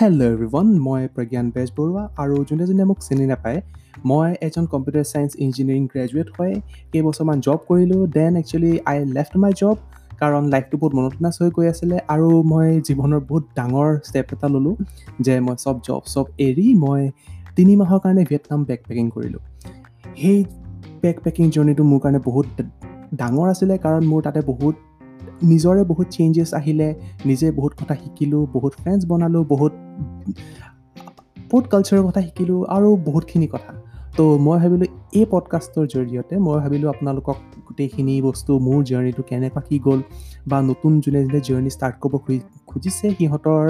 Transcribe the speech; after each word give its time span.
Hello 0.00 0.22
everyone 0.24 0.68
মই 0.86 1.02
প্ৰজ্ঞান 1.14 1.46
বেজবৰুৱা 1.54 2.02
আৰু 2.22 2.34
যোনে 2.48 2.64
যোনে 2.66 2.84
মোক 2.90 2.98
চিনি 3.06 3.24
নাপায় 3.30 3.58
মই 4.10 4.28
এজন 4.46 4.64
কম্পিউটাৰ 4.72 5.04
ছায়েন্স 5.12 5.32
ইঞ্জিনিয়াৰিং 5.44 5.84
গ্ৰেজুৱেট 5.92 6.28
হয় 6.36 6.54
কেইবছৰমান 6.92 7.38
জব 7.46 7.58
কৰিলোঁ। 7.68 8.00
Then 8.16 8.32
actually 8.40 8.72
I 8.90 8.96
left 9.16 9.34
my 9.42 9.52
job 9.60 9.76
কাৰণ 10.20 10.42
লাইফটো 10.52 10.76
বহুত 10.82 10.92
মনোটনাছ 10.98 11.34
হৈ 11.40 11.50
গৈ 11.56 11.66
আছিলে 11.72 11.96
আৰু 12.14 12.28
মই 12.52 12.68
জীৱনৰ 12.88 13.20
বহুত 13.30 13.44
ডাঙৰ 13.58 13.90
ষ্টেপ 14.08 14.26
এটা 14.34 14.48
ল'লোঁ 14.54 14.74
যে 15.26 15.34
মই 15.46 15.56
চব 15.64 15.76
জব 15.86 16.02
চব 16.14 16.26
এৰি 16.46 16.66
মই 16.84 17.02
তিনি 17.56 17.72
মাহৰ 17.80 17.98
কাৰণে 18.04 18.22
ভিয়েটনাম 18.28 18.60
বেক 18.68 18.80
পেকিং 18.88 19.06
কৰিলোঁ। 19.14 19.42
সেই 20.20 20.38
বেক 21.02 21.16
পেকিং 21.24 21.44
জাৰ্ণিটো 21.54 21.82
মোৰ 21.90 22.00
কাৰণে 22.04 22.20
বহুত 22.28 22.46
ডাঙৰ 23.20 23.46
আছিলে 23.52 23.74
কাৰণ 23.84 24.02
মোৰ 24.10 24.20
তাতে 24.26 24.40
বহুত 24.52 24.74
নিজৰে 25.42 25.82
বহুত 25.84 26.06
চেঞ্জেছ 26.10 26.54
আহিলে 26.54 26.88
নিজে 27.24 27.46
বহুত 27.50 27.72
কথা 27.72 27.94
শিকিলোঁ 27.94 28.46
বহুত 28.52 28.72
ফ্ৰেণ্ডছ 28.72 29.02
বনালোঁ 29.06 29.44
বহুত 29.44 29.72
বহুত 31.50 31.64
কালচাৰৰ 31.66 32.02
কথা 32.06 32.20
শিকিলোঁ 32.22 32.58
আৰু 32.68 32.88
বহুতখিনি 32.96 33.46
কথা। 33.46 33.72
তো 34.16 34.24
মই 34.38 34.58
ভাবিলোঁ 34.58 34.88
এই 35.12 35.24
পডকাষ্টৰ 35.30 35.86
জৰিয়তে 35.86 36.34
মই 36.38 36.58
ভাবিলোঁ 36.60 36.88
আপোনালোকক 36.90 37.36
গোটেইখিনি 37.66 38.14
বস্তু 38.22 38.52
মোৰ 38.58 38.78
জাৰ্ণিটো 38.84 39.22
কেনেকুৱা 39.22 39.60
কি 39.60 39.76
গ'ল 39.78 40.00
বা 40.46 40.58
নতুন 40.62 40.92
যোনে 41.00 41.20
যোনে 41.24 41.40
জাৰ্ণি 41.40 41.70
ষ্টাৰ্ট 41.70 41.96
কৰিব 42.02 42.14
খুজিছে 42.66 43.06
সিহঁতৰ 43.10 43.64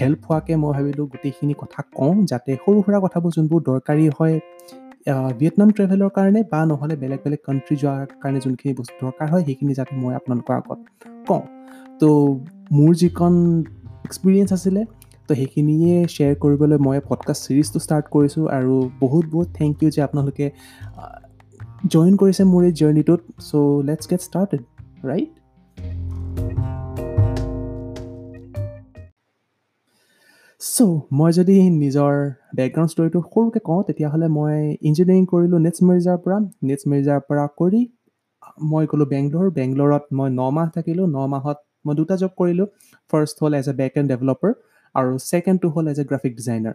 হেল্প 0.00 0.20
হোৱাকৈ 0.28 0.54
মই 0.56 0.72
ভাবিলোঁ 0.72 1.06
গোটেইখিনি 1.06 1.54
কথা 1.58 1.80
কওঁ 1.94 2.14
যাতে 2.24 2.50
সৰু 2.66 2.78
সুৰা 2.82 2.98
কথাবোৰ 3.00 3.30
যোনবোৰ 3.36 3.60
দৰকাৰী 3.62 4.04
হয় 4.18 4.34
ভিয়েটনাম 5.06 5.70
ট্ৰেভেলৰ 5.70 6.10
কাৰণে 6.10 6.40
বা 6.52 6.60
নহ'লে 6.66 6.96
বেলেগ 6.96 7.20
বেলেগ 7.24 7.40
কাণ্ট্ৰি 7.44 7.76
যোৱাৰ 7.76 8.06
কাৰণে 8.22 8.40
যোনখিনি 8.40 8.74
বস্তু 8.74 8.94
দৰকাৰ 9.00 9.28
হয় 9.30 9.42
সেইখিনি 9.44 9.74
যাতে 9.74 9.96
মই 9.96 10.14
আপোনালোকৰ 10.14 10.54
আগত 10.54 10.78
কওঁ। 11.28 11.42
তো 12.00 12.08
মোৰ 12.72 12.94
যিখন 12.94 13.32
এক্সপিৰিয়েঞ্চ 14.04 14.50
আছিলে 14.52 14.82
তো 15.28 15.34
সেইখিনিয়ে 15.34 15.94
শ্বেয়াৰ 16.14 16.34
কৰিবলৈ 16.34 16.78
মই 16.78 17.00
পডকাষ্ট 17.08 17.40
ছিৰিজটো 17.46 17.78
ষ্টাৰ্ট 17.80 18.06
কৰিছোঁ 18.14 18.44
আৰু 18.48 18.74
বহুত 19.00 19.24
বহুত 19.26 19.48
থেংক 19.54 19.74
ইউ 19.82 19.88
যে 19.90 20.00
আপোনালোকে 20.02 20.46
জইন 21.92 22.14
কৰিছে 22.16 22.42
মোৰ 22.52 22.62
এই 22.64 22.72
জাৰ্ণিটোত 22.80 23.20
so' 23.48 23.52
let's 23.88 24.04
get 24.10 24.20
started 24.28 24.62
right 25.08 25.30
so' 30.74 30.84
মই 31.18 31.30
যদি 31.38 31.56
নিজৰ 31.82 32.12
বেকগ্ৰাউণ্ড 32.58 32.90
ষ্টৰিটো 32.92 33.20
সৰুকৈ 33.26 33.60
কওঁ 33.68 33.80
তেতিয়াহ'লে 33.88 34.28
মই 34.36 34.54
ইঞ্জিনিয়াৰিং 34.88 35.24
কৰিলোঁ 35.32 35.58
নেটছ 35.66 35.78
মেৰিজাৰ 35.88 36.16
পৰা। 36.24 36.38
নেটছ 36.68 36.82
মেৰিজাৰ 36.92 37.20
পৰা 37.28 37.44
কৰি 37.60 37.80
মই 38.72 38.84
গ'লোঁ 38.92 39.06
বেংগলোৰ 39.12 39.46
বেংগলোৰত 39.58 40.04
মই 40.18 40.28
ন 40.30 40.42
মাহ 40.56 40.66
থাকিলোঁ। 40.76 41.06
ন 41.16 41.18
মাহত 41.34 41.58
মই 41.84 41.94
দুটা 42.00 42.14
জব 42.22 42.32
কৰিলোঁ। 42.40 42.66
ফাৰ্ষ্ট 43.10 43.36
হ'ল 43.42 43.52
as 43.60 43.66
a 43.72 43.74
back 43.80 43.92
end 43.98 44.08
developer 44.12 44.52
আৰু 44.94 45.10
ছেকেণ্ডটো 45.30 45.68
হ'ল 45.74 45.86
as 45.92 45.98
a 46.02 46.04
graphic 46.10 46.32
designer 46.40 46.74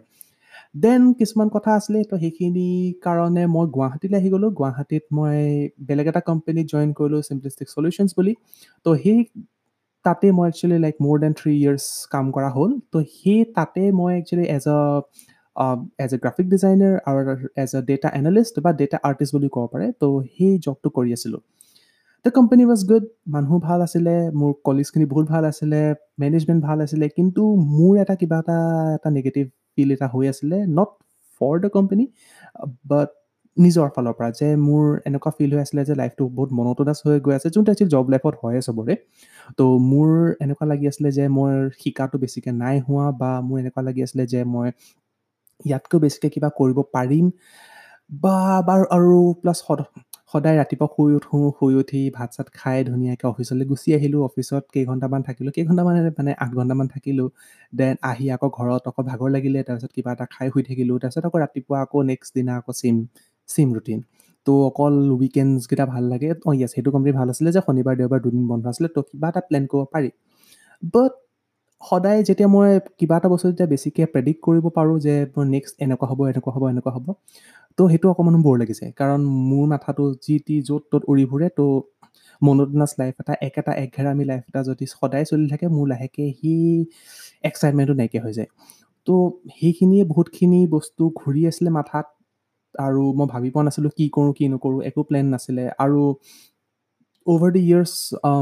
then 0.84 1.02
কিছুমান 1.20 1.48
কথা 1.56 1.70
আছিলে 1.78 2.00
তো 2.10 2.14
সেইখিনি 2.22 2.66
কাৰণে 3.06 3.42
মই 3.54 3.66
গুৱাহাটীলৈ 3.76 4.16
আহি 4.20 4.28
গ'লোঁ। 4.34 4.50
গুৱাহাটীত 4.60 5.04
মই 5.18 5.38
বেলেগ 5.88 6.06
এটা 6.12 6.22
কোম্পেনীত 6.30 6.66
জইন 6.72 6.90
কৰিলোঁ 6.98 7.20
চিম্পলিষ্টিক 7.28 7.68
চলিউশ্যনছ 7.76 8.10
বুলি। 8.18 8.32
তো 8.86 8.90
সেই 9.02 9.18
তাতে 10.04 10.26
মই 10.38 10.46
actually 10.50 10.78
like 10.84 10.96
more 11.04 11.16
than 11.22 11.32
three 11.40 11.52
years 11.62 11.84
কাম 12.12 12.26
কৰা 12.36 12.50
হ'ল। 12.56 12.70
তো 12.92 12.98
সেই 13.16 13.40
তাতে 13.56 13.82
মই 13.98 14.12
actually 14.20 14.46
as 14.56 14.64
a 15.56 15.66
as 16.04 16.10
a 16.14 16.18
graphic 16.24 16.46
designer 16.54 16.94
আৰু 17.08 17.18
এজ 17.62 17.70
এ 17.78 17.80
ডেটা 17.90 18.08
এনালিষ্ট 18.20 18.54
বা 18.64 18.70
ডেটা 18.80 18.96
আৰ্টিষ্ট 19.08 19.32
বুলি 19.36 19.48
ক'ব 19.54 19.64
পাৰে 19.72 19.86
তো 20.00 20.08
সেই 20.34 20.52
জবটো 20.66 20.88
কৰি 20.96 21.10
আছিলোঁ। 21.16 21.40
দ্য 22.24 22.30
কোম্পানী 22.38 22.62
ৱাজ 22.70 22.80
গুড 22.90 23.04
মানুহ 23.34 23.52
ভাল 23.68 23.80
আছিলে 23.86 24.14
মোৰ 24.40 24.50
কলিজখিনি 24.66 25.06
বহুত 25.12 25.26
ভাল 25.34 25.44
আছিলে 25.50 25.80
মেনেজমেণ্ট 26.22 26.60
ভাল 26.68 26.78
আছিলে 26.84 27.06
কিন্তু 27.18 27.42
মোৰ 27.76 27.92
এটা 28.02 28.14
কিবা 28.20 28.38
এটা 28.44 28.58
এটা 28.96 29.08
নিগেটিভ 29.16 29.44
ফিল 29.72 29.88
এটা 29.96 30.06
হৈ 30.14 30.24
আছিলে 30.32 30.56
not 30.78 30.90
for 31.40 31.54
the 31.62 31.68
company 31.76 32.04
but 32.90 33.08
নিজৰ 33.56 33.88
ফালৰ 33.94 34.14
পৰা 34.14 34.28
যে 34.32 34.48
মোৰ 34.58 34.84
এনেকুৱা 35.06 35.30
ফিল 35.36 35.50
হৈ 35.54 35.60
আছিলে 35.62 35.82
যে 35.84 35.94
লাইফটো 35.94 36.24
বহুত 36.36 36.50
মনটোনাছ 36.58 36.98
হৈ 37.04 37.16
গৈ 37.20 37.34
আছে 37.34 37.48
যোনটো 37.50 37.70
একচুৱেলি 37.72 37.90
জব 37.90 38.04
লাইফত 38.08 38.34
হয়ে 38.42 38.60
চবৰে। 38.68 38.94
তো 39.58 39.64
মোৰ 39.84 40.10
এনেকুৱা 40.40 40.66
লাগি 40.66 40.84
আছিলে 40.88 41.10
যে 41.12 41.24
মই 41.30 41.52
শিকাটো 41.78 42.16
বেছিকৈ 42.18 42.52
নাই 42.56 42.76
হোৱা 42.86 43.06
বা 43.20 43.30
মোৰ 43.46 43.56
এনেকুৱা 43.62 43.82
লাগি 43.86 44.00
আছিলে 44.06 44.24
যে 44.32 44.40
মই 44.48 44.68
ইয়াতকৈ 45.60 45.98
বেছিকৈ 45.98 46.28
কিবা 46.34 46.48
কৰিব 46.56 46.78
পাৰিম 46.94 47.26
বা 48.20 48.36
বাৰু 48.64 48.84
আৰু 48.90 49.12
প্লাছ 49.42 49.58
সদায় 50.32 50.56
ৰাতিপুৱা 50.58 50.86
শুই 50.94 51.12
উঠোঁ 51.16 51.40
শুই 51.58 51.74
উঠি 51.74 52.00
ভাত 52.10 52.28
চাত 52.32 52.48
খাই 52.54 52.78
ধুনীয়াকৈ 52.84 53.26
অফিচলৈ 53.28 53.64
গুচি 53.66 53.88
আহিলোঁ 53.96 54.20
অফিচত 54.24 54.62
কেইঘণ্টামান 54.74 55.20
থাকিলোঁ 55.22 55.52
কেইঘণ্টামান 55.56 55.94
মানে 56.18 56.32
আঠ 56.38 56.50
ঘণ্টামান 56.54 56.86
থাকিলোঁ 56.88 57.28
দেন 57.72 57.94
আহি 58.02 58.24
আকৌ 58.36 58.48
ঘৰত 58.58 58.82
আকৌ 58.90 59.00
ভাগৰ 59.02 59.28
লাগিলে 59.30 59.58
তাৰপিছত 59.66 59.90
কিবা 59.96 60.10
এটা 60.12 60.26
খাই 60.30 60.46
শুই 60.52 60.62
থাকিলোঁ 60.68 60.96
তাৰপিছত 61.02 61.24
আকৌ 61.26 61.38
ৰাতিপুৱা 61.44 61.78
আকৌ 61.84 61.98
নেক্সট 62.10 62.30
দিনা 62.36 62.52
আকৌ 62.60 62.72
চেম 62.74 62.96
চেম 63.50 63.68
ৰুটিন। 63.74 64.00
তো 64.46 64.52
অকল 64.66 64.94
উইকেণ্ডছকেইটা 65.16 65.84
ভাল 65.86 66.04
লাগে। 66.12 66.28
অঁ 66.48 66.54
য়েছ 66.54 66.70
সেইটো 66.74 66.90
কোম্পানী 66.94 67.12
ভাল 67.18 67.26
আছিলে 67.32 67.50
যে 67.56 67.60
শনিবাৰ 67.68 67.94
দেওবাৰ 68.00 68.20
দুদিন 68.24 68.44
বন্ধ 68.48 68.64
আছিলে 68.72 68.88
তো 68.96 69.00
কিবা 69.08 69.28
এটা 69.28 69.40
প্লেন 69.48 69.64
কৰিব 69.70 69.86
পাৰি। 69.94 70.10
বাট 70.92 71.12
সদায় 71.82 72.20
যেতিয়া 72.28 72.48
মই 72.48 72.68
কিবা 72.98 73.14
এটা 73.16 73.28
বস্তু 73.28 73.46
যেতিয়া 73.50 73.68
বেছিকৈ 73.72 74.04
প্ৰেডিক্ট 74.14 74.40
কৰিব 74.46 74.64
পাৰোঁ 74.76 74.96
যে 75.06 75.14
মোৰ 75.34 75.44
নেক্সট 75.46 75.74
এনেকুৱা 75.84 76.06
হ'ব 76.10 76.20
এনেকুৱা 76.30 76.52
হ'ব 76.54 76.62
এনেকুৱা 76.72 76.92
হ'ব 76.96 77.06
তো 77.78 77.82
সেইটো 77.90 78.06
অকণমান 78.12 78.42
বৰ 78.42 78.56
লাগিছে 78.58 78.86
কাৰণ 78.96 79.20
মোৰ 79.50 79.64
মাথাটো 79.68 80.04
যি 80.24 80.34
টি 80.46 80.56
য'ত 80.68 80.82
ত'ত 80.90 81.02
উৰি 81.08 81.24
ফুৰে 81.30 81.48
তো 81.58 81.66
মনোটনাছ 82.42 82.92
লাইফ 82.98 83.14
এটা 83.20 83.34
একেটা 83.40 83.72
একঘেৰামি 83.74 84.24
লাইফ 84.24 84.42
এটা 84.48 84.60
যদি 84.62 84.84
সদায় 84.94 85.24
চলি 85.24 85.46
থাকে 85.48 85.66
মোৰ 85.76 85.86
লাহেকৈ 85.88 86.28
সি 86.38 86.52
এক্সাইটমেণ্টটো 87.44 87.94
নাইকিয়া 88.00 88.22
হৈ 88.24 88.32
যায়। 88.32 88.48
তো 89.06 89.14
সেইখিনিয়ে 89.56 90.04
বহুতখিনি 90.04 90.60
বস্তু 90.66 91.02
ঘূৰি 91.16 91.42
আছিলে 91.46 91.70
মাথাত। 91.70 92.06
আৰু 92.74 93.02
মই 93.18 93.26
ভাবি 93.32 93.48
পোৱা 93.54 93.64
নাছিলোঁ 93.66 93.90
কি 93.98 94.04
কৰোঁ 94.16 94.32
কি 94.38 94.44
নকৰোঁ 94.52 94.80
একো 94.88 95.00
প্লেন 95.08 95.26
নাছিলে। 95.34 95.64
আৰু 95.84 96.00
অ'ভাৰ 97.26 97.50
দি 97.54 97.60
ইয়াৰ্ছ 97.62 97.92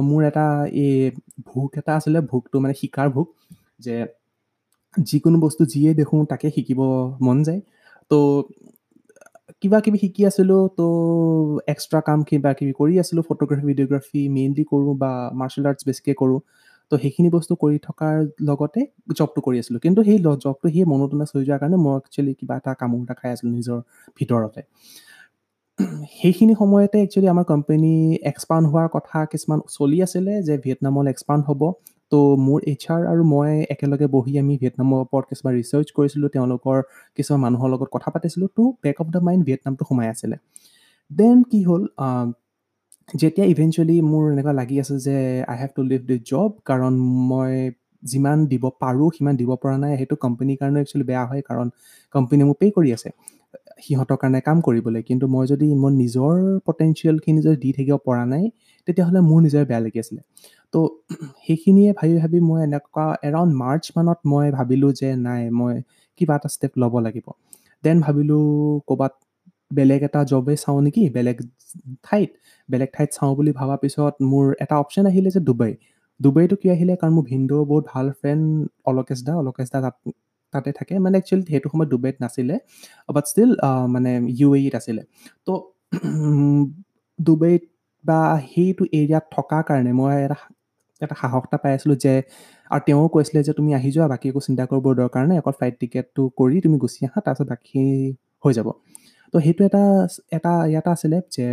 মোৰ 0.08 0.20
এটা 0.28 0.46
এই 0.82 0.94
ভোক 1.50 1.70
এটা 1.80 1.92
আছিলে 1.98 2.18
ভোকটো 2.32 2.56
মানে 2.64 2.74
শিকাৰ 2.82 3.08
ভোক 3.16 3.28
যে 3.80 3.96
যিকোনো 4.94 5.36
বস্তু 5.46 5.62
যিয়ে 5.72 5.90
দেখোঁ 5.94 6.20
তাকে 6.32 6.46
শিকিব 6.56 6.80
মন 7.26 7.36
যায়। 7.48 7.60
তো 8.10 8.18
কিবা 9.62 9.78
কিবি 9.84 9.98
শিকি 10.04 10.22
আছিলোঁ 10.30 10.60
তো 10.78 10.86
এক্সট্ৰা 11.72 12.00
কাম 12.08 12.18
কিবা 12.28 12.50
কিবি 12.58 12.72
কৰি 12.80 12.94
আছিলোঁ 13.02 13.22
ফটোগ্ৰাফী 13.28 13.64
ভিডিঅ'গ্ৰাফী 13.70 14.22
মেইনলি 14.36 14.64
কৰোঁ 14.72 14.94
বা 15.02 15.10
মাৰ্চেল 15.40 15.64
আৰ্টছ 15.70 15.82
বেছিকৈ 15.88 16.14
কৰোঁ। 16.22 16.38
তো 16.90 16.94
সেইখিনি 17.02 17.28
বস্তু 17.36 17.52
কৰি 17.62 17.76
থকাৰ 17.88 18.14
লগতে 18.48 18.80
জবটো 19.18 19.40
কৰি 19.46 19.56
আছিলোঁ। 19.62 19.80
কিন্তু 19.84 20.00
সেই 20.08 20.18
জবটো 20.44 20.66
সেই 20.74 20.84
মনোটনাছ 20.92 21.28
হৈ 21.34 21.42
যোৱাৰ 21.48 21.58
কাৰণে 21.62 21.78
মই 21.84 21.94
একচুৱেলি 22.00 22.32
কিবা 22.40 22.54
এটা 22.60 22.70
কামোৰ 22.80 23.00
এটা 23.04 23.14
খাই 23.20 23.30
আছিলোঁ 23.34 23.52
নিজৰ 23.58 23.78
ভিতৰতে। 24.18 24.60
সেইখিনি 26.18 26.54
সময়তে 26.60 26.96
একচুৱেলি 27.04 27.28
আমাৰ 27.34 27.44
কোম্পেনী 27.52 27.92
এক্সপাণ্ড 28.30 28.64
হোৱাৰ 28.70 28.88
কথা 28.96 29.18
কিছুমান 29.32 29.58
চলি 29.76 29.98
আছিলে 30.06 30.32
যে 30.48 30.54
ভিয়েটনামলৈ 30.64 31.10
এক্সপাণ্ড 31.14 31.42
হ'ব। 31.48 31.62
তো 32.12 32.18
মোৰ 32.46 32.58
এইচ 32.70 32.84
আৰ 32.94 33.02
আৰু 33.12 33.22
মই 33.34 33.50
একেলগে 33.74 34.06
বহি 34.14 34.32
আমি 34.42 34.54
ভিয়েটনামৰ 34.62 34.98
ওপৰত 35.06 35.24
কিছুমান 35.30 35.52
ৰিচাৰ্চ 35.60 35.88
কৰিছিলোঁ 35.96 36.28
তেওঁলোকৰ 36.36 36.76
কিছুমান 37.16 37.40
মানুহৰ 37.46 37.68
লগত 37.74 37.88
কথা 37.94 38.08
পাতিছিলোঁ। 38.14 38.48
তো 38.56 38.62
বেক 38.84 38.96
অফ 39.02 39.06
দ্য 39.14 39.20
মাইণ্ড 39.26 39.42
ভিয়েটনামটো 39.48 39.82
সোমাই 39.88 40.08
আছিলে। 40.14 40.36
দেন 41.10 41.38
কি 41.50 41.60
হ'ল 41.68 41.82
যেতিয়া 43.08 43.46
ইভেঞ্চুৱেলি 43.46 43.96
মোৰ 44.02 44.24
এনেকুৱা 44.32 44.52
লাগি 44.52 44.76
আছে 44.80 44.94
যে 44.98 45.16
I 45.48 45.56
have 45.58 45.70
to 45.76 45.82
leave 45.82 46.00
this 46.06 46.20
job 46.30 46.50
কাৰণ 46.64 46.92
মই 47.28 47.52
যিমান 48.02 48.38
দিব 48.46 48.64
পাৰোঁ 48.80 49.08
সিমান 49.16 49.34
দিব 49.36 49.50
পৰা 49.62 49.76
নাই 49.76 49.92
সেইটো 49.96 50.16
কোম্পেনীৰ 50.16 50.56
কাৰণে 50.60 50.78
একচুৱেলি 50.80 51.04
বেয়া 51.04 51.24
হয় 51.26 51.42
কাৰণ 51.42 51.66
কোম্পেনীয়ে 52.14 52.48
মোক 52.48 52.56
পে' 52.60 52.70
কৰি 52.70 52.90
আছে। 52.92 53.10
সিহঁতৰ 53.84 54.16
কাৰণে 54.16 54.40
কাম 54.40 54.58
কৰিবলৈ 54.60 55.02
কিন্তু 55.02 55.24
মই 55.28 55.44
যদি 55.46 55.66
মই 55.74 55.92
নিজৰ 55.94 56.34
পটেঞ্চিয়েলখিনি 56.66 57.40
যদি 57.42 57.56
দি 57.56 57.70
থাকিব 57.72 57.96
পৰা 58.04 58.24
নাই 58.24 58.44
তেতিয়াহ'লে 58.88 59.20
মোৰ 59.20 59.38
নিজৰে 59.42 59.64
বেয়া 59.64 59.80
লাগি 59.80 59.98
আছিলে। 60.00 60.20
তো 60.74 60.78
সেইখিনিয়ে 61.46 61.90
ভাবি 61.92 62.14
ভাবি 62.18 62.38
মই 62.40 62.58
এনেকুৱা 62.62 63.04
এৰাউণ্ড 63.22 63.52
মাৰ্চ 63.54 63.84
মানত 63.96 64.18
মই 64.24 64.46
ভাবিলোঁ 64.50 64.90
যে 64.92 65.08
নাই 65.16 65.42
মই 65.50 65.74
কিবা 66.20 66.34
এটা 66.36 66.48
ষ্টেপ 66.48 66.72
ল'ব 66.78 66.94
লাগিব। 66.98 67.26
দেন 67.84 67.96
ভাবিলোঁ 68.00 68.44
ক'ৰবাত 68.86 69.12
বেলেগ 69.70 70.00
এটা 70.08 70.20
জবেই 70.32 70.56
চাওঁ 70.64 70.80
নেকি? 70.86 71.02
বেলেগ 71.16 71.36
ঠাইত 72.06 72.30
বেলেগ 72.68 72.90
ঠাইত 72.96 73.10
চাওঁ 73.16 73.32
বুলি 73.38 73.50
ভবাৰ 73.60 73.78
পিছত 73.84 74.14
মোৰ 74.32 74.46
এটা 74.64 74.74
অপশ্যন 74.82 75.04
আহিলে 75.10 75.28
যে 75.36 75.40
ডুবাই। 75.48 75.72
ডুবাইটো 76.20 76.54
কি 76.62 76.66
আহিলে? 76.74 76.92
কাৰণ 77.00 77.12
মোৰ 77.16 77.24
ভিনদেউৰ 77.32 77.64
বহুত 77.70 77.84
ভাল 77.92 78.06
ফ্ৰেণ্ড 78.20 78.44
অলকেশ 78.90 79.20
দা 79.26 79.32
অলকেশ 79.42 79.68
দা 79.74 79.78
তাত 79.84 79.96
তাতে 80.54 80.70
থাকে। 80.78 80.94
মানে 81.04 81.14
একচুৱেলি 81.20 81.44
সেইটো 81.52 81.68
সময়ত 81.72 81.88
ডুবাইত 81.94 82.16
নাছিলে 82.24 82.54
বাট 83.16 83.24
ষ্টিল 83.30 83.50
মানে 83.94 84.10
ইউ 84.40 84.48
এ 84.56 84.58
ইত 84.66 84.74
আছিলে। 84.80 85.02
তো 85.46 85.52
ডুবাইত 87.18 87.62
বা 88.04 88.18
সেইটো 88.50 88.84
এৰিয়াত 89.00 89.24
থকাৰ 89.36 89.62
কাৰণে 89.68 89.92
মই 90.00 90.14
এটা 90.26 90.36
এটা 91.00 91.14
সাহস 91.22 91.42
এটা 91.48 91.58
পাই 91.62 91.72
আছিলোঁ 91.78 91.96
যে 92.04 92.12
আৰু 92.70 92.80
তেওঁ 92.86 93.04
কৈছিলে 93.14 93.40
যে 93.48 93.52
তুমি 93.58 93.70
আহি 93.78 93.88
যোৱা 93.96 94.06
বাকী 94.12 94.26
একো 94.32 94.40
চিন্তা 94.46 94.64
কৰিব 94.70 94.86
দৰকাৰ 95.00 95.22
নাই 95.30 95.36
অকল 95.42 95.54
ফ্লাইট 95.58 95.74
টিকেটটো 95.82 96.22
কৰি 96.40 96.56
তুমি 96.64 96.76
গুচি 96.84 97.00
আহা 97.08 97.18
তাৰপিছত 97.26 97.46
বাকী 97.52 97.80
হৈ 98.44 98.52
যাব। 98.58 98.68
তো 99.34 99.36
সেইটো 99.44 99.62
এটা 99.64 99.82
এটা 100.32 100.50
ইয়াত 100.66 100.86
আছিলে 100.94 101.16
যে 101.36 101.44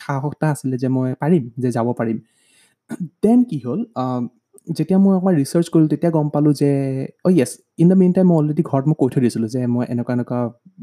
সাহস 0.00 0.32
এটা 0.36 0.46
আছিলে 0.54 0.74
যে 0.82 0.88
মই 0.96 1.08
পাৰিম 1.22 1.42
যে 1.62 1.68
যাব 1.76 1.88
পাৰিম। 2.00 2.18
দেন 3.22 3.38
কি 3.50 3.56
হ'ল 3.64 3.80
যেতিয়া 4.76 4.98
মই 5.04 5.12
অকণমান 5.16 5.34
ৰিচাৰ্চ 5.36 5.66
কৰিলোঁ 5.72 5.88
তেতিয়া 5.92 6.10
গম 6.12 6.26
পালোঁ 6.34 6.52
যে 6.52 6.70
oh' 7.24 7.32
yes 7.38 7.52
in 7.78 7.86
the 7.88 7.96
main 7.96 8.12
time 8.12 8.26
মই 8.30 8.36
অলৰেডি 8.40 8.62
ঘৰত 8.70 8.84
মই 8.88 8.96
কৈ 8.98 9.08
থৈ 9.12 9.20
দিছিলোঁ 9.20 9.48
যে 9.48 9.60
মই 9.66 9.84
এনেকুৱা 9.92 10.12
এনেকুৱা 10.14 10.40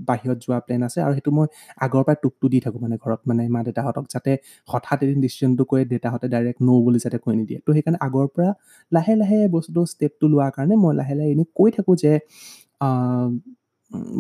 বাহিৰত 0.10 0.38
যোৱা 0.46 0.58
প্লেন 0.66 0.82
আছে 0.88 1.00
আৰু 1.06 1.14
সেইটো 1.14 1.32
মই 1.32 1.48
আগৰ 1.86 2.02
পৰাই 2.08 2.18
টোপটো 2.24 2.46
দি 2.54 2.60
থাকোঁ 2.66 2.80
মানে 2.82 2.96
ঘৰত 3.04 3.22
মানে 3.26 3.44
মা 3.50 3.60
দেউতাহঁতক 3.68 4.06
যাতে 4.14 4.32
হঠাৎ 4.68 4.98
এদিন 5.04 5.18
ডিচিশ্যনটো 5.22 5.64
কৈ 5.72 5.82
দেউতাহঁতে 5.92 6.28
ডাইৰেক্ট 6.28 6.60
ন' 6.62 6.82
বুলি 6.86 7.00
যাতে 7.06 7.18
কৈ 7.26 7.34
নিদিয়ে। 7.36 7.60
তো 7.66 7.70
সেইকাৰণে 7.76 8.00
আগৰ 8.08 8.26
পৰা 8.36 8.50
লাহে 8.92 9.14
লাহে 9.16 9.40
বস্তুটো 9.56 9.82
ষ্টেপটো 9.94 10.26
লোৱাৰ 10.34 10.52
কাৰণে 10.56 10.76
মই 10.84 10.94
লাহে 11.00 11.14
লাহে 11.16 11.30
এনেই 11.32 11.48
কৈ 11.56 11.70
থাকোঁ 11.78 11.96
যে 12.04 12.12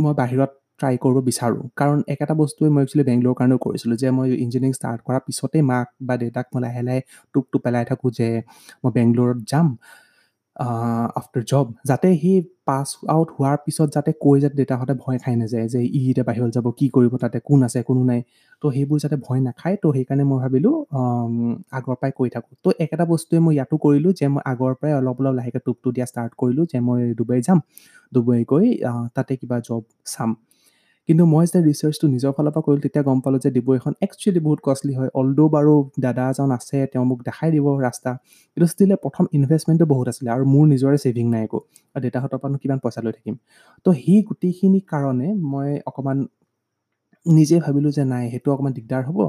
মই 0.01 0.13
বাহিৰত 0.13 0.51
ট্ৰাই 0.79 0.95
কৰিব 1.03 1.17
বিচাৰোঁ। 1.29 1.61
কাৰণ 1.75 1.97
একেটা 2.13 2.33
বস্তুৱে 2.41 2.69
মই 2.75 2.81
একচুৱেলি 2.85 3.05
বেংগলোৰৰ 3.09 3.35
কাৰণেও 3.39 3.59
কৰিছিলোঁ 3.65 3.97
যে 4.03 4.09
মই 4.17 4.27
ইঞ্জিনিয়াৰিং 4.45 4.73
ষ্টাৰ্ট 4.73 4.99
কৰাৰ 5.07 5.21
পিছতেই 5.27 5.63
মাক 5.71 5.87
বা 6.07 6.13
দেউতাক 6.21 6.45
মই 6.53 6.61
লাহে 6.65 6.81
লাহে 6.87 7.01
টোপটো 7.35 7.57
পেলাই 7.65 7.83
থাকোঁ 7.91 8.09
যে 8.19 8.27
মই 8.83 8.91
বেংগলোৰত 8.97 9.39
যাম 9.51 9.67
আফটাৰ 11.19 11.43
জব 11.51 11.65
যাতে 11.85 12.07
সি 12.21 12.31
পাছ 12.67 12.87
আউট 13.13 13.27
হোৱাৰ 13.35 13.57
পিছত 13.65 13.87
যাতে 13.95 14.11
কৈ 14.21 14.37
যাতে 14.43 14.55
দেউতাহঁতে 14.59 14.93
ভয় 15.03 15.17
খাই 15.23 15.35
নাযায় 15.35 15.67
যে 15.73 15.79
ই 15.89 16.01
এতিয়া 16.11 16.25
বাহিৰত 16.29 16.49
যাব 16.55 16.65
কি 16.79 16.85
কৰিব 16.95 17.13
তাতে 17.23 17.37
কোন 17.45 17.59
আছে 17.67 17.79
কোনো 17.89 18.01
নাই। 18.03 18.19
তো 18.61 18.65
সেইবোৰ 18.75 18.97
যাতে 19.03 19.17
ভয় 19.25 19.41
নাখায় 19.47 19.75
তো 19.83 19.87
সেইকাৰণে 19.95 20.23
মই 20.31 20.37
ভাবিলোঁ 20.43 20.75
আগৰ 21.77 21.95
পৰাই 22.01 22.11
কৈ 22.19 22.29
থাকোঁ। 22.35 22.53
তো 22.63 22.69
একেটা 22.85 23.05
বস্তুৱে 23.13 23.37
মই 23.45 23.53
ইয়াতো 23.57 23.75
কৰিলোঁ 23.85 24.11
যে 24.19 24.25
মই 24.33 24.41
আগৰ 24.51 24.71
পৰাই 24.79 24.93
অলপ 24.99 25.17
অলপ 25.21 25.33
লাহেকৈ 25.39 25.61
টোপটো 25.67 25.89
দিয়া 25.95 26.07
ষ্টাৰ্ট 26.11 26.31
কৰিলোঁ 26.41 26.65
যে 26.71 26.77
মই 26.87 26.99
ডুবাই 27.19 27.39
যাম। 27.47 27.59
ডুবাই 28.11 28.41
গৈ 28.51 28.67
তাতে 29.15 29.33
কিবা 29.41 29.57
জব 29.67 29.83
চাম। 30.05 30.29
কিন্তু 31.09 31.23
মই 31.25 31.43
যেতিয়া 31.45 31.63
ৰিচাৰ্চটো 31.69 32.05
নিজৰ 32.15 32.31
ফালৰ 32.37 32.51
পৰা 32.55 32.63
কৰিলোঁ 32.65 32.81
তেতিয়া 32.85 33.03
গম 33.07 33.19
পালোঁ 33.25 33.39
যে 33.45 33.49
ডুবাইখন 33.57 33.93
একচুৱেলি 34.05 34.39
বহুত 34.47 34.59
কষ্টলি 34.67 34.93
হয়। 34.99 35.09
অলদ' 35.19 35.41
বাৰু 35.55 35.73
দাদা 36.05 36.23
এজন 36.31 36.49
আছে 36.57 36.77
তেওঁ 36.91 37.05
মোক 37.09 37.19
দেখাই 37.27 37.49
দিব 37.55 37.65
ৰাস্তা 37.87 38.11
কিন্তু 38.57 38.67
ষ্টিলে 38.73 38.95
প্ৰথম 39.03 39.25
ইনভেষ্টমেণ্টটো 39.37 39.85
বহুত 39.93 40.07
আছিলে 40.13 40.29
আৰু 40.35 40.43
মোৰ 40.53 40.65
নিজৰে 40.73 40.97
ছেভিং 41.05 41.25
নাই 41.33 41.41
একো। 41.47 41.59
আৰু 41.95 42.01
দেউতাহঁতৰ 42.05 42.37
পৰানো 42.41 42.57
কিমান 42.63 42.79
পইচা 42.83 42.99
লৈ 43.05 43.11
থাকিম? 43.17 43.35
তো 43.85 43.89
সেই 44.01 44.19
গোটেইখিনি 44.29 44.79
কাৰণে 44.91 45.27
মই 45.51 45.69
অকণমান 45.89 46.17
নিজে 47.25 47.55
ভাবিলোঁ 47.65 47.91
যে 47.97 48.03
নাই 48.13 48.23
সেইটো 48.31 48.49
অকণমান 48.53 48.73
দিগদাৰ 48.77 49.03
হ'ব। 49.09 49.19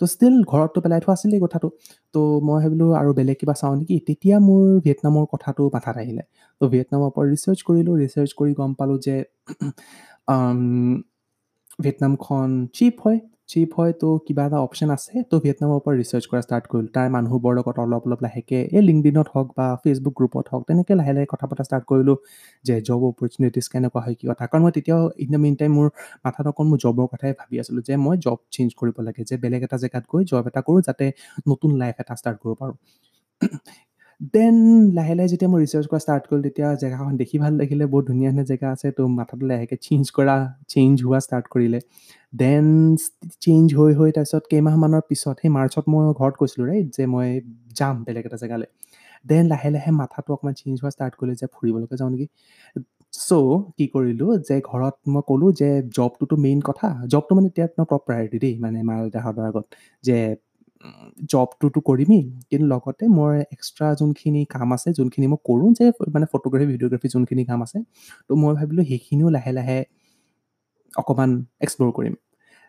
তো 0.00 0.04
ষ্টিল 0.12 0.34
ঘৰততো 0.52 0.78
পেলাই 0.84 1.00
থোৱা 1.04 1.14
আছিলেই 1.16 1.40
কথাটো। 1.44 1.68
তো 2.14 2.20
মই 2.48 2.58
ভাবিলোঁ 2.64 2.88
আৰু 3.00 3.10
বেলেগ 3.18 3.36
কিবা 3.40 3.54
চাওঁ 3.60 3.74
নেকি? 3.80 3.96
তেতিয়া 4.08 4.36
মোৰ 4.48 4.62
ভিয়েটনামৰ 4.84 5.24
কথাটো 5.32 5.62
মাথাত 5.74 5.96
আহিলে। 6.02 6.22
তো 6.60 6.64
ভিয়েটনামৰ 6.72 7.06
ওপৰত 7.12 7.26
ৰিচাৰ্চ 7.34 7.60
কৰিলোঁ 7.68 7.94
ৰিচাৰ্চ 8.04 8.30
কৰি 8.40 8.52
গম 8.60 8.70
পালোঁ 8.80 8.98
যে 9.06 9.14
ভিয়েটনামখন 11.78 12.48
চিপ 12.76 12.94
হয় 13.04 13.18
চিপ 13.48 13.70
হয় 13.78 13.92
তো 14.02 14.08
কিবা 14.26 14.42
এটা 14.48 14.58
অপশ্যন 14.66 14.88
আছে। 14.96 15.12
তো 15.30 15.34
ভিয়েটনামৰ 15.44 15.76
ওপৰত 15.80 15.94
ৰিচাৰ্চ 16.02 16.24
কৰা 16.30 16.42
ষ্টাৰ্ট 16.46 16.64
কৰিলোঁ। 16.70 16.90
তাৰ 16.96 17.06
মানুহবোৰৰ 17.16 17.54
লগত 17.58 17.76
অলপ 17.84 18.02
অলপ 18.06 18.20
লাহেকৈ 18.26 18.60
এই 18.76 18.82
লিংকডিনত 18.88 19.28
হওক 19.34 19.48
বা 19.58 19.66
ফেচবুক 19.82 20.14
গ্ৰুপত 20.18 20.44
হওক 20.52 20.62
তেনেকৈ 20.68 20.94
লাহে 21.00 21.12
লাহে 21.16 21.26
কথা 21.32 21.46
পতা 21.50 21.62
ষ্টাৰ্ট 21.68 21.84
কৰিলোঁ 21.90 22.16
যে 22.64 22.74
জব 22.88 23.00
অপৰচুনিটিছ 23.10 23.66
কেনেকুৱা 23.74 24.00
হয় 24.04 24.14
কি 24.20 24.24
কথা। 24.30 24.44
কাৰণ 24.50 24.62
মই 24.64 24.72
তেতিয়াও 24.76 25.02
ইন 25.22 25.28
দ্য 25.32 25.38
মেইন 25.44 25.54
টাইম 25.60 25.70
মোৰ 25.78 25.88
মাথাত 26.24 26.44
অকণ 26.52 26.66
মোৰ 26.70 26.78
জবৰ 26.84 27.06
কথাই 27.12 27.32
ভাবি 27.40 27.56
আছিলোঁ 27.62 27.82
যে 27.88 27.94
মই 28.06 28.16
জব 28.26 28.38
চেঞ্জ 28.54 28.70
কৰিব 28.80 28.96
লাগে 29.06 29.22
যে 29.30 29.34
বেলেগ 29.44 29.60
এটা 29.68 29.76
জেগাত 29.84 30.04
গৈ 30.12 30.22
জব 30.32 30.44
এটা 30.50 30.60
কৰোঁ 30.66 30.80
যাতে 30.88 31.04
নতুন 31.50 31.70
লাইফ 31.80 31.94
এটা 32.02 32.14
ষ্টাৰ্ট 32.20 32.36
কৰিব 32.42 32.54
পাৰোঁ। 32.60 32.76
দেন 34.32 34.56
লাহে 34.92 35.14
লাহে 35.14 35.28
যেতিয়া 35.28 35.50
মই 35.50 35.60
ৰিচাৰ্চ 35.64 35.86
কৰা 35.86 36.00
ষ্টাৰ্ট 36.00 36.24
কৰিলোঁ 36.28 36.44
তেতিয়া 36.46 36.68
জেগাখন 36.82 37.14
দেখি 37.16 37.36
ভাল 37.38 37.52
লাগিলে 37.54 37.84
বহুত 37.86 38.04
ধুনীয়া 38.10 38.30
ধুনীয়া 38.30 38.46
জেগা 38.46 38.68
আছে 38.70 38.88
তো 38.90 39.02
মাথাটো 39.08 39.44
লাহেকৈ 39.46 39.76
চেঞ্জ 39.80 40.04
কৰা 40.10 40.34
চেঞ্জ 40.68 40.94
হোৱা 41.04 41.20
ষ্টাৰ্ট 41.20 41.46
কৰিলে। 41.54 41.78
দেন 42.32 42.64
চেঞ্জ 43.40 43.66
হৈ 43.74 43.92
হৈ 43.94 44.10
তাৰপিছত 44.10 44.44
কেইমাহমানৰ 44.50 45.02
পিছত 45.08 45.34
সেই 45.40 45.50
মাৰ্চত 45.50 45.84
মই 45.88 46.02
ঘৰত 46.20 46.34
কৈছিলোঁ 46.36 46.66
ৰাইট 46.70 46.86
যে 46.96 47.04
মই 47.06 47.28
যাম 47.74 47.94
বেলেগ 48.04 48.24
এটা 48.26 48.36
জেগালৈ। 48.36 48.68
দেন 49.24 49.44
লাহে 49.46 49.68
লাহে 49.70 49.90
মাথাটো 49.92 50.30
অকণমান 50.34 50.54
চেঞ্জ 50.54 50.76
হোৱা 50.82 50.90
ষ্টাৰ্ট 50.90 51.14
কৰিলে 51.20 51.34
যে 51.40 51.46
ফুৰিবলৈকে 51.54 51.96
যাওঁ 52.00 52.10
নেকি। 52.10 52.26
চ' 53.12 53.32
কি 53.76 53.86
কৰিলোঁ 53.86 54.30
যে 54.48 54.56
ঘৰত 54.60 54.94
মই 55.06 55.22
ক'লোঁ 55.28 55.50
যে 55.52 55.68
জবটোতো 55.96 56.34
মেইন 56.36 56.60
কথা 56.60 56.88
জবটো 57.12 57.32
মানে 57.34 57.48
এতিয়া 57.48 57.66
টপ 57.68 58.02
প্ৰায়ৰিটি 58.08 58.38
দেই 58.44 58.54
মানে 58.58 58.78
মা 58.82 58.94
দেউতাহঁতৰ 59.00 59.44
আগত 59.50 59.64
যে 60.04 60.16
জবটোতো 61.32 61.78
কৰিমেই 61.88 62.22
কিন্তু 62.48 62.66
লগতে 62.66 63.04
মই 63.18 63.34
এক্সট্ৰা 63.54 63.86
যোনখিনি 64.00 64.40
কাম 64.54 64.68
আছে 64.76 64.88
যোনখিনি 64.98 65.26
মই 65.32 65.38
কৰোঁ 65.48 65.68
যে 65.78 65.84
মানে 66.14 66.26
ফটোগ্ৰাফী 66.32 66.66
ভিডিঅ'গ্ৰাফী 66.72 67.08
যোনখিনি 67.14 67.42
কাম 67.50 67.60
আছে 67.66 67.78
তো 68.26 68.32
মই 68.42 68.52
ভাবিলোঁ 68.58 68.84
সেইখিনিও 68.90 69.28
লাহে 69.36 69.52
লাহে 69.58 69.78
অকণমান 70.94 71.30
এক্সপ্ল'ৰ 71.64 71.90
কৰিম। 71.98 72.14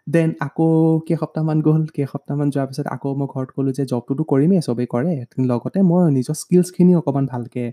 দেন 0.08 0.30
আকৌ 0.40 0.68
কেইসপ্তাহমান 1.08 1.58
গ'ল 1.68 1.84
কেইসপ্তাহমান 1.96 2.48
যোৱাৰ 2.54 2.68
পিছত 2.70 2.88
আকৌ 2.96 3.10
মই 3.20 3.28
ঘৰত 3.34 3.50
ক'লোঁ 3.56 3.74
যে 3.78 3.84
জবটোতো 3.92 4.24
কৰিমেই 4.32 4.62
চবেই 4.68 4.88
কৰে 4.94 5.12
লগতে 5.52 5.80
মই 5.90 6.02
নিজৰ 6.18 6.36
স্কিলছখিনি 6.42 6.92
অকণমান 7.02 7.26
ভালকৈ 7.34 7.66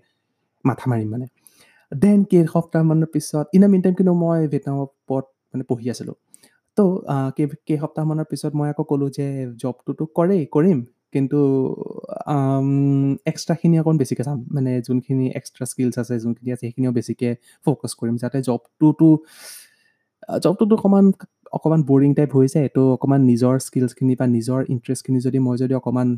মাথা 0.65 0.85
মাৰিম 0.91 1.09
মানে। 1.15 1.27
দেন 1.93 2.19
কেইসপ্তাহমানৰ 2.31 3.09
পিছত 3.15 3.45
ইন 3.57 3.61
দ্য 3.63 3.69
মিন 3.73 3.81
টাইম 3.85 3.95
কিন্তু 3.99 4.13
মই 4.23 4.39
ভিয়েটনামৰ 4.53 4.85
ওপৰত 4.87 5.25
মানে 5.51 5.65
পঢ়ি 5.71 5.87
আছিলোঁ। 5.93 6.17
তো 6.77 6.85
কেই 7.37 7.47
কেইসপ্তাহমানৰ 7.69 8.27
পিছত 8.31 8.53
মই 8.61 8.69
আকৌ 8.73 8.85
ক'লোঁ 8.91 9.09
যে 9.19 9.27
জবটোতো 9.63 10.03
কৰেই 10.19 10.43
কৰিম। 10.57 10.79
কিন্তু 11.15 11.39
এক্সট্ৰাখিনি 13.31 13.77
অকণ 13.83 13.95
বেছিকৈ 14.03 14.25
চাম। 14.29 14.39
মানে 14.57 14.71
যোনখিনি 14.89 15.27
এক্সট্ৰা 15.39 15.65
স্কিলছ 15.73 15.95
আছে 16.03 16.15
যোনখিনি 16.25 16.51
আছে 16.55 16.61
সেইখিনিও 16.63 16.93
বেছিকৈ 16.99 17.31
ফ'কাছ 17.65 17.93
কৰিম। 18.01 18.15
যাতে 18.23 18.39
জবটোতো 18.49 19.09
জবটোতো 20.45 20.75
অকণমান 20.79 21.07
অকণমান 21.57 21.81
বৰিং 21.91 22.11
টাইপ 22.19 22.31
হৈ 22.37 22.47
যায়। 22.55 22.69
তো 22.77 22.83
অকণমান 22.97 23.21
নিজৰ 23.31 23.55
স্কিলছখিনি 23.67 24.15
বা 24.21 24.27
নিজৰ 24.37 24.61
ইণ্টাৰেষ্টখিনি 24.75 25.19
যদি 25.27 25.39
মই 25.47 25.57
যদি 25.63 25.75
অকণমান 25.81 26.09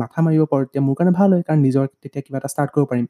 মাথা 0.00 0.20
মাৰিব 0.26 0.42
পাৰোঁ 0.52 0.64
তেতিয়া 0.66 0.82
মোৰ 0.86 0.94
কাৰণে 0.98 1.12
ভাল 1.20 1.28
হয়। 1.34 1.42
কাৰণ 1.48 1.60
নিজৰ 1.66 1.84
তেতিয়া 2.02 2.22
কিবা 2.26 2.36
এটা 2.40 2.48
ষ্টাৰ্ট 2.54 2.70
কৰিব 2.74 2.86
পাৰিম। 2.92 3.06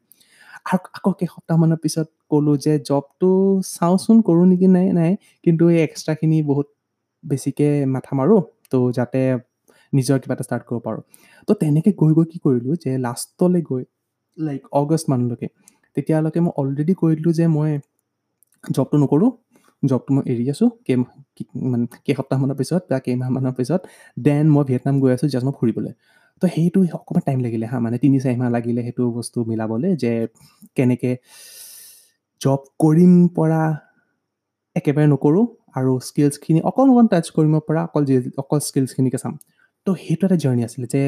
আকৌ 0.68 1.10
কেইসপ্তাহমানৰ 1.20 1.78
পিছত 1.84 2.08
ক'লোঁ 2.30 2.56
যে 2.64 2.72
জবটো 2.88 3.30
চাওঁচোন 3.76 4.16
কৰোঁ 4.28 4.44
নেকি 4.50 4.68
নাই 4.76 4.86
নাই। 4.98 5.12
কিন্তু 5.44 5.64
এই 5.74 5.80
এক্সট্ৰাখিনি 5.88 6.38
বহুত 6.50 6.66
বেছিকৈ 7.24 7.70
মাথা 7.94 8.12
মাৰোঁ 8.18 8.40
তো 8.72 8.78
যাতে 8.98 9.20
নিজৰ 9.92 10.16
কিবা 10.22 10.34
এটা 10.36 10.44
ষ্টাৰ্ট 10.48 10.64
কৰিব 10.68 10.80
পাৰোঁ। 10.86 11.02
তো 11.48 11.52
তেনেকৈ 11.62 11.92
গৈ 12.00 12.12
গৈ 12.18 12.26
কি 12.32 12.38
কৰিলোঁ 12.44 12.74
যে 12.84 12.90
লাষ্টলৈ 13.06 13.62
গৈ 13.70 13.82
লাইক 14.38 14.62
অগষ্ট 14.80 15.06
মানলৈকে 15.12 15.48
তেতিয়ালৈকে 15.96 16.40
মই 16.46 16.52
অলৰেডি 16.60 16.94
কৈ 17.00 17.10
দিলোঁ 17.18 17.32
যে 17.38 17.44
মই 17.56 17.70
জবটো 18.64 18.96
নকৰোঁ 19.02 19.30
জবটো 19.82 20.10
মই 20.14 20.22
এৰি 20.32 20.44
আছোঁ 20.52 20.68
কেই 20.86 20.96
মানে 21.72 21.84
কেইসপ্তাহমানৰ 22.06 22.56
পিছত 22.60 22.82
বা 22.90 22.98
কেইমাহমানৰ 23.06 23.54
পিছত 23.58 23.80
দেন 24.26 24.44
মই 24.54 24.62
ভিয়েটনাম 24.68 24.96
গৈ 25.02 25.10
আছোঁ 25.16 25.28
জাষ্ট 25.34 25.46
মই 25.48 25.54
ফুৰিবলৈ। 25.60 25.92
তো 26.42 26.44
সেইটো 26.54 26.78
অকণমান 26.98 27.22
টাইম 27.28 27.38
লাগিলে 27.46 27.66
হা 27.72 27.76
মানে 27.84 27.96
তিনি 28.04 28.16
চাৰিমাহ 28.24 28.48
লাগিলে 28.56 28.80
সেইটো 28.86 29.02
বস্তু 29.18 29.38
মিলাবলৈ 29.50 29.90
যে 30.02 30.12
কেনেকৈ 30.76 31.12
জব 32.40 32.60
কৰিম 32.82 33.12
পৰা 33.36 33.62
একেবাৰে 34.76 35.06
নকৰোঁ 35.14 35.44
আৰু 35.76 35.92
স্কিলছখিনি 36.08 36.60
অকণ 36.70 36.86
অকণ 36.92 37.06
টাচ 37.12 37.26
কৰিব 37.36 37.54
পৰা 37.68 37.80
অকল 37.88 38.02
যি 38.10 38.14
অকল 38.42 38.58
স্কিলছখিনিকে 38.68 39.18
চাম। 39.24 39.34
তো 39.86 39.90
সেইটো 40.02 40.24
এটা 40.28 40.36
জাৰ্ণি 40.44 40.62
আছিলে 40.68 40.86
যে 40.94 41.00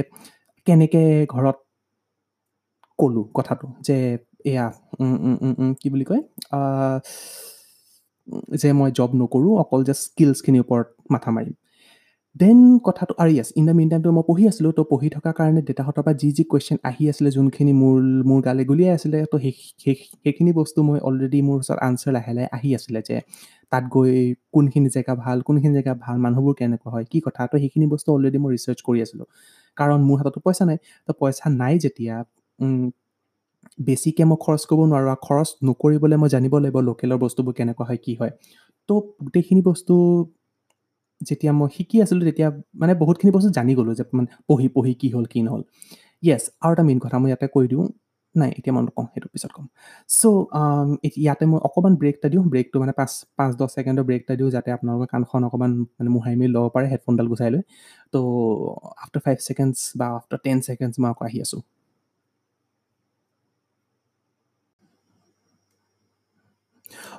কেনেকৈ 0.66 1.06
ঘৰত 1.34 1.56
ক'লোঁ 2.98 3.24
কথাটো 3.34 3.66
যে 3.86 3.96
এয়া 4.50 4.66
কি 5.80 5.86
বুলি 5.92 6.04
কয় 6.10 6.22
যে 8.60 8.68
মই 8.78 8.90
জব 8.98 9.10
নকৰোঁ 9.20 9.52
অকল 9.62 9.80
জাষ্ট 9.88 10.02
স্কিলছখিনিৰ 10.08 10.62
ওপৰত 10.64 10.88
মাথা 11.14 11.30
মাৰিম। 11.36 11.54
দেন 12.36 12.58
কথাটো 12.86 13.12
আৰু 13.18 13.30
য়েছ 13.32 13.48
ইন 13.56 13.64
দ্য 13.66 13.74
মিন 13.74 13.88
টাইমটো 13.90 14.10
মই 14.16 14.24
পঢ়ি 14.28 14.44
আছিলোঁ। 14.50 14.70
তো 14.78 14.82
পঢ়ি 14.90 15.08
থকাৰ 15.16 15.32
কাৰণে 15.38 15.60
দেউতাহঁতৰ 15.68 16.02
পৰা 16.06 16.14
যি 16.22 16.28
যি 16.36 16.42
কুৱেশ্যন 16.50 16.78
আহি 16.90 17.04
আছিলে 17.12 17.30
যোনখিনি 17.36 17.72
মোৰ 17.74 17.96
মোৰ 18.30 18.40
গালে 18.46 18.62
গুলিয়াই 18.70 18.92
আছিলে 18.96 19.18
তো 19.32 19.36
সেই 19.44 19.54
সেইখিনি 20.24 20.50
বস্তু 20.60 20.78
মই 20.88 20.98
অলৰেডি 21.08 21.38
মোৰ 21.48 21.56
ওচৰত 21.62 21.78
আনচাৰ 21.88 22.12
লাহে 22.16 22.32
লাহে 22.36 22.48
আহি 22.56 22.68
আছিলে 22.78 23.00
যে 23.08 23.16
তাত 23.72 23.84
গৈ 23.94 24.12
কোনখিনি 24.52 24.88
জেগা 24.96 25.14
ভাল 25.24 25.38
কোনখিনি 25.46 25.74
জেগা 25.78 25.92
ভাল 26.04 26.16
মানুহবোৰ 26.24 26.54
কেনেকুৱা 26.60 26.88
হয় 26.94 27.04
কি 27.12 27.18
কথা 27.26 27.42
তো 27.52 27.56
সেইখিনি 27.62 27.86
বস্তু 27.94 28.08
অলৰেডি 28.16 28.38
মই 28.44 28.50
ৰিচাৰ্চ 28.56 28.80
কৰি 28.88 28.98
আছিলোঁ। 29.06 29.26
কাৰণ 29.76 29.98
মোৰ 30.08 30.16
হাততো 30.20 30.38
পইচা 30.46 30.64
নাই। 30.70 30.78
তো 31.08 31.10
পইচা 31.20 31.46
নাই 31.60 31.74
যেতিয়া 31.84 32.14
বেছিকৈ 33.78 34.24
মই 34.30 34.38
খৰচ 34.44 34.62
কৰিব 34.68 34.80
নোৱাৰোঁ 34.90 35.10
আৰু 35.14 35.20
খৰচ 35.26 35.48
নকৰিবলৈ 35.68 36.16
মই 36.22 36.28
জানিব 36.34 36.52
লাগিব 36.58 36.76
লোকেলৰ 36.88 37.18
বস্তুবোৰ 37.24 37.52
কেনেকুৱা 37.58 37.84
হয় 37.88 38.00
কি 38.04 38.12
হয়। 38.20 38.32
তো 38.88 38.94
গোটেইখিনি 39.24 39.60
বস্তু 39.70 39.94
যেতিয়া 41.20 41.52
মই 41.52 41.68
শিকি 41.76 41.96
আছিলোঁ 42.02 42.24
তেতিয়া 42.24 42.48
মানে 42.74 42.92
বহুতখিনি 42.94 43.30
বস্তু 43.36 43.50
জানি 43.50 43.72
গ'লোঁ 43.74 43.94
যে 43.94 44.04
মানে 44.12 44.28
পঢ়ি 44.48 44.66
পঢ়ি 44.76 44.92
কি 45.00 45.08
হ'ল 45.14 45.24
কি 45.24 45.38
নহ'ল। 45.42 45.62
য়েছ 46.22 46.42
আৰু 46.64 46.72
এটা 46.72 46.84
মেইন 46.88 46.98
কথা 46.98 47.16
মই 47.22 47.28
ইয়াতে 47.30 47.46
কৈ 47.48 47.64
দিওঁ। 47.68 47.84
নাই 48.34 48.50
এতিয়া 48.58 48.72
মই 48.76 48.82
নকওঁ 48.82 49.04
সেইটো 49.12 49.28
পিছত 49.34 49.50
ক'ম। 49.56 49.66
চ' 50.10 50.24
ইয়াতে 51.18 51.44
মই 51.46 51.58
অকণমান 51.68 51.94
ব্ৰেক 52.00 52.14
এটা 52.16 52.28
দিওঁ। 52.28 52.44
ব্ৰেকটো 52.52 52.76
মানে 52.80 52.92
পাঁচ 52.92 53.12
পাঁচ 53.38 53.50
দহ 53.56 53.68
ছেকেণ্ডৰ 53.76 54.04
ব্ৰেক 54.08 54.20
এটা 54.22 54.34
দিওঁ 54.40 54.50
যাতে 54.50 54.68
আপোনালোকৰ 54.76 55.06
কাণখন 55.06 55.40
অকণমান 55.44 55.72
মানে 55.98 56.10
মোহাৰি 56.16 56.36
মেলি 56.36 56.52
ল'ব 56.52 56.66
পাৰে 56.74 56.86
হেডফোনডাল 56.92 57.26
গুচাই 57.28 57.50
লৈ। 57.54 57.62
তো 58.12 58.18
আফটাৰ 59.04 59.22
ফাইভ 59.26 59.36
ছেকেণ্ডছ 59.48 59.76
বা 59.96 60.06
আফটাৰ 60.18 60.40
টেন 60.44 60.56
ছেকেণ্ডছ 60.60 60.94
মই 61.00 61.08
আকৌ 61.10 61.22
আহি 61.24 61.38
আছোঁ। 61.42 61.60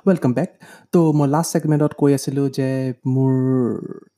ৱেলকাম 0.06 0.32
বেক 0.32 0.50
ত' 0.92 0.96
মই 1.14 1.26
লাষ্ট 1.28 1.48
ছেগমেণ্টত 1.54 1.92
কৈ 1.98 2.10
আছিলোঁ 2.14 2.46
যে 2.50 2.68
মোৰ 3.08 3.32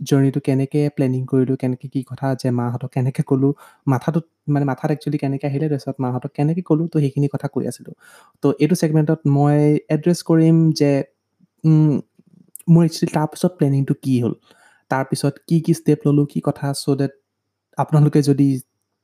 জাৰ্ণিটো 0.09 0.41
কেনেকৈ 0.41 0.83
প্লেনিং 0.97 1.23
কৰিলোঁ 1.27 1.57
কেনেকৈ 1.57 1.89
কি 1.95 2.01
কথা 2.11 2.27
যে 2.43 2.49
মাহঁতক 2.51 2.91
কেনেকৈ 2.93 3.23
ক'লোঁ 3.27 3.53
মাথাটোত 3.87 4.25
মানে 4.49 4.65
মাথাত 4.65 4.89
একচুৱেলি 4.91 5.19
কেনেকৈ 5.19 5.47
আহিলে 5.51 5.67
তাৰপিছত 5.69 5.97
মাহঁতক 5.99 6.31
কেনেকৈ 6.37 6.63
ক'লোঁ 6.63 6.87
ত' 6.89 6.97
সেইখিনি 7.05 7.27
কথা 7.35 7.47
কৈ 7.55 7.65
আছিলোঁ। 7.71 7.95
ত' 8.43 8.45
এইটো 8.61 8.75
ছেগমেণ্টত 8.81 9.21
মই 9.37 9.59
এড্ৰেছ 9.95 10.19
কৰিম 10.23 10.57
যে 10.73 10.91
মোৰ 12.73 12.83
একচুৱেলি 12.85 13.13
তাৰপিছত 13.15 13.53
প্লেনিংটো 13.59 13.95
কি 14.03 14.15
হ'ল? 14.23 14.35
তাৰপিছত 14.91 15.35
কি 15.49 15.57
কি 15.61 15.73
ষ্টেপ 15.75 15.99
ল'লোঁ 16.07 16.27
কি 16.27 16.41
কথা 16.45 16.67
চ' 16.75 16.97
ডেট 16.99 17.13
আপোনালোকে 17.79 18.21
যদি 18.23 18.49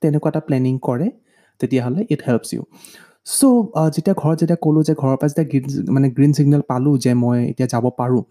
তেনেকুৱা 0.02 0.28
এটা 0.28 0.40
প্লেনিং 0.40 0.74
কৰে 0.82 1.06
তেতিয়াহ'লে 1.60 2.00
ইট 2.10 2.20
হেল্পছ 2.26 2.50
ইউ 2.54 2.62
চ' 3.26 3.42
যেতিয়া 3.94 4.14
ঘৰত 4.22 4.36
যেতিয়া 4.40 4.58
ক'লোঁ 4.64 4.82
যে 4.88 4.94
ঘৰৰ 4.94 5.16
পৰা 5.20 5.28
যেতিয়া 5.30 5.46
গ্ৰীণ 5.50 5.64
মানে 5.96 6.06
গ্ৰীণ 6.16 6.30
ছিগনেল 6.38 6.62
পালোঁ 6.70 6.94
যে 7.04 7.12
মই 7.22 7.38
এতিয়া 7.52 7.68
যাব 7.74 7.84
পাৰোঁ 8.00 8.22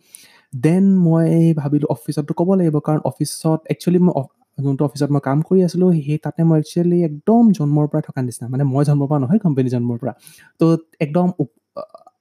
দেন 0.54 0.86
মই 0.98 1.28
ভাবিলোঁ 1.54 1.88
অফিচততো 1.96 2.34
ক'ব 2.40 2.50
লাগিব। 2.60 2.76
কাৰণ 2.88 3.00
অফিচত 3.12 3.60
একচুৱেলি 3.74 4.00
মই 4.00 4.14
যোনটো 4.58 4.84
অফিচত 4.86 5.10
মই 5.16 5.22
কাম 5.28 5.38
কৰি 5.48 5.60
আছিলোঁ 5.68 5.90
সেই 5.98 6.18
তাতে 6.26 6.42
মই 6.50 6.58
একচুৱেলি 6.62 6.98
একদম 7.04 7.44
জন্মৰ 7.60 7.86
পৰা 7.92 8.02
থকা 8.08 8.20
নিচিনা 8.28 8.46
মানে 8.54 8.64
মই 8.74 8.84
জন্মৰ 8.90 9.08
পৰা 9.10 9.20
নহয় 9.24 9.40
কোম্পানী 9.46 9.70
জন্মৰ 9.76 9.98
পৰা। 10.02 10.14
ত' 10.60 10.64
একদম 11.06 11.28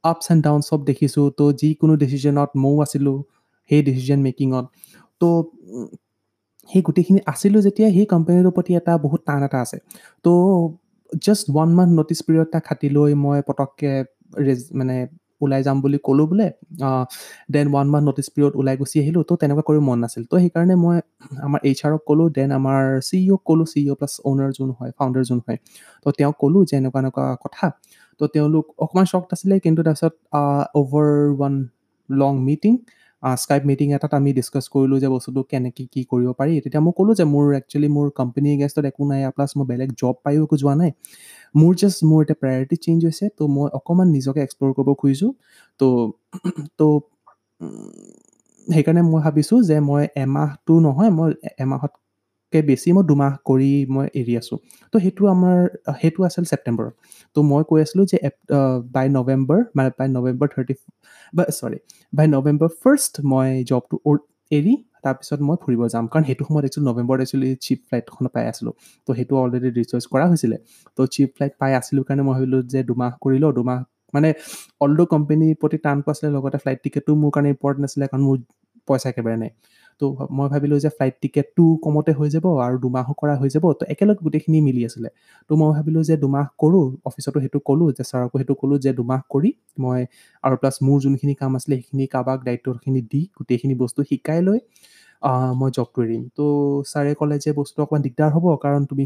আপছ 0.04 0.26
এণ্ড 0.32 0.40
ডাউন 0.44 0.60
চব 0.60 0.80
দেখিছোঁ। 0.90 1.26
ত' 1.38 1.42
যিকোনো 1.60 1.94
ডিচিশ্যনত 2.02 2.50
ময়ো 2.62 2.78
আছিলোঁ 2.86 3.16
সেই 3.70 3.80
ডিচিশ্যন 3.82 4.20
মেকিঙত 4.28 4.64
ত' 5.20 5.24
সেই 6.70 6.82
গোটেইখিনি 6.82 7.20
আছিলোঁ 7.32 7.60
যেতিয়া 7.66 7.88
সেই 7.96 8.06
কোম্পানীটোৰ 8.12 8.52
প্ৰতি 8.56 8.72
এটা 8.80 8.92
বহুত 9.04 9.20
টান 9.26 9.40
এটা 9.42 9.58
আছে। 9.64 9.78
ত' 10.24 10.28
just 11.12 11.44
one 11.50 11.70
month 11.74 11.90
notice 11.98 12.20
period 12.26 12.46
এটা 12.46 12.58
খাটি 12.68 12.88
লৈ 12.90 13.10
মই 13.24 13.38
পটককৈ 13.48 13.92
মানে 14.74 14.96
ওলাই 15.40 15.60
যাম 15.62 15.76
বুলি 15.80 15.98
ক'লোঁ 16.04 16.26
বোলে 16.30 16.48
then 17.48 17.66
one 17.68 17.86
month 17.88 18.04
notice 18.08 18.28
period 18.34 18.52
ওলাই 18.56 18.74
গুচি 18.76 18.96
আহিলোঁ 19.02 19.22
ত' 19.24 19.32
তেনেকুৱা 19.40 19.64
কৰিব 19.68 19.82
মন 19.88 19.98
নাছিল। 19.98 20.22
ত' 20.22 20.34
সেইকাৰণে 20.42 20.74
মই 20.84 20.96
আমাৰ 21.46 21.60
এইচ 21.64 21.78
আৰক 21.86 22.00
ক'লোঁ 22.06 22.26
দেন 22.36 22.48
আমাৰ 22.52 22.82
চি 23.08 23.16
ইঅ'ক 23.26 23.40
ক'লোঁ 23.44 23.66
চি 23.72 23.80
ইঅ' 23.80 23.96
প্লাছ 24.00 24.14
অ'নাৰ 24.24 24.50
যোন 24.58 24.70
হয় 24.78 24.90
ফাউণ্ডাৰ 24.98 25.24
যোন 25.24 25.38
হয় 25.46 25.58
ত' 26.02 26.14
তেওঁক 26.18 26.34
ক'লোঁ 26.40 26.62
যে 26.68 26.74
এনেকুৱা 26.76 26.98
এনেকুৱা 27.02 27.24
কথা। 27.44 27.66
ত' 28.20 28.22
তেওঁলোক 28.32 28.64
অকণমান 28.78 29.06
শ্বকড 29.12 29.30
আছিলে 29.32 29.54
কিন্তু 29.64 29.80
তাৰপিছত 29.82 30.14
over 30.74 31.08
one 31.34 31.54
long 32.08 32.32
meeting 32.44 32.72
Skype 33.22 33.62
meeting 33.66 33.88
এটাত 33.92 34.12
আমি 34.14 34.30
ডিছকাছ 34.32 34.64
কৰিলোঁ 34.74 34.98
যে 35.00 35.08
বস্তুটো 35.08 35.40
কেনেকৈ 35.52 35.84
কি 35.92 36.00
কৰিব 36.10 36.28
পাৰি। 36.38 36.52
তেতিয়া 36.64 36.82
মই 36.86 36.92
ক'লোঁ 36.98 37.14
যে 37.14 37.24
মোৰ 37.24 37.44
একচুৱেলি 37.60 37.88
মোৰ 37.88 38.06
কোম্পানী 38.14 38.48
এগেইনষ্টত 38.54 38.84
একো 38.84 39.02
নাই 39.10 39.20
প্লাছ 39.36 39.50
মই 39.58 39.66
বেলেগ 39.72 39.88
জব 40.00 40.14
পায়ো 40.24 40.40
একো 40.44 40.56
যোৱা 40.62 40.74
নাই। 40.74 40.90
মোৰ 41.54 41.72
জাষ্ট 41.76 41.98
মোৰ 42.04 42.20
এতিয়া 42.24 42.38
প্ৰায়ৰিটি 42.42 42.76
চেঞ্জ 42.84 43.00
হৈছে 43.04 43.26
ত' 43.30 43.40
মই 43.48 43.66
অকণমান 43.78 44.08
নিজকে 44.10 44.40
এক্সপ্ল'ৰ 44.42 44.72
কৰিব 44.78 44.90
খুজিছোঁ। 45.00 45.30
ত' 45.80 45.84
ত' 46.78 46.82
সেইকাৰণে 48.66 49.02
মই 49.04 49.20
ভাবিছোঁ 49.22 49.58
যে 49.62 49.76
মই 49.82 50.02
এমাহটো 50.16 50.74
নহয় 50.80 51.10
মই 51.12 51.30
এমাহতকৈ 52.52 52.62
বেছি 52.68 52.88
মই 52.92 53.04
দুমাহ 53.04 53.32
কৰি 53.44 53.70
মই 53.88 54.06
এৰি 54.14 54.32
আছোঁ। 54.40 54.58
ত' 54.92 54.96
সেইটো 55.02 55.22
আমাৰ 55.34 55.58
সেইটো 56.00 56.20
আছিল 56.28 56.44
ছেপ্টেম্বৰত। 56.44 56.92
ত' 57.36 57.38
মই 57.50 57.62
কৈ 57.68 57.78
আছিলোঁ 57.84 58.04
যে 58.12 58.16
বাই 58.94 59.06
নৱেম্বৰ 59.16 59.58
মানে 59.76 59.88
বাই 59.98 60.08
নৱেম্বৰ 60.08 60.48
থাৰ্টি 60.54 60.74
বা 61.32 61.42
চৰি 61.50 61.78
বাই 62.12 62.26
নৱেম্বৰ 62.26 62.68
ফাৰ্ষ্ট 62.82 63.12
মই 63.24 63.48
জবটো 63.70 63.96
এৰি 64.50 64.74
তাৰপিছত 65.04 65.40
মই 65.48 65.56
ফুৰিব 65.64 65.80
যাম। 65.94 66.04
কাৰণ 66.12 66.22
সেইটো 66.28 66.42
সময়ত 66.48 66.64
একচুৱেলি 66.68 66.86
নৱেম্বৰত 66.90 67.20
একচুৱেলি 67.24 67.50
চিপ 67.64 67.78
ফ্লাইটখন 67.88 68.24
পাই 68.34 68.44
আছিলোঁ। 68.52 68.72
ত' 69.08 69.08
সেইটো 69.18 69.34
অলৰেডি 69.42 69.68
ৰিচাৰ্জ 69.78 70.04
কৰা 70.12 70.24
হৈছিলে। 70.30 70.56
ত' 70.96 71.00
চিপ 71.14 71.28
ফ্লাইট 71.36 71.52
পাই 71.60 71.70
আছিলোঁ 71.80 72.02
কাৰণে 72.08 72.22
মই 72.22 72.32
ভাবিলোঁ 72.34 72.60
যে 72.72 72.80
দুমাহ 72.90 73.10
কৰি 73.24 73.38
লওঁ 73.42 73.52
দুমাহ 73.58 73.78
মানে 74.14 74.28
অলদ' 74.84 75.08
কোম্পেনীৰ 75.14 75.54
প্ৰতি 75.62 75.78
টান 75.84 75.98
আছিলে 76.06 76.28
লগতে 76.36 76.58
ফ্লাইট 76.62 76.78
টিকেটো 76.84 77.10
মোৰ 77.22 77.30
কাৰণে 77.34 77.48
ইম্পৰ্টেণ্ট 77.54 77.84
আছিলে 77.88 78.04
কাৰণ 78.12 78.22
মোৰ 78.28 78.36
পইচা 78.88 79.06
একেবাৰে 79.12 79.36
নাই। 79.42 79.50
ত' 80.00 80.04
মই 80.30 80.48
ভাবিলোঁ 80.48 80.78
যে 80.78 80.90
ফ্লাইট 80.90 81.14
টিকেটটো 81.22 81.64
কমতে 81.82 82.12
হৈ 82.14 82.28
যাব 82.30 82.46
আৰু 82.58 82.76
দুমাহো 82.80 83.12
কৰা 83.16 83.34
হৈ 83.36 83.48
যাব 83.54 83.64
ত' 83.72 83.82
একেলগে 83.88 84.20
গোটেইখিনি 84.20 84.58
মিলি 84.60 84.82
আছিলে। 84.84 85.08
ত' 85.50 85.52
মই 85.52 85.70
ভাবিলোঁ 85.72 86.02
যে 86.02 86.14
দুমাহ 86.16 86.46
কৰোঁ 86.56 86.84
অফিচতো 87.04 87.38
সেইটো 87.40 87.58
ক'লোঁ 87.64 87.88
যে 87.92 88.02
ছাৰকো 88.02 88.34
সেইটো 88.38 88.54
ক'লোঁ 88.60 88.78
যে 88.80 88.90
দুমাহ 88.94 89.20
কৰি 89.28 89.50
মই 89.78 90.00
আৰু 90.44 90.54
প্লাছ 90.56 90.76
মোৰ 90.80 90.98
যোনখিনি 91.00 91.34
কাম 91.36 91.52
আছিলে 91.56 91.74
সেইখিনি 91.78 92.04
কাৰোবাক 92.12 92.38
দায়িত্বখিনি 92.44 93.00
দি 93.10 93.20
গোটেইখিনি 93.36 93.74
বস্তু 93.82 94.00
শিকাই 94.10 94.40
লৈ 94.44 94.58
মই 95.58 95.70
জবটো 95.72 95.98
এৰিম 96.04 96.22
ত' 96.30 96.40
ছাৰে 96.90 97.12
ক'লে 97.16 97.36
যে 97.40 97.50
বস্তুটো 97.54 97.80
অকণমান 97.84 98.02
দিগদাৰ 98.04 98.30
হ'ব 98.34 98.46
কাৰণ 98.60 98.82
তুমি 98.90 99.04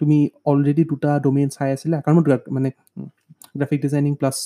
তুমি 0.00 0.18
অলৰেডি 0.46 0.82
দুটা 0.90 1.10
ডমেইন 1.20 1.48
চাই 1.50 1.68
আছিলা 1.72 1.96
কাৰণ 2.02 2.14
মই 2.18 2.24
মানে 2.56 2.68
graphic 3.54 3.78
designing 3.82 4.12
plus 4.16 4.36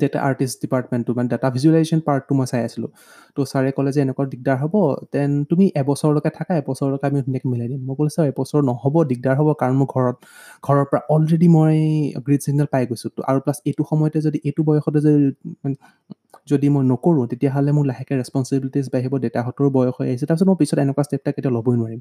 data 0.00 0.18
artist 0.28 0.56
ডিপাৰ্টমেণ্টটো 0.64 1.10
মানে 1.18 1.28
ডাটা 1.32 1.48
ভিজুৱেলাইজেশ্যন 1.54 2.00
পাৰ্টটো 2.08 2.32
মই 2.38 2.46
চাই 2.46 2.62
আছিলোঁ। 2.68 2.90
ত' 3.36 3.38
ছাৰে 3.50 3.70
ক'লে 3.76 3.90
যে 3.94 4.00
এনেকুৱা 4.04 4.24
দিগদাৰ 4.32 4.56
হ'ব 4.62 4.74
দেন 5.12 5.30
তুমি 5.50 5.64
এবছৰলৈকে 5.80 6.30
থাকা 6.38 6.52
এবছৰলৈকে 6.62 7.04
আমি 7.08 7.18
ধুনীয়াকৈ 7.26 7.48
মিলাই 7.52 7.68
দিম। 7.72 7.80
মই 7.88 7.94
ক'লোঁ 7.98 8.12
ছাৰ 8.16 8.26
এবছৰ 8.32 8.60
নহ'ব 8.70 8.94
দিগদাৰ 9.10 9.34
হ'ব 9.40 9.48
কাৰণ 9.60 9.74
মোৰ 9.80 9.88
ঘৰত 9.94 10.16
ঘৰৰ 10.66 10.84
পৰা 10.90 11.00
অলৰেডি 11.14 11.48
মই 11.48 11.76
গ্ৰীণ 12.24 12.40
ছিগনেল 12.44 12.68
পাই 12.74 12.82
গৈছোঁ। 12.90 13.10
আৰু 13.30 13.38
প্লাছ 13.44 13.58
এইটো 13.68 13.82
সময়তে 13.90 14.18
যদি 14.26 14.38
এইটো 14.48 14.60
বয়সতে 14.68 14.98
যদি 15.06 15.18
যদি 16.50 16.66
মই 16.68 16.82
নকৰোঁ 16.84 17.24
তেতিয়াহ'লে 17.30 17.70
মোৰ 17.72 17.84
লাহেকৈ 17.86 18.14
ৰেচপনচিবিলিটিজ 18.20 18.86
বাঢ়িব 18.94 19.12
দেউতাহঁতৰো 19.24 19.68
বয়স 19.70 19.94
হৈ 19.98 20.06
আহিছে। 20.08 20.24
তাৰপিছত 20.26 20.46
মই 20.48 20.56
পিছত 20.56 20.78
এনেকুৱা 20.78 21.02
ষ্টেপ 21.04 21.20
এটা 21.20 21.30
কেতিয়াও 21.36 21.54
ল'বই 21.56 21.74
নোৱাৰিম। 21.76 22.00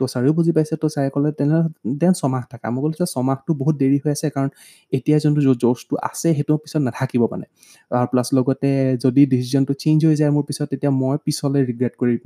ত' 0.00 0.02
ছাৰেও 0.12 0.32
বুজি 0.32 0.52
পাইছে 0.52 0.74
ত' 0.76 0.86
ছাৰে 0.88 1.08
ক'লে 1.10 1.30
তেনেহ'লে 1.32 1.62
দেন 2.00 2.12
ছমাহ 2.12 2.42
থাকা। 2.50 2.66
মই 2.70 2.80
ক'লোঁ 2.82 2.96
যে 3.00 3.06
ছমাহটো 3.06 3.50
বহুত 3.54 3.74
দেৰি 3.76 3.96
হৈ 4.04 4.10
আছে 4.10 4.28
কাৰণ 4.30 4.48
এতিয়া 4.92 5.16
যোনটো 5.18 5.40
জ'চটো 5.46 5.94
আছে 6.02 6.28
সেইটো 6.36 6.52
পিছত 6.56 6.80
নাথাকিব 6.82 7.22
মানে। 7.30 7.46
আৰু 7.90 8.06
প্লাছ 8.06 8.28
লগতে 8.32 8.68
যদি 9.04 9.22
ডিচিশ্যনটো 9.26 9.72
চেঞ্জ 9.74 9.98
হৈ 10.06 10.14
যায় 10.16 10.30
মোৰ 10.30 10.44
পিছত 10.48 10.66
তেতিয়া 10.72 10.92
মই 10.92 11.16
পিছলৈ 11.24 11.60
ৰিগ্ৰেট 11.70 11.94
কৰিম 11.96 12.20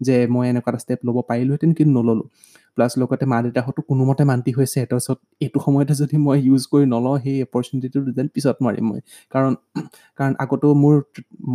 যে 0.00 0.14
মই 0.26 0.44
এনেকুৱা 0.48 0.70
এটা 0.72 0.78
ষ্টেপ 0.78 1.00
ল'ব 1.04 1.16
পাৰিলোহেঁতেন 1.30 1.70
কিন্তু 1.72 1.92
নল'লোঁ। 1.98 2.26
প্লাছ 2.78 2.92
লগতে 2.98 3.24
মা 3.32 3.38
দেউতাহঁতো 3.44 3.80
কোনোমতে 3.90 4.22
মান্তি 4.30 4.50
হৈছে 4.58 4.78
তাৰপিছত 4.90 5.18
এইটো 5.40 5.58
সময়তে 5.66 5.94
যদি 6.02 6.16
মই 6.26 6.38
ইউজ 6.48 6.62
কৰি 6.72 6.84
নলওঁ 6.94 7.16
সেই 7.24 7.36
অপৰচুনিটিটো 7.42 7.98
যেন 8.18 8.26
পিছত 8.34 8.56
মাৰিম 8.66 8.84
মই। 8.90 9.00
কাৰণ 9.32 9.52
কাৰণ 10.18 10.32
আগতো 10.44 10.66
মোৰ 10.74 10.94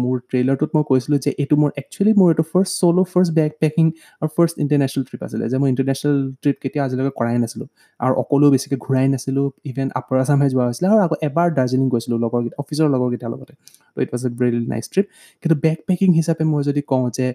মোৰ 0.02 0.16
ট্ৰেইলাৰটোত 0.30 0.70
মই 0.76 0.84
কৈছিলোঁ 0.90 1.20
যে 1.26 1.32
এইটো 1.42 1.56
মোৰ 1.56 1.70
একচুৱেলি 1.82 2.12
মোৰ 2.20 2.28
এইটো 2.34 2.44
first 2.52 2.74
solo' 2.82 3.00
first 3.14 3.32
bag 3.40 3.52
packing 3.64 3.86
আৰু 4.22 4.30
ফাৰ্ষ্ট 4.38 4.56
ইণ্টাৰনেশ্যনেল 4.64 5.04
ট্ৰিপ 5.10 5.22
আছিলে 5.28 5.44
যে 5.52 5.58
মই 5.58 5.70
ইণ্টাৰনেশ্যনেল 5.74 6.18
ট্ৰিপ 6.42 6.58
কেতিয়াও 6.64 6.86
আজিলৈকে 6.88 7.14
কৰাই 7.20 7.36
নাছিলোঁ। 7.44 7.68
আৰু 8.00 8.14
অকলেও 8.24 8.50
বেছিকৈ 8.52 8.78
ঘূৰাই 8.86 9.08
নাছিলোঁ 9.14 9.46
ইভেন 9.72 9.88
আপাৰ 9.96 10.16
আছামহে 10.20 10.50
যোৱা 10.50 10.66
হৈছিলে 10.66 10.88
আৰু 10.94 11.00
আকৌ 11.06 11.16
এবাৰ 11.28 11.48
দাৰ্জিলিং 11.58 11.88
গৈছিলোঁ 11.90 12.20
লগৰকেইটা 12.26 12.56
অফিচৰ 12.64 12.88
লগৰকেইটাৰ 12.96 13.30
লগতে। 13.34 13.54
ত' 13.94 14.00
it 14.04 14.10
was 14.14 14.22
a 14.26 14.30
very 14.40 14.58
nice 14.68 14.86
trip 14.94 15.06
কিন্তু 15.42 15.56
বেগ 15.66 15.78
পেকিং 15.88 16.10
হিচাপে 16.14 16.44
মই 16.44 16.62
যদি 16.64 16.82
কওঁ 16.92 17.06
যে 17.18 17.28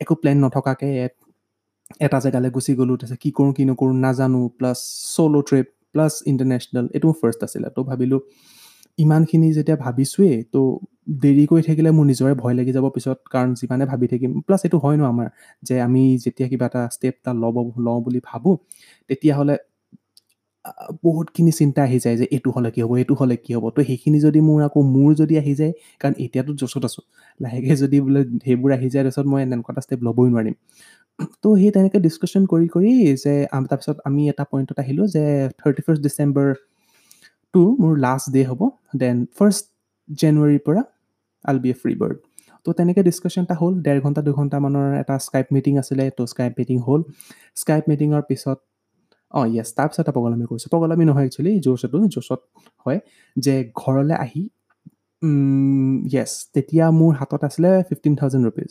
একো 0.00 0.14
প্লেন 0.14 0.36
নথকাকৈ 0.44 0.90
এটা 2.00 2.18
জেগালৈ 2.24 2.50
গুচি 2.56 2.72
গ'লোঁ 2.80 2.96
তাৰপিছত 3.00 3.18
কি 3.22 3.30
কৰোঁ 3.38 3.52
কি 3.56 3.62
নকৰোঁ 3.70 3.94
নাজানো 4.04 4.40
plus 4.58 4.78
solo' 5.14 5.36
trip 5.48 5.66
plus 5.92 6.12
international 6.26 6.84
এইটো 6.96 7.08
ফাৰ্ষ্ট 7.20 7.40
আছিলে। 7.44 7.68
ত' 7.76 7.80
ভাবিলোঁ 7.90 8.20
ইমানখিনি 8.98 9.48
যেতিয়া 9.52 9.76
ভাবিছোঁৱেই 9.76 10.36
ত' 10.44 10.56
কৰি 11.50 11.62
থাকিলে 11.68 11.90
মোৰ 11.90 12.04
নিজৰে 12.06 12.34
ভয় 12.42 12.54
লাগি 12.54 12.72
যাব 12.72 12.86
পিছত 12.96 13.18
কাৰণ 13.34 13.50
যিমানে 13.54 13.84
ভাবি 13.92 14.06
থাকিম 14.06 14.30
প্লাছ 14.46 14.60
এইটো 14.64 14.78
হয় 14.84 14.96
ন 14.96 15.02
আমাৰ 15.12 15.26
যে 15.62 15.74
আমি 15.80 16.02
যেতিয়া 16.24 16.48
কিবা 16.48 16.66
এটা 16.66 16.82
ষ্টেপ 16.94 17.14
এটা 17.20 17.32
ল'ব 17.42 17.56
লওঁ 17.86 17.98
বুলি 18.04 18.20
ভাবোঁ 18.24 18.54
তেতিয়াহ'লে 19.10 19.56
বহুতখিনি 21.04 21.52
চিন্তা 21.52 21.80
আহি 21.82 21.98
যায় 21.98 22.16
যে 22.16 22.24
এইটো 22.36 22.48
হ'লে 22.56 22.70
কি 22.70 22.80
হ'ব 22.84 22.92
এইটো 22.96 23.14
হ'লে 23.20 23.36
কি 23.36 23.50
হ'ব। 23.56 23.64
তো 23.76 23.80
সেইখিনি 23.88 24.18
যদি 24.20 24.40
মোৰ 24.48 24.58
আকৌ 24.66 24.80
মোৰ 24.94 25.10
যদি 25.14 25.34
আহি 25.42 25.52
যায় 25.60 25.72
কাৰণ 26.00 26.14
এতিয়াতো 26.24 26.52
জছত 26.60 26.84
আছোঁ 26.84 27.04
লাহেকৈ 27.40 27.74
যদি 27.76 27.96
বোলে 28.00 28.20
সেইবোৰ 28.44 28.70
আহি 28.76 28.88
যায় 28.94 29.02
তাৰপিছত 29.04 29.26
মই 29.32 29.40
এনেকুৱা 29.46 29.70
এটা 29.74 29.82
ষ্টেপ 29.86 30.00
ল'বই 30.06 30.28
নোৱাৰিম। 30.34 30.54
তো 31.42 31.48
সেই 31.60 31.70
তেনেকৈ 31.76 31.98
ডিছকাশ্যন 32.06 32.42
কৰি 32.52 32.66
কৰি 32.74 32.90
যে 33.16 33.34
তাৰপিছত 33.70 33.96
আমি 34.08 34.22
এটা 34.32 34.44
পইণ্টত 34.52 34.76
আহিলোঁ 34.82 35.06
যে 35.14 35.24
থাৰ্টি 35.60 35.82
ফাৰ্ষ্ট 35.86 36.00
ডিচেম্বৰটো 36.06 37.62
মোৰ 37.82 37.92
লাষ্ট 38.06 38.26
ডে 38.34 38.42
হ'ব 38.50 38.60
দেন 39.02 39.16
ফাৰ্ষ্ট 39.38 39.64
জানুৱাৰীৰ 40.08 40.62
পৰা 40.66 40.82
I'll 41.44 41.56
be 41.64 41.68
a 41.70 41.76
free 41.82 41.94
bird 42.02 42.16
তো 42.66 42.68
তেনেকৈ 42.78 43.02
ডিছকাশ্যন 43.08 43.42
এটা 43.44 43.56
হ'ল 43.60 43.74
ডেৰ 43.86 43.98
ঘণ্টা 44.04 44.20
দুঘণ্টামানৰ 44.28 44.88
এটা 45.02 45.14
স্কাইপ 45.26 45.46
মিটিং 45.54 45.72
আছিলে 45.82 46.04
তো 46.18 46.22
স্কাইপ 46.32 46.52
মিটিং 46.60 46.76
হ'ল। 46.86 47.00
স্কাইপ 47.56 47.84
মিটিঙৰ 47.90 48.22
পিছত 48.30 48.58
অঁ 49.34 49.46
য়েছ 49.56 49.68
তাৰপিছত 49.78 50.00
এটা 50.04 50.12
পগলামি 50.18 50.44
কৰিছোঁ। 50.50 50.68
পগলামি 50.74 51.04
নহয় 51.04 51.26
একচুৱেলি 51.28 51.52
জোচতো 51.66 51.98
জোচত 52.14 52.40
হয় 52.86 52.98
যে 53.36 53.54
ঘৰলৈ 53.82 54.16
আহি 54.24 54.42
য়েছ 56.14 56.32
তেতিয়া 56.54 56.86
মোৰ 57.00 57.12
হাতত 57.20 57.42
আছিলে 57.48 57.70
ফিফটিন 57.88 58.14
থাউজেণ্ড 58.20 58.44
ৰুপিজ 58.48 58.70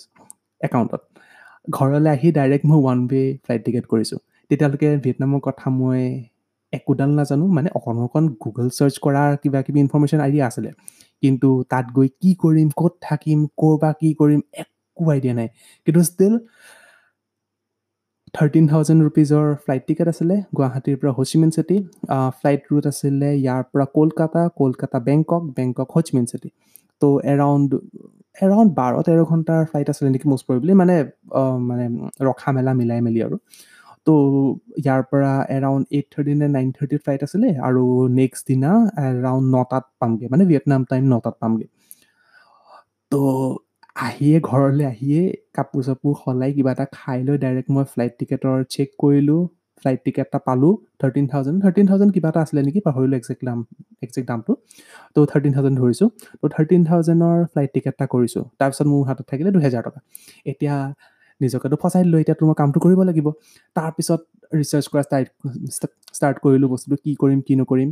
একাউণ্টত 0.61 1.01
ঘৰলৈ 1.67 2.09
আহি 2.15 2.27
ডাইৰেক্ট 2.37 2.65
মই 2.69 2.77
ওৱান 2.81 2.97
ৱে 3.11 3.21
ফ্লাইট 3.43 3.61
টিকেট 3.65 3.85
কৰিছোঁ। 3.91 4.19
তেতিয়ালৈকে 4.51 4.89
ভিয়েটনামৰ 5.03 5.39
কথা 5.47 5.67
মই 5.79 6.01
একোডাল 6.73 7.11
নাজানো 7.17 7.45
মানে 7.57 7.69
অকণ 7.77 7.97
অকণ 8.05 8.23
গুগল 8.43 8.67
ছাৰ্চ 8.77 8.95
কৰাৰ 9.05 9.31
কিবা 9.41 9.59
কিবি 9.65 9.79
ইনফৰ্মেশ্যন 9.85 10.19
আইডিয়া 10.25 10.45
আছিলে। 10.49 10.69
কিন্তু 11.23 11.49
তাত 11.71 11.85
গৈ 11.97 12.07
কি 12.21 12.31
কৰিম 12.43 12.67
ক'ত 12.79 12.93
থাকিম 13.07 13.39
ক'ৰ 13.59 13.73
পৰা 13.81 13.91
কি 13.99 14.09
কৰিম 14.19 14.41
একো 14.61 15.03
আইডিয়া 15.13 15.33
নাই। 15.39 15.47
কিন্তু 15.87 16.01
ষ্টিল 16.09 16.33
থাৰ্টিন 18.33 18.65
থাউজেণ্ড 18.71 18.99
ৰুপিজৰ 19.07 19.45
ফ্লাইট 19.63 19.83
টিকেট 19.87 20.07
আছিলে 20.13 20.35
গুৱাহাটীৰ 20.57 20.97
পৰা 21.01 21.11
হচিমিন 21.17 21.49
চিটি 21.55 21.77
ফ্লাইট 22.39 22.61
ৰুট 22.69 22.83
আছিলে 22.91 23.29
ইয়াৰ 23.35 23.61
পৰা 23.71 23.85
Kolkata 23.97 24.41
Kolkata 24.61 24.97
Bangkok 25.07 25.43
Bangkok 25.57 25.87
Ho Chi Minh 25.95 26.25
city 26.31 26.49
ত' 27.01 27.05
এৰাউণ্ড 27.33 27.69
এৰাউণ্ড 28.37 28.69
বাৰ 28.79 28.91
তেৰ 29.07 29.19
ঘণ্টাৰ 29.31 29.61
ফ্লাইট 29.69 29.87
আছিলে 29.91 30.09
নেকি 30.13 30.27
মষ্ট 30.31 30.43
প্ৰবেবলি 30.47 30.73
মানে 30.81 30.95
মানে 31.69 31.85
ৰখা 32.27 32.49
মেলা 32.57 32.71
মিলাই 32.79 32.99
মেলি 33.07 33.19
আৰু। 33.27 33.37
ত' 34.07 34.11
ইয়াৰ 34.81 35.01
পৰা 35.11 35.31
এৰাউণ্ড 35.57 35.83
এইট 35.95 36.05
থাৰ্টি 36.13 36.33
নে 36.41 36.47
নাইন 36.57 36.67
থাৰ্টিত 36.77 36.99
ফ্লাইট 37.05 37.21
আছিলে 37.27 37.49
আৰু 37.67 37.83
নেক্সট 38.19 38.43
দিনা 38.49 38.71
এৰাউণ্ড 39.07 39.45
নটাত 39.55 39.85
পামগৈ 39.99 40.27
মানে 40.33 40.43
ভিয়েটনাম 40.51 40.81
টাইম 40.91 41.03
নটাত 41.13 41.35
পামগৈ। 41.41 41.67
ত' 43.11 43.15
আহিয়ে 44.07 44.37
ঘৰলৈ 44.49 44.85
আহিয়ে 44.93 45.21
কাপোৰ 45.57 45.81
চাপোৰ 45.87 46.13
সলাই 46.23 46.51
কিবা 46.55 46.71
এটা 46.75 46.85
খাই 46.97 47.19
লৈ 47.27 47.37
ডাইৰেক্ট 47.43 47.69
মই 47.75 47.85
ফ্লাইট 47.93 48.13
টিকেটৰ 48.19 48.57
চেক 48.75 48.89
কৰিলোঁ। 49.03 49.41
ফ্লাইট 49.81 49.99
টিকেট 50.05 50.27
এটা 50.29 50.39
পালোঁ 50.47 50.73
থাৰ্টিন 51.01 51.25
থাউজেণ্ড 51.31 51.57
থাৰ্টিন 51.63 51.85
থাউজেণ্ড 51.89 52.11
কিবা 52.15 52.29
এটা 52.31 52.39
আছিলে 52.45 52.61
নেকি 52.67 52.79
পাহৰিলোঁ 52.87 53.15
একজেক্ট 53.21 53.41
দাম 53.49 53.59
একজেক্ট 54.05 54.27
দামটো। 54.31 54.51
ত' 55.15 55.25
থাৰ্টিন 55.31 55.51
থাউজেণ্ড 55.55 55.75
ধৰিছোঁ 55.81 56.07
ত' 56.41 56.49
থাৰ্টিন 56.55 56.81
থাউজেণ্ডৰ 56.89 57.37
ফ্লাইট 57.51 57.69
টিকেট 57.75 57.93
এটা 57.97 58.05
কৰিছোঁ 58.13 58.43
তাৰপিছত 58.59 58.85
মোৰ 58.91 59.01
হাতত 59.09 59.25
থাকিলে 59.31 59.49
দুহেজাৰ 59.55 59.81
টকা। 59.87 59.99
এতিয়া 60.51 60.75
নিজকেতো 61.41 61.75
ফচাই 61.83 62.01
দিলোঁ 62.05 62.19
এতিয়াতো 62.23 62.43
মই 62.49 62.55
কামটো 62.61 62.77
কৰিব 62.85 62.99
লাগিব। 63.09 63.27
তাৰপিছত 63.75 64.21
ৰিচাৰ্চ 64.51 64.85
কৰা 64.91 65.03
ষ্টাৰ্ট 65.07 65.29
ষ্টাৰ্ট 66.17 66.37
কৰিলোঁ 66.43 66.69
বস্তুটো 66.73 66.95
কি 67.03 67.11
কৰিম 67.21 67.39
কি 67.47 67.53
নকৰিম 67.61 67.89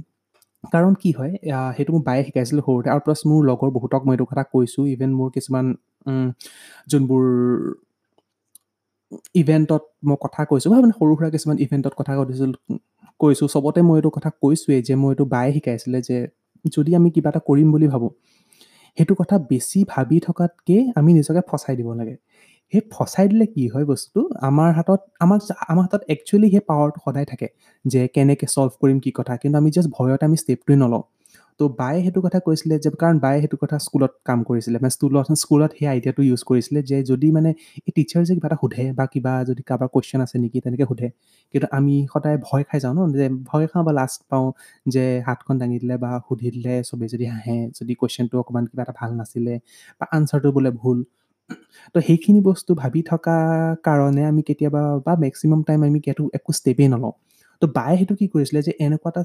কাৰণ 0.74 0.94
কি 1.02 1.10
হয় 1.18 1.34
সেইটো 1.78 1.92
মোৰ 1.96 2.04
বায়ে 2.10 2.22
শিকাইছিল 2.28 2.58
সৰুতে 2.68 2.90
আৰু 2.94 3.02
প্লাছ 3.06 3.20
মোৰ 3.30 3.42
লগৰ 3.50 3.70
বহুতক 3.78 4.02
মই 4.08 4.14
এইটো 4.16 4.26
কথা 4.32 4.44
কৈছোঁ 4.54 4.84
ইভেন 4.94 5.12
মোৰ 5.20 5.28
কিছুমান 5.36 5.66
যোনবোৰ 6.92 7.24
ইভেণ্টত 9.36 9.84
মই 10.04 10.18
কথা 10.22 10.42
কৈছোঁ। 10.50 10.70
মানে 10.76 10.94
সৰু 11.00 11.14
সুৰা 11.18 11.30
কিছুমান 11.30 11.58
ইভেণ্টত 11.66 11.94
কথা 12.00 12.12
কৈছোঁ 12.20 12.48
কৈছোঁ 13.20 13.48
চবতে 13.48 13.80
মই 13.82 13.96
এইটো 14.00 14.10
কথা 14.10 14.30
কৈছোঁৱেই 14.42 14.82
যে 14.82 14.94
মই 14.96 15.10
এইটো 15.12 15.26
বায়ে 15.26 15.52
শিকাইছিলে 15.54 16.00
যে 16.02 16.18
যদি 16.66 16.92
আমি 16.96 17.10
কিবা 17.16 17.30
এটা 17.30 17.42
কৰিম 17.50 17.68
বুলি 17.72 17.88
ভাবোঁ 17.88 18.12
সেইটো 18.98 19.14
কথা 19.16 19.36
বেছি 19.50 19.80
ভাবি 19.90 20.18
থকাতকৈ 20.20 20.80
আমি 20.96 21.10
নিজকে 21.14 21.42
ফচাই 21.50 21.76
দিব 21.76 21.90
লাগে। 21.94 22.16
সেই 22.74 22.82
ফচাই 22.92 23.26
দিলে 23.28 23.46
কি 23.46 23.64
হয় 23.70 23.86
বস্তুটো 23.86 24.22
আমাৰ 24.42 24.70
হাতত 24.78 25.02
আমাৰ 25.20 25.40
আমাৰ 25.72 25.84
হাতত 25.88 26.02
একচুৱেলি 26.10 26.48
সেই 26.52 26.64
পাৱাৰটো 26.70 27.00
সদায় 27.06 27.26
থাকে 27.26 27.48
যে 27.86 28.02
কেনেকৈ 28.08 28.48
ছল্ভ 28.48 28.72
কৰিম 28.82 28.98
কি 29.00 29.12
কথা 29.12 29.34
কিন্তু 29.42 29.56
আমি 29.58 29.70
জাষ্ট 29.72 29.90
ভয়তে 29.98 30.24
আমি 30.26 30.38
ষ্টেপটোৱে 30.38 30.76
নলওঁ। 30.76 31.04
তো 31.60 31.64
বায়ে 31.80 32.00
সেইটো 32.06 32.20
কথা 32.26 32.40
কৈছিলে 32.48 32.76
যে 32.84 32.90
কাৰণ 33.02 33.16
বায়ে 33.26 33.40
সেইটো 33.44 33.58
কথা 33.64 33.78
স্কুলত 33.86 34.12
কাম 34.28 34.40
কৰিছিলে 34.50 34.78
মানে 34.84 34.94
স্কুলত 34.98 35.28
স্কুলত 35.44 35.72
সেই 35.78 35.88
আইডিয়াটো 35.94 36.22
ইউজ 36.30 36.42
কৰিছিলে 36.50 36.80
যে 36.90 36.98
যদি 37.12 37.28
মানে 37.38 37.50
এই 37.80 37.92
টিচাৰ 37.98 38.22
যে 38.28 38.34
কিবা 38.38 38.48
এটা 38.50 38.58
সোধে 38.64 38.84
বা 39.00 39.06
কিবা 39.14 39.34
যদি 39.50 39.62
কাৰোবাৰ 39.70 39.90
কুৱেশ্যন 39.94 40.20
আছে 40.26 40.36
নেকি 40.44 40.58
তেনেকৈ 40.66 40.86
সোধে। 40.92 41.08
কিন্তু 41.54 41.68
আমি 41.78 41.96
সদায় 42.14 42.38
ভয় 42.48 42.64
খাই 42.70 42.80
যাওঁ 42.84 42.94
ন 42.98 43.00
যে 43.16 43.26
ভয় 43.50 43.66
খাওঁ 43.72 43.84
বা 43.88 43.92
লাষ্ট 44.00 44.20
পাওঁ 44.32 44.48
যে 44.88 45.04
হাতখন 45.28 45.56
দাঙি 45.62 45.78
দিলে 45.84 45.96
বা 46.04 46.10
সুধি 46.28 46.48
দিলে 46.56 46.74
চবেই 46.90 47.10
যদি 47.14 47.26
হাঁহে 47.34 47.58
যদি 47.80 47.94
কুৱেশ্যনটো 48.02 48.36
অকণমান 48.42 48.66
কিবা 48.70 48.82
এটা 48.86 48.94
ভাল 49.00 49.12
নাছিলে 49.20 49.54
বা 50.00 50.06
আনচাৰটো 50.18 50.50
বোলে 50.56 50.72
ভুল। 50.82 50.98
তো 51.96 51.98
সেইখিনি 52.08 52.40
বস্তু 52.42 52.72
ভাবি 52.82 53.02
থকা 53.12 53.36
কাৰণে 53.88 54.24
আমি 54.32 54.42
কেতিয়াবা 54.50 54.82
বা 55.06 55.14
মেক্সিমাম 55.26 55.60
টাইম 55.68 55.80
আমি 55.88 56.00
সেইটো 56.06 56.24
একো 56.38 56.52
ষ্টেপেই 56.60 56.88
নলওঁ। 56.94 57.14
তো 57.62 57.66
বায়ে 57.78 57.96
সেইটো 58.00 58.14
কি 58.20 58.26
কৰিছিলে 58.34 58.60
যে 58.68 58.72
এনেকুৱা 58.86 59.10
এটা 59.14 59.24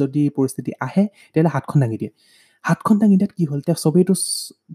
যদি 0.00 0.22
পৰিস্থিতি 0.36 0.70
আহে 0.86 1.04
তেতিয়াহ'লে 1.24 1.50
হাতখন 1.56 1.78
দাঙি 1.82 1.96
দিয়ে। 2.02 2.12
হাতখন 2.64 2.96
দাঙি 3.00 3.16
দিয়াত 3.20 3.32
কি 3.38 3.44
হ'ল? 3.50 3.60
তেওঁ 3.66 3.78
চবেইতো 3.84 4.14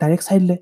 ডাইৰেক্ট 0.01 0.24
চাই 0.29 0.38
দিলে। 0.43 0.57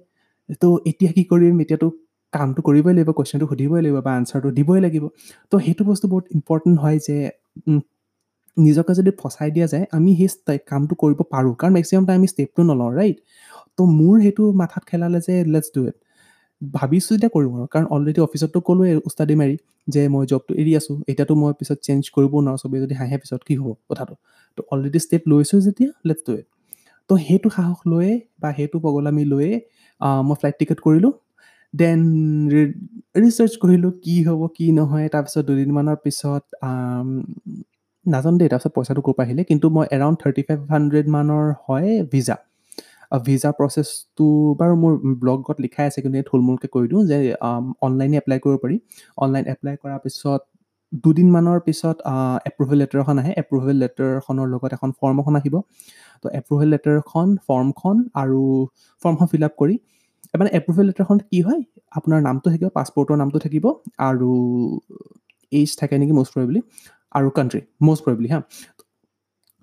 তো 0.61 0.67
এতিয়া 0.89 1.11
কি 1.17 1.23
কৰিম? 1.31 1.55
এতিয়াতো 1.63 1.87
কামটো 2.33 2.59
কৰিবই 2.67 2.93
লাগিব 2.97 3.09
কুৱেশ্যনটো 3.17 3.45
সুধিবই 3.51 3.81
লাগিব 3.85 3.97
বা 4.07 4.11
আনচাৰটো 4.19 4.49
দিবই 4.57 4.79
লাগিব। 4.85 5.03
তো 5.51 5.55
সেইটো 5.65 5.83
বস্তু 5.89 6.05
বহুত 6.13 6.25
ইম্পৰ্টেণ্ট 6.37 6.77
হয় 6.83 6.97
যে 7.07 7.15
নিজকে 8.57 8.93
যদি 8.99 9.11
ফচাই 9.21 9.49
দিয়া 9.55 9.67
যায় 9.73 9.85
আমি 9.97 10.11
সেই 10.19 10.57
কামটো 10.71 10.93
কৰিব 11.03 11.19
পাৰোঁ। 11.33 11.53
কাৰণ 11.61 11.71
মেক্সিমাম 11.77 12.03
টাইম 12.07 12.17
আমি 12.21 12.27
ষ্টেপটো 12.33 12.61
নলওঁ 12.69 12.89
ৰাইট 12.99 13.17
তো 13.77 13.81
মোৰ 13.99 14.15
সেইটো 14.23 14.43
মাথাত 14.61 14.83
খেলালে 14.89 15.19
যে 15.27 15.35
লেটছ 15.53 15.69
ডু 15.75 15.81
ইট 15.89 15.97
ভাবিছোঁ 16.61 17.11
যেতিয়া 17.13 17.31
কৰিম 17.35 17.51
আৰু। 17.57 17.65
কাৰণ 17.73 17.85
অলৰেডি 17.95 18.19
অফিচততো 18.27 18.59
ক'লোৱে 18.67 18.91
উস্তাদি 19.09 19.35
মাৰি 19.41 19.55
যে 19.87 20.01
মই 20.13 20.23
জবটো 20.31 20.51
এৰি 20.61 20.71
আছোঁ 20.79 20.95
এতিয়াতো 21.11 21.33
মই 21.41 21.51
পিছত 21.59 21.77
চেঞ্জ 21.87 22.01
কৰিব 22.15 22.33
নোৱাৰোঁ 22.45 22.59
চবেই 22.63 22.79
যদি 22.83 22.93
হাঁহে 22.99 23.17
পিছত 23.21 23.41
কি 23.47 23.53
হ'ব 23.61 23.67
কথাটো। 23.89 24.13
তো 24.57 24.61
অলৰেডি 24.73 24.99
ষ্টেপ 25.05 25.23
লৈছোঁ 25.31 25.59
যেতিয়া 25.67 25.91
লেটছ 26.07 26.21
ডু 26.27 26.31
ইট 26.39 26.45
তো 27.09 27.13
সেইটো 27.25 27.47
সাহস 27.57 27.79
লৈয়ে 27.91 28.13
বা 28.41 28.49
সেইটো 28.57 28.77
পগলামি 28.85 29.23
লৈয়ে 29.31 29.51
মই 30.27 30.35
ফ্লাইট 30.39 30.55
টিকেট 30.61 30.79
কৰিলোঁ। 30.87 31.11
দেন 31.73 31.99
ৰিচাৰ্চ 33.23 33.53
কৰিলোঁ 33.63 33.91
কি 34.03 34.15
হ'ব 34.27 34.41
কি 34.57 34.65
নহয়। 34.79 35.07
তাৰপিছত 35.13 35.43
দুদিনমানৰ 35.49 35.97
পিছত 36.05 36.43
নাজানো 38.05 38.37
দেই 38.41 38.49
তাৰপিছত 38.53 38.71
পইচাটো 38.77 39.01
ক'ৰ 39.05 39.13
পৰা 39.17 39.25
আহিলে। 39.27 39.41
কিন্তু 39.49 39.65
মই 39.75 39.85
এৰাউণ্ড 39.95 40.17
থাৰ্টি 40.21 40.41
ফাইভ 40.47 40.59
হাণ্ড্ৰেড 40.73 41.05
মানৰ 41.15 41.45
হয় 41.65 41.89
ভিজা 42.13 42.35
ভিজা 43.27 43.49
প্ৰচেছটো 43.59 44.25
বাৰু 44.59 44.73
মোৰ 44.83 44.93
ব্লগত 45.23 45.57
লিখাই 45.65 45.85
আছে 45.89 45.99
কিন্তু 46.03 46.17
থুলমূলকৈ 46.29 46.67
কৈ 46.75 46.83
দিওঁ 46.91 47.01
যে 47.11 47.17
অনলাইনে 47.85 48.15
এপ্লাই 48.21 48.39
কৰিব 48.43 48.57
পাৰি। 48.63 48.75
অনলাইন 49.23 49.45
এপ্লাই 49.53 49.75
কৰাৰ 49.83 49.99
পিছত 50.05 50.41
দুদিনমানৰ 51.03 51.59
পিছত 51.67 51.97
এপ্ৰুভেল 52.49 52.77
লেটাৰ 52.81 52.99
এখন 53.03 53.15
আহে। 53.21 53.31
এপ্ৰুভেল 53.43 53.75
লেটাৰখনৰ 53.83 54.47
লগত 54.53 54.71
এখন 54.77 54.89
ফৰ্ম 54.99 55.15
এখন 55.23 55.33
আহিব। 55.39 55.55
তো 56.23 56.27
এপ্ৰুভেল 56.39 56.67
লেটাৰখন 56.73 57.27
ফৰ্মখন 57.47 57.95
আৰু 58.21 58.41
ফৰ্মখন 59.01 59.27
ফিল 59.31 59.43
আপ 59.47 59.53
কৰি 59.61 59.75
মানে 60.39 60.49
এপ্ৰুভেল 60.59 60.85
লেটাৰখন 60.89 61.17
কি 61.29 61.39
হয় 61.47 61.61
আপোনাৰ 61.97 62.19
নামটো 62.27 62.47
থাকিব 62.53 62.67
পাছপৰ্টৰ 62.77 63.17
নামটো 63.21 63.37
থাকিব 63.45 63.65
আৰু 64.09 64.29
এইজ 65.51 65.69
থাকে 65.79 65.95
নেকি 66.01 66.13
মষ্ট 66.19 66.31
প্ৰবেবলি 66.35 66.61
আৰু 67.17 67.27
কাণ্ট্ৰি 67.37 67.61
মষ্ট 67.87 68.01
প্ৰবেবলি 68.05 68.29
হা। 68.33 68.39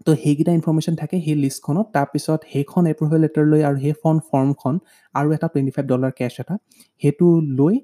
তো 0.08 0.14
সেইকেইটা 0.22 0.52
ইনফৰ্মেশ্যন 0.58 0.94
থাকে 1.00 1.16
সেই 1.24 1.36
লিষ্টখনত 1.44 1.86
তাৰপিছত 1.96 2.40
সেইখন 2.52 2.82
এপ্ৰুভেল 2.92 3.18
লেটাৰ 3.24 3.44
লৈ 3.52 3.60
আৰু 3.68 3.78
সেইখন 3.84 4.14
ফৰ্মখন 4.28 4.74
আৰু 5.14 5.28
এটা 5.36 5.46
টুৱেণ্টি 5.52 5.72
ফাইভ 5.76 5.86
ডলাৰ 5.92 6.12
কেছ 6.20 6.34
এটা 6.42 6.54
সেইটো 7.02 7.26
লৈ 7.58 7.74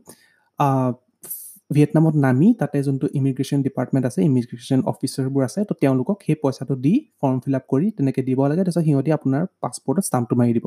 ভিয়েটনামত 1.71 2.15
নামি 2.27 2.49
তাতে 2.61 2.77
যোনটো 2.87 3.07
ইমিগ্ৰেশ্যন 3.19 3.59
ডিপাৰ্টমেণ্ট 3.67 4.05
আছে 4.11 4.21
ইমিগ্ৰেশ্যন 4.29 4.81
অফিচাৰবোৰ 4.93 5.43
আছে 5.49 5.61
তো 5.69 5.73
তেওঁলোকক 5.83 6.17
সেই 6.27 6.37
পইচাটো 6.43 6.75
দি 6.85 6.93
ফৰ্ম 7.21 7.37
ফিল 7.43 7.55
আপ 7.59 7.65
কৰি 7.73 7.87
তেনেকৈ 7.97 8.23
দিব 8.29 8.41
লাগে 8.51 8.63
তাৰপিছত 8.67 8.85
সিহঁতি 8.89 9.11
আপোনাৰ 9.19 9.43
পাছপৰ্টত 9.63 10.05
ষ্টাম্পটো 10.09 10.35
মাৰি 10.41 10.53
দিব। 10.57 10.67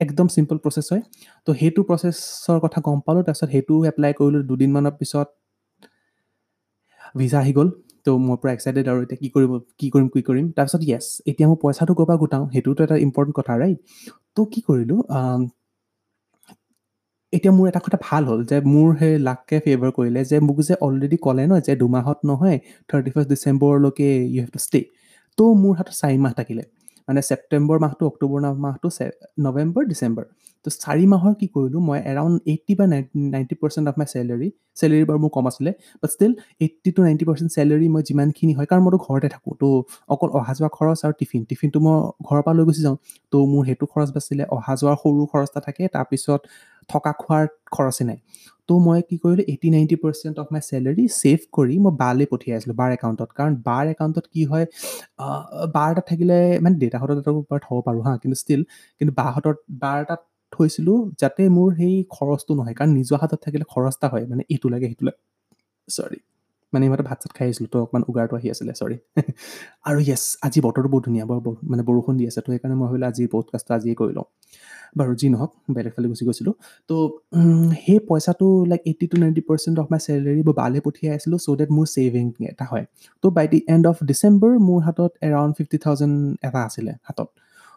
একদম 0.00 0.26
চিম্পল 0.34 0.56
প্ৰচেছ 0.64 0.86
হয়। 0.92 1.02
তো 1.46 1.50
সেইটো 1.60 1.80
প্ৰচেছৰ 1.88 2.58
কথা 2.64 2.78
গম 2.86 2.98
পালোঁ 3.06 3.22
তাৰপিছত 3.26 3.48
সেইটো 3.54 3.74
এপ্লাই 3.90 4.12
কৰিলোঁ। 4.18 4.42
দুদিনমানৰ 4.50 4.94
পিছত 5.00 5.28
ভিজা 7.20 7.38
আহি 7.42 7.52
গ'ল। 7.58 7.68
তো 8.06 8.10
মই 8.26 8.36
পূৰা 8.40 8.52
এক্সাইটেড 8.56 8.84
আৰু 8.92 8.98
এতিয়া 9.04 9.18
কি 9.22 9.28
কৰিব 9.34 9.50
কি 9.80 9.86
কৰিম 9.94 10.08
কি 10.14 10.20
কৰিম। 10.28 10.46
তাৰপিছত 10.56 10.82
য়েছ 10.90 11.06
এতিয়া 11.30 11.46
মই 11.50 11.58
পইচাটো 11.64 11.92
ক'ৰ 11.98 12.06
পৰা 12.08 12.16
গোটাওঁ 12.22 12.44
সেইটোতো 12.52 12.80
এটা 12.86 12.96
ইম্পৰ্টেণ্ট 13.06 13.34
কথা 13.38 13.52
ৰাইট 13.62 13.78
তো 14.36 14.40
কি 14.52 14.60
কৰিলোঁ 14.68 14.98
এতিয়া 17.32 17.52
মোৰ 17.56 17.66
এটা 17.70 17.80
কথা 17.86 17.98
ভাল 18.08 18.22
হ'ল 18.30 18.40
যে 18.50 18.56
মোৰ 18.74 18.88
সেই 19.00 19.12
লাককে 19.28 19.56
ফেভাৰ 19.64 19.90
কৰিলে 19.98 20.20
যে 20.30 20.36
মোক 20.46 20.58
যে 20.68 20.74
অলৰেডি 20.86 21.16
ক'লে 21.26 21.44
ন 21.50 21.52
যে 21.66 21.72
দুমাহত 21.82 22.18
নহয় 22.30 22.58
থাৰ্টি 22.88 23.10
ফাৰ্ষ্ট 23.14 23.28
ডিচেম্বৰলৈকে 23.34 24.08
ইউ 24.32 24.40
হেভ 24.42 24.50
টু 24.56 24.60
ষ্টে 24.66 24.80
তো 25.38 25.44
মোৰ 25.62 25.72
হাতত 25.78 25.94
চাৰি 26.00 26.16
মাহ 26.24 26.32
থাকিলে। 26.40 26.62
মানে 27.10 27.20
ছেপ্টেম্বৰ 27.28 27.76
মাহটো 27.84 28.02
অক্টোবৰ 28.10 28.38
মাহটো 28.66 28.88
নৱেম্বৰ 29.46 29.82
ডিচেম্বৰ। 29.92 30.24
তো 30.66 30.68
চাৰি 30.82 31.04
মাহৰ 31.12 31.32
কি 31.40 31.46
কৰিলোঁ 31.54 31.80
মই 31.88 31.98
এৰাউণ্ড 32.12 32.36
এইট্টি 32.52 32.74
বা 32.78 32.84
ninety 33.34 33.54
percent 33.60 33.86
of 33.90 33.94
my 34.00 34.06
salary 34.14 34.48
salary 34.80 35.04
বাৰু 35.10 35.18
মোৰ 35.24 35.30
কম 35.36 35.44
আছিলে 35.50 35.70
but 36.00 36.10
still 36.14 36.32
eighty 36.64 36.90
to 36.96 37.00
ninety 37.06 37.24
percent 37.28 37.50
salary 37.56 37.86
মই 37.94 38.02
যিমানখিনি 38.08 38.52
হয় 38.58 38.66
কাৰণ 38.70 38.82
মইতো 38.86 38.98
ঘৰতে 39.06 39.28
থাকোঁ 39.34 39.52
তো 39.62 39.68
অকল 40.14 40.28
অহা 40.38 40.52
যোৱা 40.58 40.70
খৰচ 40.76 40.98
আৰু 41.06 41.14
টিফিন 41.20 41.42
টিফিনটো 41.50 41.78
মই 41.86 41.96
ঘৰৰ 42.28 42.42
পৰা 42.46 42.54
লৈ 42.58 42.64
গুচি 42.68 42.82
যাওঁ 42.86 42.96
তো 43.32 43.36
মোৰ 43.52 43.62
সেইটো 43.68 43.84
খৰচ 43.92 44.08
বাছিলে 44.16 44.44
অহা 44.56 44.72
যোৱাৰ 44.80 44.96
সৰু 45.02 45.22
খৰচ 45.32 45.48
এটা 45.52 45.60
থাকে 45.66 45.82
তাৰপিছত 45.94 46.40
থকা 46.90 47.10
খোৱাৰ 47.22 47.44
খৰচেই 47.74 48.06
নাই। 48.10 48.18
তো 48.70 48.74
মই 48.86 49.00
কি 49.08 49.16
কৰিলোঁ 49.22 49.44
eighty 49.52 49.68
ninety 49.74 49.96
percent 50.02 50.36
of 50.42 50.46
my 50.54 50.62
salary 50.70 51.04
save 51.20 51.38
কৰি 51.52 51.76
মই 51.84 51.92
বালৈ 52.02 52.26
পঠিয়াই 52.32 52.56
আছিলোঁ 52.58 52.76
বাৰ 52.80 52.90
একাউণ্টত। 52.96 53.30
কাৰণ 53.38 53.52
বাৰ 53.68 53.84
একাউণ্টত 53.94 54.24
কি 54.34 54.42
হয় 54.50 54.64
বাৰ 55.76 55.88
এটাত 55.92 56.04
থাকিলে 56.10 56.38
মানে 56.64 56.76
দেউতাহঁতৰ 56.82 57.16
তাতো 57.18 57.32
বাৰু 57.50 57.60
থ'ব 57.66 57.78
পাৰোঁ 57.86 58.02
হা 58.06 58.12
কিন্তু 58.22 58.36
ষ্টিল 58.42 58.60
কিন্তু 59.00 59.12
বাহঁতৰ 59.20 59.54
বাৰ 59.82 59.98
এটাত 60.04 60.20
থৈছিলোঁ 60.52 60.96
যাতে 61.22 61.42
মোৰ 61.56 61.68
সেই 61.78 61.94
খৰচটো 62.14 62.52
নহয় 62.58 62.76
কাৰণ 62.78 62.90
নিজৰ 62.98 63.18
হাতত 63.22 63.40
থাকিলে 63.46 63.64
খৰচ 63.72 63.94
এটা 63.96 64.08
হয় 64.12 64.24
মানে 64.30 64.42
এইটো 64.54 64.66
লাগে 64.74 64.86
সেইটো 64.90 65.04
লাগে 65.08 65.20
চৰি 65.88 66.18
মানে 66.72 66.82
ইহঁতে 66.86 67.02
ভাত 67.02 67.18
চাত 67.22 67.32
খাই 67.36 67.46
আহিছিলোঁ 67.46 67.70
তো 67.72 67.78
অকণমান 67.82 68.02
উগাৰটো 68.10 68.34
আহি 68.36 68.48
আছিলে 68.50 68.72
চৰি 68.72 68.96
আৰু 69.88 69.98
য়েছ 70.08 70.22
আজি 70.46 70.58
বতৰটো 70.66 70.88
বহুত 70.88 71.02
ধুনীয়া 71.06 71.24
বৰ 71.30 71.38
মানে 71.70 71.82
বৰষুণ 71.88 72.14
দি 72.16 72.24
আছে 72.30 72.40
তো 72.44 72.48
সেইকাৰণে 72.52 72.76
মই 72.80 72.86
ভাবিলোঁ 72.86 73.06
আজি 73.08 73.22
পডকাষ্টটো 73.26 73.72
আজিয়ে 73.74 73.94
কৰি 73.94 74.12
লওঁ। 74.18 74.26
বাৰু 74.96 75.12
যি 75.14 75.26
নহওক 75.28 75.50
বেলেগ 75.76 75.92
ফালে 75.96 76.08
গুচি 76.08 76.24
গৈছিলোঁ। 76.24 76.54
তো 76.90 76.96
সেই 77.84 77.98
পইচাটো 78.08 78.46
like 78.66 78.80
eighty 78.86 79.04
to 79.06 79.16
ninety 79.16 79.42
percent 79.48 79.76
of 79.78 79.86
my 79.90 80.00
salary 80.06 80.40
মই 80.48 80.54
বালে 80.62 80.78
পঠিয়াই 80.86 81.12
আছিলোঁ 81.16 81.38
চ' 81.38 81.56
ডেট 81.60 81.70
মোৰ 81.70 81.86
ছেভিং 81.86 82.24
এটা 82.52 82.64
হয়। 82.64 82.84
তো 83.24 83.26
by 83.30 83.46
the 83.52 83.58
end 83.74 83.84
of 83.86 83.96
December 84.04 84.52
মোৰ 84.68 84.80
হাতত 84.86 85.12
এৰাউণ্ড 85.28 85.52
ফিফটি 85.58 85.78
থাউজেণ্ড 85.84 86.14
এটা 86.42 86.60
আছিলে 86.68 86.92
হাতত। 87.02 87.28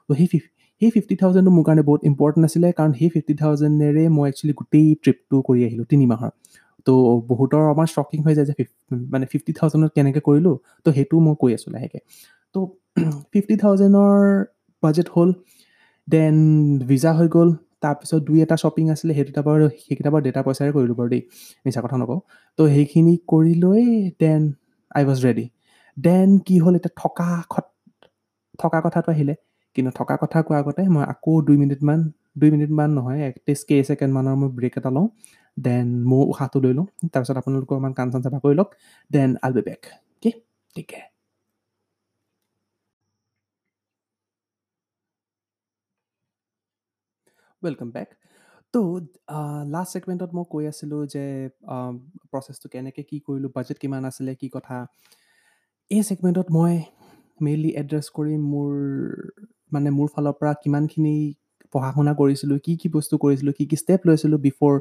তো 0.07 0.11
সেই 0.13 0.27
সেই 0.81 0.91
ফিফটি 0.91 1.15
থাউজেণ্ডটো 1.15 1.51
মোৰ 1.57 1.63
কাৰণে 1.63 1.83
বহুত 1.89 2.01
ইম্পৰ্টেণ্ট 2.03 2.43
আছিলে 2.45 2.67
কাৰণ 2.77 2.91
সেই 2.93 3.09
ফিফটি 3.09 3.33
থাউজেণ্ডেৰে 3.41 4.03
মই 4.09 4.25
একচুৱেলি 4.29 4.53
গোটেই 4.59 4.87
ট্ৰিপটো 5.03 5.37
কৰি 5.47 5.61
আহিলোঁ 5.67 5.85
তিনি 5.89 6.05
মাহৰ। 6.05 6.31
তো 6.87 6.93
বহুতৰ 7.29 7.61
আমাৰ 7.73 7.87
শ্বকিং 7.95 8.19
হৈ 8.25 8.33
যায় 8.37 8.47
যে 8.49 8.53
মানে 9.13 9.25
ফিফটি 9.31 9.51
থাউজেণ্ডত 9.59 9.91
কেনেকৈ 9.97 10.21
কৰিলোঁ 10.27 10.55
তো 10.85 10.89
সেইটো 10.97 11.15
মই 11.25 11.35
কৈ 11.41 11.51
আছোঁ 11.57 11.69
লাহেকৈ। 11.75 12.01
তো 12.55 12.59
ফিফটি 13.31 13.55
থাউজেণ্ডৰ 13.63 14.19
বাজেট 14.83 15.07
হ'ল 15.15 15.29
দেন 16.07 16.35
ভিজা 16.89 17.11
হৈ 17.17 17.27
গ'ল 17.35 17.49
তাৰপিছত 17.83 18.19
দুই 18.27 18.37
এটা 18.45 18.55
শ্বপিং 18.63 18.85
আছিলে 18.93 19.11
সেই 19.17 19.25
দুটা 19.29 19.41
বাৰু 19.47 19.65
সেইকেইটা 19.83 20.09
বাৰু 20.13 20.23
ডেটা 20.27 20.41
পইচাৰে 20.45 20.71
কৰিলোঁ 20.77 20.95
বাৰু 20.99 21.09
দেই 21.13 21.21
মিছা 21.65 21.79
কথা 21.85 21.97
নকওঁ। 22.01 22.19
তো 22.59 22.61
সেইখিনি 22.73 23.13
কৰি 23.31 23.53
লৈ 23.63 23.83
then 24.21 24.41
I 24.91 25.03
was 25.07 25.19
ready 25.25 25.45
then 25.97 26.29
কি 26.45 26.55
হ'ল 26.63 26.73
এতিয়া 26.79 26.93
থকা 27.01 27.27
থকা 28.61 28.77
কথাটো 28.85 29.09
আহিলে 29.15 29.33
কিন্তু 29.75 29.91
থকা 29.99 30.15
কথা 30.23 30.37
কোৱাৰ 30.47 30.59
আগতে 30.61 30.81
মই 30.95 31.03
আকৌ 31.13 31.31
দুই 31.47 31.57
মিনিটমান 31.63 31.99
দুই 32.39 32.49
মিনিটমান 32.53 32.89
নহয় 32.97 33.19
এটলিষ্ট 33.29 33.63
কেই 33.69 33.81
ছেকেণ্ডমানৰ 33.89 34.35
মই 34.41 34.49
ব্ৰেক 34.57 34.73
এটা 34.79 34.89
লওঁ। 34.95 35.07
দেন 35.57 35.87
ময়ো 36.09 36.23
উশাহটো 36.25 36.57
লৈ 36.63 36.73
লওঁ 36.73 36.87
তাৰপিছত 37.11 37.37
আপোনালোকৰ 37.37 37.65
অকণমান 37.67 37.93
কাণ 37.93 38.07
চান 38.11 38.21
চাফা 38.25 38.39
কৰি 38.43 38.55
লওক 38.55 38.69
then 39.11 39.29
I'll 39.41 39.51
be 39.53 39.61
back 39.61 39.81
okay 40.13 40.31
ঠিক 40.75 40.89
আছে 40.91 41.13
ৱেলকাম 47.61 47.89
বেক 47.91 48.09
তো 48.73 48.79
লাষ্ট 49.67 49.91
ছেগমেণ্টত 49.93 50.31
মই 50.33 50.45
কৈ 50.49 50.63
আছিলোঁ 50.71 51.01
যে 51.05 51.23
প্ৰচেছটো 52.31 52.67
কেনেকৈ 52.73 53.03
কি 53.09 53.17
কৰিলোঁ 53.27 53.49
বাজেট 53.55 53.77
কিমান 53.79 54.01
আছিলে 54.05 54.31
কি 54.41 54.47
কথা 54.49 54.77
এই 55.91 56.01
ছেগমেণ্টত 56.09 56.47
মই 56.49 56.73
মেইনলি 57.39 57.71
এড্ৰেছ 57.81 58.05
কৰিম 58.13 58.41
মোৰ 58.49 58.71
মানে 59.71 59.89
মোৰ 59.89 60.07
ফালৰ 60.15 60.35
পৰা 60.39 60.51
কিমানখিনি 60.63 61.15
পঢ়া 61.73 61.89
শুনা 61.91 62.13
কৰিছিলোঁ 62.13 62.57
কি 62.65 62.73
কি 62.81 62.87
বস্তু 62.89 63.15
কৰিছিলোঁ 63.17 63.53
কি 63.53 63.63
কি 63.65 63.75
ষ্টেপ 63.75 64.01
লৈছিলোঁ 64.05 64.39
before 64.39 64.73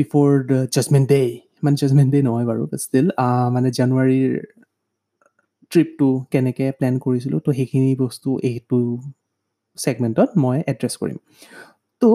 before 0.00 0.28
the 0.50 0.58
judgement 0.76 1.06
day 1.12 1.20
মানে 1.64 1.76
জাজমেণ্ট 1.82 2.10
ডে 2.14 2.18
নহয় 2.28 2.46
বাৰু 2.50 2.62
ষ্টিল 2.84 3.06
মানে 3.54 3.68
জানুৱাৰীৰ 3.78 4.32
ট্ৰিপটো 5.72 6.08
কেনেকৈ 6.32 6.68
প্লেন 6.78 6.94
কৰিছিলোঁ 7.04 7.38
তো 7.46 7.50
সেইখিনি 7.58 7.90
বস্তু 8.04 8.28
এইটো 8.48 8.78
ছেগমেণ্টত 9.78 10.30
মই 10.44 10.56
এড্ৰেছ 10.72 10.94
কৰিম। 11.02 11.18
তো 12.02 12.08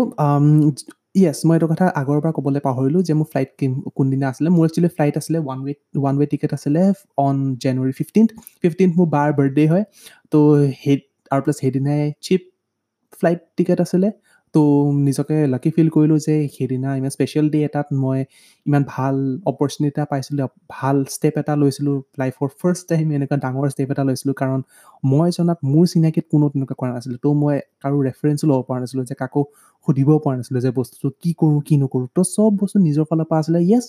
য়েছ 1.24 1.40
মই 1.48 1.56
এইটো 1.58 1.68
কথা 1.72 1.86
আগৰ 2.02 2.18
পৰা 2.24 2.32
ক'বলৈ 2.38 2.62
পাহৰিলোঁ 2.68 3.02
যে 3.08 3.14
মোৰ 3.20 3.28
ফ্লাইট 3.34 3.50
কোনদিনা 3.98 4.26
আছিলে 4.32 4.50
মোৰ 4.56 4.64
একচুৱেলি 4.68 4.90
ফ্লাইট 4.98 5.16
আছিলে 5.22 5.38
one 5.46 5.60
way 5.66 5.74
one 6.00 6.16
way 6.20 6.26
ticket 6.34 6.52
আছিলে 6.58 6.82
অন 7.26 7.36
জানুৱাৰী 7.64 7.94
ফিফটিন্থ 8.00 8.30
ফিফটিন্থ 8.64 8.92
মোৰ 9.00 9.08
বাৰ 9.16 9.30
বাৰ্থডে 9.38 9.66
হয় 9.72 9.86
তো 10.32 10.40
সেই 10.82 10.96
আৰু 11.32 11.42
প্লাছ 11.46 11.58
সেইদিনাই 11.62 12.02
চিপ 12.26 12.42
ফ্লাইট 13.20 13.40
টিকেট 13.58 13.78
আছিলে। 13.86 14.10
তো 14.56 14.62
নিজকে 15.08 15.36
লাকি 15.54 15.70
ফিল 15.76 15.90
কৰিলোঁ 15.96 16.18
যে 16.28 16.36
সেইদিনা 16.56 16.90
ইমান 17.00 17.12
স্পেচিয়েল 17.16 17.46
ডে 17.54 17.60
এটাত 17.68 17.88
মই 18.04 18.20
ইমান 18.66 18.84
ভাল 18.94 19.16
অপৰচুনিটি 19.52 19.90
এটা 19.94 20.04
পাইছিলোঁ 20.12 20.48
ভাল 20.76 20.96
ষ্টেপ 21.16 21.34
এটা 21.42 21.54
লৈছিলোঁ 21.62 21.96
লাইফৰ 22.22 22.48
ফাৰ্ষ্ট 22.60 22.84
টাইম 22.92 23.06
এনেকুৱা 23.18 23.38
ডাঙৰ 23.46 23.66
ষ্টেপ 23.74 23.90
এটা 23.94 24.04
লৈছিলোঁ 24.10 24.36
কাৰণ 24.42 24.60
মই 25.12 25.30
জনাত 25.38 25.60
মোৰ 25.72 25.86
চিনাকিত 25.92 26.26
কোনো 26.34 26.46
তেনেকুৱা 26.54 26.76
কৰা 26.82 26.92
নাছিলোঁ। 26.96 27.20
তো 27.26 27.30
মই 27.42 27.56
কাৰো 27.84 27.98
ৰেফাৰেঞ্চো 28.08 28.46
ল'ব 28.52 28.62
পৰা 28.68 28.80
নাছিলোঁ 28.84 29.06
যে 29.10 29.16
কাকো 29.22 29.42
সুধিব 29.88 30.10
পৰা 30.24 30.36
নাছিলোঁ 30.40 30.62
যে 30.66 30.72
বস্তুটো 30.80 31.08
কি 31.22 31.32
কৰোঁ 31.40 31.60
কি 31.68 31.76
নকৰোঁ। 31.82 32.08
তো 32.16 32.22
চব 32.36 32.52
বস্তু 32.62 32.78
নিজৰ 32.88 33.06
ফালৰ 33.10 33.26
পৰা 33.30 33.40
আছিলে। 33.42 33.60
য়েছ 33.72 33.86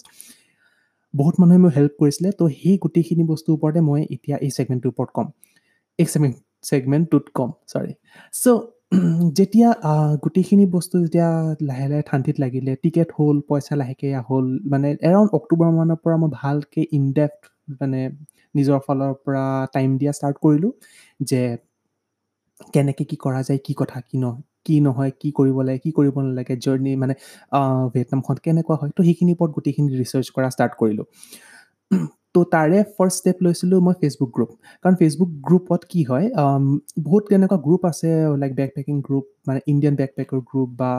বহুত 1.14 1.34
মানুহে 1.40 1.58
মোক 1.64 1.72
হেল্প 1.78 1.92
কৰিছিলে। 2.00 2.28
তো 2.38 2.44
সেই 2.60 2.76
গোটেইখিনি 2.84 3.24
বস্তুৰ 3.32 3.52
ওপৰতে 3.58 3.80
মই 3.88 4.00
এতিয়া 4.14 4.36
এই 4.46 4.50
ছেগমেণ্টটোৰ 4.56 4.90
ওপৰত 4.94 5.10
ক'ম। 5.16 5.26
এই 5.98 6.06
ছেগমেণ্ট 6.12 6.36
ছেগমেণ্টটোত 6.68 7.24
ক'ম 7.36 7.50
চৰি 7.72 7.92
চ' 8.42 8.46
যেতিয়া 9.38 9.68
গোটেইখিনি 10.22 10.64
বস্তু 10.66 10.96
যেতিয়া 11.04 11.30
লাহে 11.68 11.86
লাহে 11.90 12.02
ঠাণ্ডিত 12.10 12.36
লাগিলে 12.44 12.72
টিকেট 12.82 13.08
হ'ল 13.18 13.36
পইচা 13.48 13.74
লাহেকৈ 13.80 14.10
হ'ল 14.28 14.46
মানে 14.72 14.88
এৰাউণ্ড 15.08 15.30
অক্টোবৰ 15.38 15.68
মানৰ 15.78 15.98
পৰা 16.04 16.16
মই 16.22 16.30
ভালকৈ 16.42 16.82
ইনডেপ্থ 16.98 17.40
মানে 17.80 18.00
নিজৰ 18.54 18.78
ফালৰ 18.86 19.12
পৰা 19.24 19.44
টাইম 19.74 19.90
দিয়া 20.00 20.12
ষ্টাৰ্ট 20.12 20.36
কৰিলোঁ 20.44 20.72
যে 21.20 21.40
কেনেকৈ 22.74 23.04
কি 23.10 23.16
কৰা 23.24 23.40
যায় 23.48 23.60
কি 23.66 23.72
কথা 23.80 23.98
কি 24.08 24.16
নহয় 24.18 24.42
কি 24.66 24.76
নহয় 24.80 25.10
কি 25.20 25.28
কৰিব 25.38 25.56
লাগে 25.66 25.78
কি 25.84 25.90
কৰিব 25.98 26.16
নালাগে 26.26 26.54
জাৰ্ণি 26.64 26.92
মানে 27.02 27.14
ভিয়েটনামখন 27.92 28.36
কেনেকুৱা 28.44 28.76
হয় 28.80 28.90
তো 28.96 29.00
সেইখিনিৰ 29.08 29.34
ওপৰত 29.36 29.50
গোটেইখিনি 29.56 29.88
ৰিচাৰ্চ 30.02 30.26
কৰা 30.36 30.48
ষ্টাৰ্ট 30.54 30.72
কৰিলোঁ। 30.80 31.06
তো 32.34 32.40
তাৰে 32.52 32.78
ফাৰ্ষ্ট 32.96 33.16
ষ্টেপ 33.18 33.36
লৈছিলোঁ 33.42 33.78
মই 33.82 33.94
ফেচবুক 34.00 34.30
গ্ৰুপ 34.36 34.50
কাৰণ 34.84 34.94
ফেচবুক 34.96 35.30
গ্ৰুপত 35.46 35.80
কি 35.88 36.02
হয় 36.04 36.26
বহুত 37.04 37.22
তেনেকুৱা 37.30 37.58
গ্ৰুপ 37.66 37.82
আছে 37.90 38.10
লাইক 38.42 38.52
বেক 38.56 38.70
পেকিং 38.76 38.96
গ্ৰুপ 39.08 39.24
মানে 39.46 39.60
ইণ্ডিয়ান 39.66 39.94
বেক 40.00 40.10
পেকাৰ 40.16 40.40
গ্ৰুপ 40.50 40.68
বা 40.76 40.92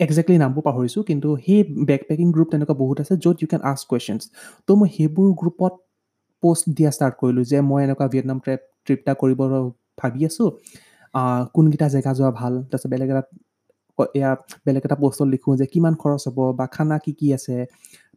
একজেক্টলি 0.00 0.36
নামবোৰ 0.38 0.62
পাহৰিছোঁ 0.66 1.02
কিন্তু 1.04 1.28
সেই 1.46 1.60
বেক 1.88 2.02
পেকিং 2.08 2.26
গ্ৰুপ 2.32 2.48
তেনেকুৱা 2.52 2.76
বহুত 2.82 2.96
আছে 3.00 3.14
য'ত 3.16 3.36
ইউ 3.40 3.48
কেন 3.52 3.62
আস্ক 3.70 3.84
কুৱেশ্যনছ 3.90 4.22
তো 4.68 4.70
মই 4.76 4.88
সেইবোৰ 4.96 5.28
গ্ৰুপত 5.40 5.72
পষ্ট 6.42 6.64
দিয়া 6.76 6.90
ষ্টাৰ্ট 6.90 7.14
কৰিলোঁ 7.20 7.44
যে 7.50 7.58
মই 7.70 7.80
এনেকুৱা 7.86 8.06
ভিয়েটনাম 8.12 8.38
ট্ৰেপ 8.44 8.60
ট্ৰিপ 8.86 8.98
এটা 9.00 9.14
কৰিব 9.22 9.40
ভাবি 10.00 10.20
আছোঁ। 10.26 10.48
কোনকেইটা 11.54 11.86
জেগা 11.88 12.12
যোৱা 12.18 12.30
ভাল 12.40 12.52
তাৰপিছত 12.62 12.90
বেলেগ 12.92 13.08
এটা 13.14 13.22
এয়া 14.14 14.30
বেলেগ 14.66 14.82
এটা 14.84 14.96
পষ্টত 15.02 15.28
লিখোঁ 15.28 15.52
যে 15.56 15.66
কিমান 15.66 15.94
খৰচ 16.02 16.22
হ'ব 16.28 16.38
বা 16.58 16.66
খানা 16.74 16.96
কি 17.04 17.12
কি 17.20 17.26
আছে। 17.34 17.56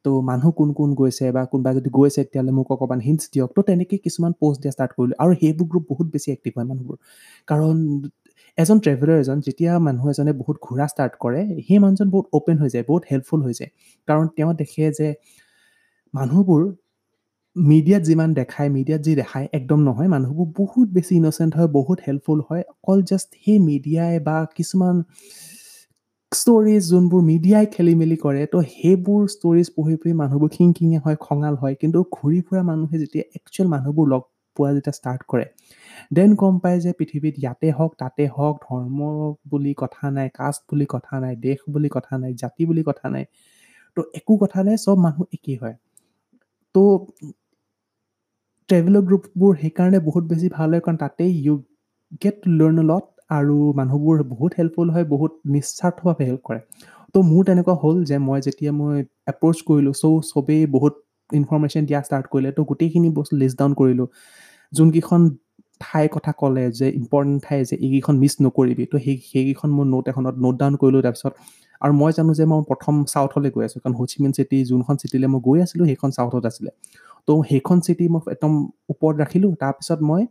তো 0.06 0.10
মানুহ 0.22 0.50
কোন 0.52 0.70
কোন 0.74 0.89
গৈছে 0.94 1.26
বা 1.32 1.42
কোনোবা 1.46 1.72
যদি 1.74 1.89
গৈছে 1.94 2.22
তেতিয়াহ'লে 2.24 2.52
মোক 2.52 2.68
অকণমান 2.72 3.00
হিণ্টছ 3.00 3.24
দিয়ক। 3.34 3.50
তো 3.56 3.62
তেনেকৈ 3.70 3.98
কিছুমান 4.06 4.32
পষ্ট 4.42 4.58
দিয়া 4.62 4.74
ষ্টাৰ্ট 4.74 4.92
কৰিলোঁ 4.98 5.16
আৰু 5.24 5.32
সেইবোৰ 5.42 5.68
গ্ৰুপ 5.72 5.84
বহুত 5.89 6.08
বেছি 6.13 6.28
এক্টিভ 6.32 6.52
হয় 6.58 6.68
মানুহবোৰ। 6.72 6.98
কাৰণ 7.48 7.76
এজন 8.58 8.78
ট্ৰেভেলাৰ 8.80 9.18
এজন 9.20 9.38
যেতিয়া 9.39 9.72
মানুহ 9.80 10.04
এজনে 10.10 10.34
বহুত 10.34 10.58
ঘূৰা 10.62 10.86
ষ্টাৰ্ট 10.88 11.13
কৰে 11.20 11.42
সেই 11.68 11.80
মানুহজন 11.80 12.08
বহুত 12.10 12.26
অ'পেন 12.34 12.58
হৈ 12.58 12.70
যায় 12.70 12.86
বহুত 12.88 13.04
হেল্পফুল 13.12 13.39
হৈ 13.44 13.54
যায়। 13.54 13.72
কাৰণ 14.08 14.26
তেওঁ 14.36 14.52
দেখে 14.54 14.84
যে 15.00 15.08
মানুহবোৰ 16.13 16.62
মিডিয়াত 17.56 18.04
যিমান 18.04 18.30
দেখায় 18.34 18.70
মিডিয়াত 18.70 19.02
যি 19.02 19.13
দেখায় 19.16 19.48
একদম 19.52 19.80
নহয়। 19.84 20.08
মানুহবোৰ 20.08 20.48
বহুত 20.58 20.88
বেছি 20.89 21.13
ইন'চেণ্ট 21.16 21.52
হয় 21.58 21.70
বহুত 21.70 21.98
হেল্পফুল 22.08 22.39
হয়। 22.50 22.63
অকল 22.74 23.00
জাষ্ট 23.04 23.30
সেই 23.46 23.60
মিডিয়াই 23.60 24.16
বা 24.20 24.38
কিছুমান 24.56 24.96
ষ্টৰিজ 26.34 26.82
যোনবোৰ 26.89 27.22
মিডিয়াই 27.24 27.65
খেলি 27.72 27.93
মেলি 27.96 28.17
কৰে 28.17 28.43
তো 28.48 28.60
সেইবোৰ 28.69 29.22
ষ্টৰিজ 29.32 29.67
পঢ়ি 29.76 29.96
পঢ়ি 29.96 30.13
মানুহবোৰ 30.22 30.50
খিংখিঙীয়া 30.50 31.02
হয় 31.06 31.17
খঙাল 31.19 31.56
হয়। 31.62 31.76
কিন্তু 31.82 32.00
ঘূৰি 32.12 32.39
ফুৰা 32.46 32.62
মানুহে 32.69 32.98
যেতিয়া 33.04 33.24
একচুৱেল 33.38 33.67
মানুহবোৰ 33.74 34.06
লগ 34.13 34.22
পোৱা 34.58 34.72
যেতিয়া 34.74 34.96
ষ্টাৰ্ট 35.00 35.22
কৰে 35.28 35.46
দেন 36.12 36.32
গম 36.36 36.56
পায় 36.60 36.80
যে 36.80 36.91
পৃথিৱীত 37.00 37.36
ইয়াতে 37.43 37.67
হওক 37.72 37.91
তাতে 38.00 38.24
হওক 38.36 38.56
ধৰ্ম 38.65 39.00
বুলি 39.52 39.74
কথা 39.78 40.12
নাই 40.17 40.28
কাষ্ট 40.36 40.62
বুলি 40.69 40.86
কথা 40.89 41.13
নাই 41.24 41.34
দেশ 41.46 41.60
বুলি 41.69 41.89
কথা 41.98 42.13
নাই 42.17 42.32
জাতি 42.41 42.63
বুলি 42.65 42.84
কথা 42.89 43.06
নাই 43.10 43.26
তো 43.98 44.02
একো 44.15 44.34
কথা 44.43 44.60
নাই 44.67 44.76
চব 44.86 44.98
মানুহ 45.06 45.24
একেই 45.38 45.58
হয়। 45.62 45.76
তো 46.76 46.82
ট্ৰেভেলৰ 48.69 49.04
গ্ৰুপবোৰ 49.10 49.54
সেইকাৰণে 49.62 50.00
বহুত 50.06 50.24
বেছি 50.30 50.48
ভাল 50.54 50.69
হয় 50.74 50.82
কাৰণ 50.82 50.98
তাতেই 50.98 51.32
you 51.39 51.56
get 52.22 52.36
to 52.43 52.50
learn 52.60 52.86
lot 52.91 53.06
আৰু 53.38 53.58
মানুহবোৰ 53.80 54.17
বহুত 54.34 54.52
হেল্পফুল 54.60 54.88
হয় 54.96 55.06
বহুত 55.13 55.32
নিস্বাৰ্থভাৱে 55.54 56.24
হেল্প 56.30 56.41
কৰে। 56.48 56.60
তো 57.13 57.17
মোৰ 57.30 57.41
তেনেকুৱা 57.46 57.76
হ'ল 57.84 57.98
যে 58.10 58.17
মই 58.28 58.39
যেতিয়া 58.48 58.72
মই 58.80 58.96
এপ্ৰ'চ 59.32 59.58
কৰিলোঁ 59.69 59.93
চ' 60.02 60.22
চবেই 60.32 60.62
বহুত 60.76 60.93
ইনফৰ্মেশ্যন 61.30 61.84
দিয়া 61.89 62.00
ষ্টাৰ্ট 62.08 62.26
কৰিলে 62.34 62.50
তো 62.58 62.62
গোটেইখিনি 62.72 63.10
বস্তু 63.19 63.34
লিষ্ট 63.41 63.56
ডাউন 63.60 63.72
কৰিলোঁ। 63.80 64.08
যোনকেইখন 64.74 65.22
ঠাইৰ 65.82 66.08
কথা 66.12 66.32
ক'লে 66.41 66.63
যে 66.80 66.88
ইম্পৰ্টেণ্ট 67.02 67.39
ঠাই 67.46 67.60
যে 67.69 67.76
এইকেইখন 67.86 68.15
মিছ 68.24 68.34
নকৰিবি 68.41 68.84
তো 68.91 68.96
সেই 69.06 69.15
সেইকেইখন 69.32 69.69
মই 69.78 69.86
নোট 69.93 70.06
এখনত 70.12 70.36
নোট 70.43 70.56
ডাউন 70.62 70.74
কৰিলোঁ 70.82 71.02
তাৰপিছত 71.06 71.34
আৰু 71.82 71.93
মই 71.93 72.12
জানো 72.17 72.32
যে 72.39 72.46
মই 72.46 72.60
প্ৰথম 72.69 72.93
চাউথলৈ 73.13 73.50
গৈ 73.56 73.63
আছোঁ 73.67 73.80
কাৰণ 73.84 73.93
হোচিমিন 74.00 74.32
চিটি 74.38 74.58
যোনখন 74.65 74.96
চিটিলৈ 75.02 75.28
মই 75.34 75.41
গৈ 75.48 75.58
আছিলোঁ 75.65 75.86
সেইখন 75.86 76.10
চাউথত 76.17 76.43
আছিলে। 76.46 76.72
তো 77.28 77.32
সেইখন 77.50 77.78
চিটি 77.86 78.06
মই 78.13 78.22
একদম 78.36 78.54
ওপৰত 78.89 79.15
ৰাখিলোঁ 79.22 79.52
তাৰপিছত 79.63 80.00
মই 80.10 80.22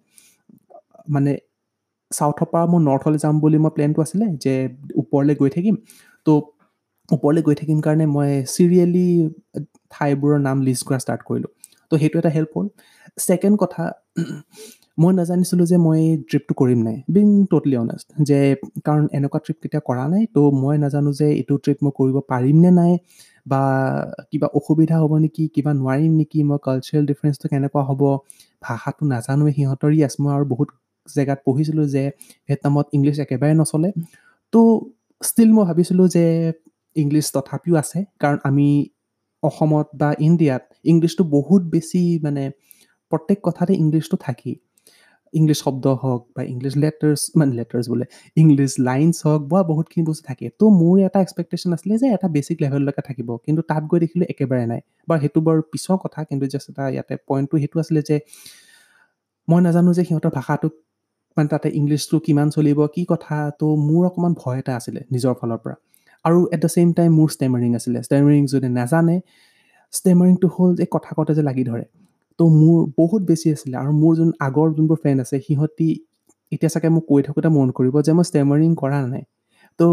মানে 1.08 1.32
চাউথৰ 2.18 2.46
পৰা 2.52 2.64
মই 2.72 2.80
নৰ্থলৈ 2.88 3.18
যাম 3.18 3.34
বুলি 3.40 3.58
মই 3.64 3.70
প্লেনটো 3.76 4.00
আছিলে 4.02 4.26
যে 4.44 4.54
ওপৰলৈ 5.02 5.34
গৈ 5.40 5.50
থাকিম। 5.56 5.74
তো 6.26 6.32
ওপৰলৈ 7.08 7.42
গৈ 7.46 7.54
থাকিম 7.54 7.78
কাৰণে 7.80 8.06
মই 8.16 8.30
চিৰিয়েলি 8.54 9.08
ঠাইবোৰৰ 9.94 10.38
নাম 10.40 10.56
লিষ্ট 10.66 10.82
কৰা 10.88 10.98
ষ্টাৰ্ট 11.04 11.22
কৰিলোঁ। 11.28 11.50
তো 11.92 11.94
সেইটো 12.02 12.16
এটা 12.18 12.30
হেল্প 12.36 12.50
হ'ল। 12.56 12.66
ছেকেণ্ড 13.18 13.56
কথা 13.62 13.82
মই 14.98 15.12
নাজানিছিলোঁ 15.20 15.66
যে 15.72 15.76
মই 15.86 16.00
ট্ৰিপটো 16.28 16.52
কৰিম 16.60 16.80
নাই। 16.88 16.96
বিং 17.08 17.26
ট'টেলি 17.50 17.76
অনেষ্ট 17.76 18.06
যে 18.28 18.38
কাৰণ 18.86 19.04
এনেকুৱা 19.18 19.38
ট্ৰিপ 19.44 19.58
কেতিয়া 19.62 19.82
কৰা 19.88 20.04
নাই 20.12 20.22
তো 20.34 20.40
মই 20.62 20.76
নাজানো 20.84 21.10
যে 21.20 21.26
এইটো 21.40 21.54
ট্ৰিপ 21.64 21.78
মই 21.84 21.92
কৰিব 21.98 22.16
পাৰিম 22.32 22.56
নে 22.64 22.70
নাই 22.80 22.92
বা 23.46 23.60
কিবা 24.30 24.48
অসুবিধা 24.58 24.96
হ'ব 25.02 25.12
নেকি 25.24 25.44
কিবা 25.54 25.72
নোৱাৰিম 25.80 26.12
নেকি 26.20 26.38
মই 26.48 26.58
কালচাৰেল 26.66 27.04
ডিফাৰেঞ্চটো 27.10 27.46
কেনেকুৱা 27.52 27.82
হ'ব 27.88 28.02
ভাষাটো 28.62 29.02
নাজানোৱে 29.06 29.52
সিহঁতৰ 29.56 29.90
য়েছ 29.94 30.14
মই 30.20 30.30
আৰু 30.36 30.44
বহুত 30.52 30.68
জেগাত 31.08 31.38
পঢ়িছিলোঁ 31.46 31.86
যে 31.94 32.02
ভিয়েটনামত 32.46 32.86
ইংলিছ 32.96 33.16
একেবাৰে 33.24 33.54
নচলে। 33.60 33.90
তো 34.52 34.60
ষ্টিল 35.20 35.50
মই 35.56 35.64
ভাবিছিলোঁ 35.68 36.06
যে 36.16 36.24
ইংলিছ 36.96 37.26
তথাপিও 37.34 37.74
আছে 37.82 37.98
কাৰণ 38.22 38.38
আমি 38.48 38.68
অসমত 39.42 39.86
বা 40.00 40.08
ইণ্ডিয়াত 40.28 40.64
ইংলিছটো 40.90 41.22
বহুত 41.36 41.62
বেছি 41.74 42.02
মানে 42.24 42.42
প্ৰত্যেক 43.12 43.38
কথাতে 43.46 43.72
ইংলিছটো 43.82 44.16
থাকেই 44.26 44.56
ইংলিছ 45.34 45.58
শব্দ 45.64 45.84
হওক 46.02 46.22
বা 46.36 46.42
ইংলিছ 46.52 46.74
লেটাৰ্ছ 46.84 47.20
মানে 47.38 47.52
লেটাৰ্ছ 47.58 47.86
বোলে 47.92 48.06
ইংলিছ 48.36 48.72
লাইনছ 48.88 49.16
হওক 49.26 49.42
বা 49.52 49.60
বহুতখিনি 49.70 50.02
বস্তু 50.10 50.24
থাকে। 50.30 50.46
তো 50.60 50.64
মোৰ 50.80 50.94
এটা 51.08 51.18
এক্সপেক্টেশ্যন 51.24 51.70
আছিলে 51.76 51.94
যে 52.02 52.06
এটা 52.16 52.26
বেছিক 52.36 52.56
লেভেললৈকে 52.64 53.02
থাকিব 53.08 53.28
কিন্তু 53.46 53.60
তাত 53.70 53.82
গৈ 53.90 53.98
দেখিলোঁ 54.04 54.26
একেবাৰে 54.32 54.64
নাই। 54.72 54.80
বা 55.08 55.14
সেইটো 55.22 55.38
বাৰু 55.46 55.60
পিছৰ 55.72 55.96
কথা 56.04 56.20
কিন্তু 56.28 56.44
জাষ্ট 56.52 56.68
এটা 56.72 56.84
ইয়াতে 56.94 57.14
পইণ্টটো 57.28 57.56
সেইটো 57.62 57.76
আছিলে 57.82 58.00
যে 58.08 58.16
মই 59.48 59.60
নাজানো 59.66 59.90
যে 59.98 60.02
সিহঁতৰ 60.08 60.32
ভাষাটো 60.38 60.68
মানে 61.36 61.48
তাতে 61.48 61.68
ইংলিছটো 61.70 62.16
কিমান 62.18 62.48
চলিব 62.50 62.78
কি 62.94 63.02
কথা 63.04 63.36
তো 63.60 63.66
মোৰ 63.88 64.02
অকণমান 64.06 64.32
ভয় 64.40 64.58
এটা 64.58 64.72
আছিলে 64.76 65.00
নিজৰ 65.14 65.32
ফালৰ 65.40 65.58
পৰা। 65.64 65.76
আৰু 66.24 66.38
এট 66.54 66.60
দ্য 66.60 66.68
ছেইম 66.68 66.88
টাইম 66.92 67.10
মোৰ 67.18 67.28
ষ্টেমাৰিং 67.28 67.70
আছিলে। 67.78 67.98
ষ্টেমাৰিং 68.02 68.42
যদি 68.46 68.68
নাজানে 68.78 69.16
ষ্টেমাৰিংটো 69.92 70.46
হ'ল 70.54 70.70
যে 70.78 70.84
কথা 70.90 71.10
কওঁতে 71.16 71.32
যে 71.34 71.42
লাগি 71.42 71.64
ধৰে। 71.64 71.84
তো 72.38 72.44
মোৰ 72.60 72.78
বহুত 72.98 73.22
বেছি 73.22 73.46
আছিলে 73.52 73.76
আৰু 73.76 73.92
মোৰ 73.92 74.12
যোন 74.16 74.30
আগৰ 74.46 74.68
যোনবোৰ 74.76 74.98
ফ্ৰেণ্ড 75.02 75.18
আছে 75.20 75.36
সিহঁতি 75.46 75.88
এতিয়া 76.52 76.70
চাগে 76.74 76.88
মোক 76.88 77.04
কৈ 77.08 77.20
থাকোঁতে 77.22 77.48
মন 77.48 77.68
কৰিব 77.70 77.94
যে 78.06 78.12
মই 78.12 78.24
ষ্টেমাৰিং 78.30 78.70
কৰা 78.74 78.98
নাই। 79.06 79.24
তো 79.78 79.86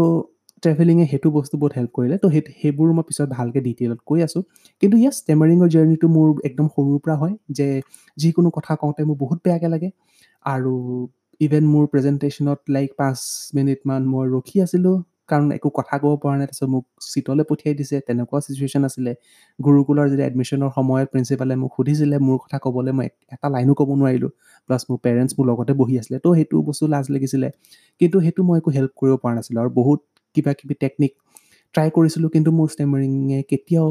ট্ৰেভেলিঙে 0.62 1.04
সেইটো 1.06 1.28
বস্তু 1.30 1.54
বহুত 1.56 1.72
হেল্প 1.76 1.90
কৰিলে। 1.96 2.16
তো 2.22 2.26
সেই 2.30 2.42
সেইবোৰ 2.62 2.88
মই 2.96 3.04
পিছত 3.08 3.28
ভালকৈ 3.28 3.60
ডিটেইলত 3.60 4.00
কৈ 4.06 4.18
আছোঁ। 4.26 4.42
কিন্তু 4.82 4.96
ইয়াছ 4.96 5.14
ষ্টেমাৰিঙৰ 5.22 5.68
জাৰ্ণিটো 5.74 6.06
মোৰ 6.16 6.28
একদম 6.48 6.66
সৰুৰ 6.74 6.98
পৰা 7.04 7.16
হয় 7.22 7.34
যে 7.58 7.68
যিকোনো 8.16 8.48
কথা 8.50 8.72
কওঁতে 8.80 9.02
মোৰ 9.04 9.16
বহুত 9.16 9.38
বেয়াকৈ 9.44 9.68
লাগে। 9.74 9.88
আৰু 10.44 10.74
ইভেন 11.40 11.64
মোৰ 11.72 11.84
প্ৰেজেণ্টেশ্যনত 11.92 12.60
লাইক 12.68 12.90
পাঁচ 12.96 13.18
মিনিটমান 13.54 14.02
মই 14.06 14.24
ৰখি 14.34 14.56
আছিলোঁ। 14.62 14.96
কাৰণ 15.28 15.48
একো 15.52 15.68
কথা 15.78 15.94
ক'ব 16.02 16.12
পৰা 16.22 16.34
নাই 16.38 16.46
তাৰপিছত 16.46 16.68
মোক 16.74 16.84
চিটলৈ 17.12 17.44
পঠিয়াই 17.50 17.74
দিছে। 17.80 17.96
তেনেকুৱা 18.06 18.38
চিচুৱেশ্যন 18.46 18.82
আছিলে। 18.88 19.12
গুৰুকুলৰ 19.58 20.06
যদি 20.12 20.22
এডমিশ্যনৰ 20.22 20.70
সময়ত 20.76 21.06
প্ৰিন্সিপালে 21.12 21.54
মোক 21.62 21.70
সুধিছিলে 21.76 22.16
মোৰ 22.26 22.36
কথা 22.44 22.58
ক'বলৈ 22.64 22.92
মই 22.98 23.08
এটা 23.34 23.46
লাইনো 23.54 23.72
ক'ব 23.80 23.90
নোৱাৰিলোঁ। 24.00 24.30
প্লাছ 24.68 24.82
মোৰ 24.88 24.98
পেৰেণ্টছ 25.04 25.32
মোৰ 25.38 25.44
লগতে 25.50 25.72
বহি 25.80 25.94
আছিলে। 26.00 26.16
তো 26.24 26.28
সেইটো 26.34 26.56
বস্তু 26.68 26.84
লাজ 26.86 27.06
লাগিছিলে। 27.10 27.48
কিন্তু 28.00 28.16
সেইটো 28.20 28.40
মই 28.48 28.56
একো 28.58 28.70
হেল্প 28.76 28.92
কৰিব 29.00 29.14
পৰা 29.22 29.32
নাছিলোঁ। 29.34 29.60
আৰু 29.64 29.70
বহুত 29.80 30.00
কিবা 30.36 30.52
কিবি 30.58 30.74
টেকনিক 30.82 31.12
ট্ৰাই 31.74 31.88
কৰিছিলোঁ। 31.96 32.28
কিন্তু 32.34 32.50
মোৰ 32.58 32.68
ষ্টেমাৰিঙে 32.74 33.38
কেতিয়াও 33.50 33.88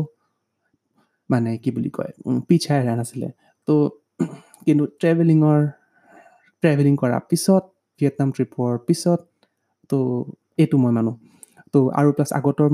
মানে 1.30 1.52
কি 1.58 1.70
বুলি 1.72 1.90
কয় 1.90 2.12
পিছাই 2.48 2.78
এৰা 2.84 2.94
নাছিলে। 2.96 3.28
তো 3.68 3.74
কিন্তু 4.66 4.84
ট্ৰেভেলিঙৰ 5.02 5.60
ট্ৰেভেলিং 6.64 6.94
কৰাৰ 7.02 7.22
পিছত 7.30 7.64
ভিয়েটনাম 8.00 8.30
ট্ৰিপৰ 8.36 8.72
পিছত 8.88 9.20
তো 9.90 9.98
এইটো 10.62 10.76
মই 10.84 10.92
মানো। 10.98 11.12
তো 11.74 11.80
আৰু 12.00 12.10
প্লাছ 12.18 12.30
আগতৰ 12.40 12.70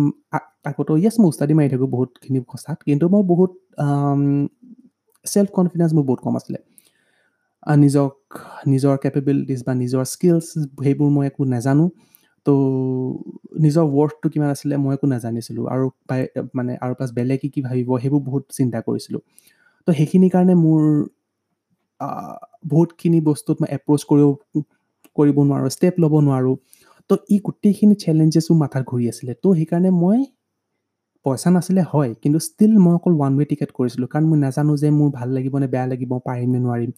আগতো 0.69 0.93
য়েছ 1.03 1.15
মই 1.21 1.27
উস্তাদি 1.33 1.53
মাৰি 1.57 1.69
থাকোঁ 1.73 1.89
বহুতখিনি 1.95 2.39
কথাত 2.53 2.77
কিন্তু 2.87 3.05
মই 3.13 3.23
বহুত 3.31 3.51
ছেল্ফ 5.25 5.49
কনফিডেঞ্চ 5.57 5.91
মোৰ 5.97 6.05
বহুত 6.09 6.19
কম 6.25 6.33
আছিলে। 6.39 6.59
নিজক 7.83 8.13
নিজৰ 8.71 8.93
কেপেবিলিটিজ 9.03 9.59
বা 9.67 9.73
নিজৰ 9.83 10.03
স্কিলছ 10.13 10.45
সেইবোৰ 10.83 11.09
মই 11.15 11.25
একো 11.29 11.41
নাজানো। 11.55 11.85
তো 12.45 12.53
নিজৰ 13.65 13.85
ৱৰ্থটো 13.95 14.27
কিমান 14.33 14.49
আছিলে 14.55 14.75
মই 14.83 14.91
একো 14.97 15.05
নাজানিছিলোঁ। 15.13 15.63
আৰু 15.73 15.85
মানে 16.57 16.73
আৰু 16.83 16.93
প্লাছ 16.97 17.11
বেলেগে 17.17 17.47
কি 17.53 17.59
ভাবিব 17.67 17.89
সেইবোৰ 18.03 18.21
বহুত 18.29 18.43
চিন্তা 18.57 18.79
কৰিছিলোঁ। 18.87 19.21
তো 19.87 19.89
সেইখিনিৰ 19.97 20.31
কাৰণে 20.35 20.55
মোৰ 20.65 20.81
বহুতখিনি 22.67 23.19
বস্তুত 23.21 23.55
মই 23.62 23.69
এপ্ৰ'চ 23.77 24.01
কৰিব 24.10 24.29
কৰিব 25.17 25.38
নোৱাৰোঁ 25.49 25.69
ষ্টেপ 25.69 25.95
ল'ব 26.03 26.13
নোৱাৰোঁ। 26.21 26.55
তো 27.10 27.13
ই 27.29 27.38
গোটেইখিনি 27.43 27.95
চেলেঞ্জেছো 27.95 28.51
মাথাত 28.63 28.84
ঘূৰি 28.91 29.05
আছিলে। 29.12 29.31
তো 29.43 29.47
সেইকাৰণে 29.60 29.89
মই 30.03 30.19
পইচা 31.25 31.49
নাছিলে 31.49 31.81
হয় 31.93 32.12
কিন্তু 32.21 32.39
ষ্টিল 32.39 32.73
মই 32.77 32.93
অকল 32.93 33.13
ওৱান 33.19 33.34
ৱে 33.39 33.45
টিকেট 33.51 33.69
কৰিছিলোঁ। 33.71 34.08
কাৰণ 34.13 34.25
মই 34.31 34.38
নাজানো 34.39 34.73
যে 34.77 34.89
মোৰ 34.99 35.10
ভাল 35.12 35.29
লাগিব 35.38 35.53
নে 35.62 35.67
বেয়া 35.73 35.88
লাগিব 35.91 36.12
পাৰিম 36.27 36.49
নে 36.51 36.60
নোৱাৰিম। 36.60 36.91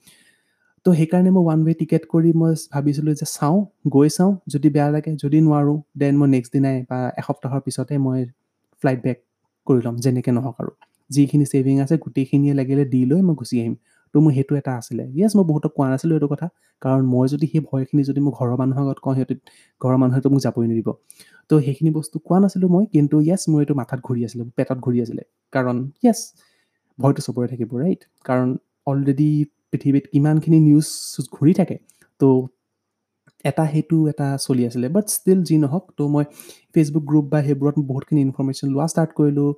তো 0.86 0.90
সেইকাৰণে 0.94 1.30
মই 1.36 1.42
ওৱান 1.44 1.60
ৱে 1.66 1.74
টিকেট 1.74 2.04
কৰি 2.06 2.30
মই 2.34 2.52
ভাবিছিলোঁ 2.74 3.14
যে 3.14 3.26
চাওঁ 3.32 3.58
গৈ 3.90 4.10
চাওঁ 4.10 4.32
যদি 4.48 4.68
বেয়া 4.70 4.90
লাগে 4.92 5.12
যদি 5.24 5.38
নোৱাৰোঁ 5.42 5.78
দেন 5.98 6.14
মই 6.18 6.28
নেক্সট 6.28 6.52
দিনাই 6.54 6.76
বা 6.90 7.00
এসপ্তাহৰ 7.22 7.60
পিছতে 7.66 7.94
মই 7.98 8.20
ফ্লাইট 8.84 9.00
বেক 9.04 9.18
কৰি 9.68 9.80
ল'ম 9.86 9.96
যেনেকৈ 9.98 10.32
নহওক 10.32 10.56
আৰু। 10.62 10.72
যিখিনি 11.10 11.46
ছেভিং 11.46 11.76
আছে 11.80 11.96
গোটেইখিনিয়ে 11.98 12.54
লাগিলে 12.54 12.84
দি 12.86 13.02
লৈ 13.06 13.22
মই 13.22 13.36
গুচি 13.36 13.56
আহিম। 13.62 13.76
তো 14.18 14.22
মোৰ 14.22 14.34
সেইটো 14.38 14.54
এটা 14.56 14.72
আছিলে। 14.76 15.04
য়েছ 15.14 15.32
মই 15.38 15.46
বহুতক 15.52 15.72
কোৱা 15.74 15.88
নাছিলোঁ 15.90 16.16
এইটো 16.18 16.28
কথা। 16.34 16.48
কাৰণ 16.82 17.02
মই 17.08 17.26
যদি 17.28 17.46
সেই 17.48 17.62
ভয়খিনি 17.70 18.02
যদি 18.04 18.20
মোৰ 18.26 18.34
ঘৰৰ 18.38 18.56
মানুহৰ 18.62 18.84
আগত 18.86 19.00
কওঁ 19.02 19.14
সিহঁতে 19.16 19.36
ঘৰৰ 19.82 19.98
মানুহেতো 19.98 20.28
মোক 20.30 20.42
যাবই 20.46 20.68
নিদিব। 20.72 20.90
তো 21.50 21.54
সেইখিনি 21.60 21.90
বস্তু 21.92 22.16
কোৱা 22.24 22.38
নাছিলোঁ 22.44 22.70
মই 22.70 22.86
কিন্তু 22.94 23.16
য়েছ 23.22 23.44
মোৰ 23.52 23.60
এইটো 23.60 23.74
মাথাত 23.82 24.00
ঘূৰি 24.08 24.22
আছিলে 24.28 24.44
পেটত 24.58 24.78
ঘূৰি 24.86 24.98
আছিলে। 25.04 25.24
কাৰণ 25.54 25.76
য়েছ 26.04 26.20
ভয়টো 27.00 27.22
চবৰে 27.26 27.48
থাকিব 27.52 27.70
ৰাইট 27.78 28.02
কাৰণ 28.26 28.50
অলৰেডি 28.88 29.30
পৃথিৱীত 29.70 30.06
কিমানখিনি 30.14 30.60
নিউজ 30.62 30.88
ঘূৰি 31.36 31.54
থাকে 31.56 31.78
তো 32.22 32.28
এটা 33.46 33.64
সেইটো 33.74 33.98
এটা 34.12 34.28
চলি 34.40 34.62
আছিলে। 34.70 34.88
বাট 34.90 35.06
ষ্টিল 35.16 35.40
যি 35.44 35.56
নহওক 35.64 35.86
তো 35.98 36.04
মই 36.14 36.26
ফেচবুক 36.74 37.04
গ্ৰুপ 37.06 37.26
বা 37.30 37.40
সেইবোৰত 37.48 37.76
বহুতখিনি 37.90 38.22
ইনফৰ্মেশ্যন 38.28 38.68
লোৱা 38.74 38.88
ষ্টাৰ্ট 38.92 39.12
কৰিলোঁ। 39.20 39.50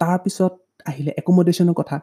তাৰপিছত 0.00 0.52
আহিলে 0.90 1.10
একমডেশ্যনৰ 1.20 1.74
কথা। 1.80 1.96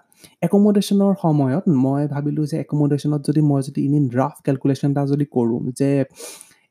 একমডেশ্যনৰ 0.47 1.11
সময়ত 1.23 1.63
মই 1.85 2.03
ভাবিলোঁ 2.13 2.45
যে 2.51 2.55
একমডেশ্যনত 2.65 3.21
যদি 3.29 3.41
মই 3.49 3.61
যদি 3.67 3.79
ইন 3.87 3.93
ইন 3.99 4.05
ৰাফ 4.19 4.35
কেলকুলেশ্যন 4.45 4.89
এটা 4.93 5.03
যদি 5.11 5.25
কৰোঁ 5.35 5.59
যে 5.79 5.89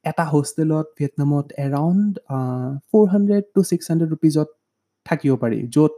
এটা 0.04 0.24
হোষ্টেলত 0.32 0.86
ভিয়েটনামত 0.98 1.46
around 1.66 2.10
four 2.88 3.04
hundred 3.14 3.44
to 3.54 3.60
six 3.70 3.84
hundred 3.90 4.10
ৰুপিজত 4.14 4.48
থাকিব 5.06 5.32
পাৰি 5.42 5.58
য'ত 5.74 5.92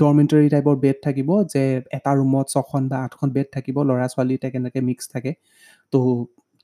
ডৰমেণ্টৰী 0.00 0.48
টাইপৰ 0.54 0.74
বেড 0.84 0.96
থাকিব 1.06 1.28
যে 1.54 1.62
এটা 1.96 2.10
ৰুমত 2.18 2.46
ছখন 2.54 2.82
বা 2.90 2.96
আঠখন 3.06 3.28
বেড 3.36 3.48
থাকিব 3.56 3.76
ল'ৰা 3.88 4.06
ছোৱালী 4.12 4.34
কেনেকৈ 4.54 4.80
মিক্স 4.88 5.04
থাকে। 5.14 5.32
তো 5.92 5.98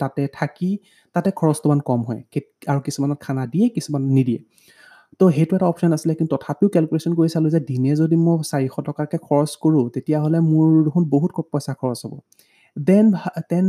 তাতে 0.01 0.23
থাকি 0.39 0.71
তাতে 1.15 1.29
খৰচটো 1.39 1.67
অকণমান 1.69 1.81
কম 1.89 2.01
হয়। 2.09 2.23
আৰু 2.71 2.81
কিছুমানত 2.87 3.19
খানা 3.27 3.43
দিয়ে 3.53 3.67
কিছুমানত 3.77 4.09
নিদিয়ে। 4.17 4.41
তো 5.21 5.25
সেইটো 5.37 5.53
এটা 5.59 5.67
অপশ্যন 5.73 5.91
আছিলে 5.97 6.13
কিন্তু 6.21 6.33
তথাপিও 6.35 6.69
কেলকুলেশ্যন 6.75 7.13
কৰি 7.19 7.29
চালোঁ 7.35 7.51
যে 7.55 7.61
দিনে 7.71 7.91
যদি 8.03 8.17
মই 8.27 8.37
চাৰিশ 8.51 8.75
টকাকৈ 8.89 9.19
খৰচ 9.29 9.51
কৰোঁ 9.63 9.85
তেতিয়াহ'লে 9.95 10.39
মোৰ 10.51 10.67
দেখোন 10.87 11.03
বহুত 11.15 11.31
পইচা 11.53 11.73
খৰচ 11.81 12.01
হ'ব। 12.05 12.15
দেন 12.77 13.07
দেন 13.51 13.67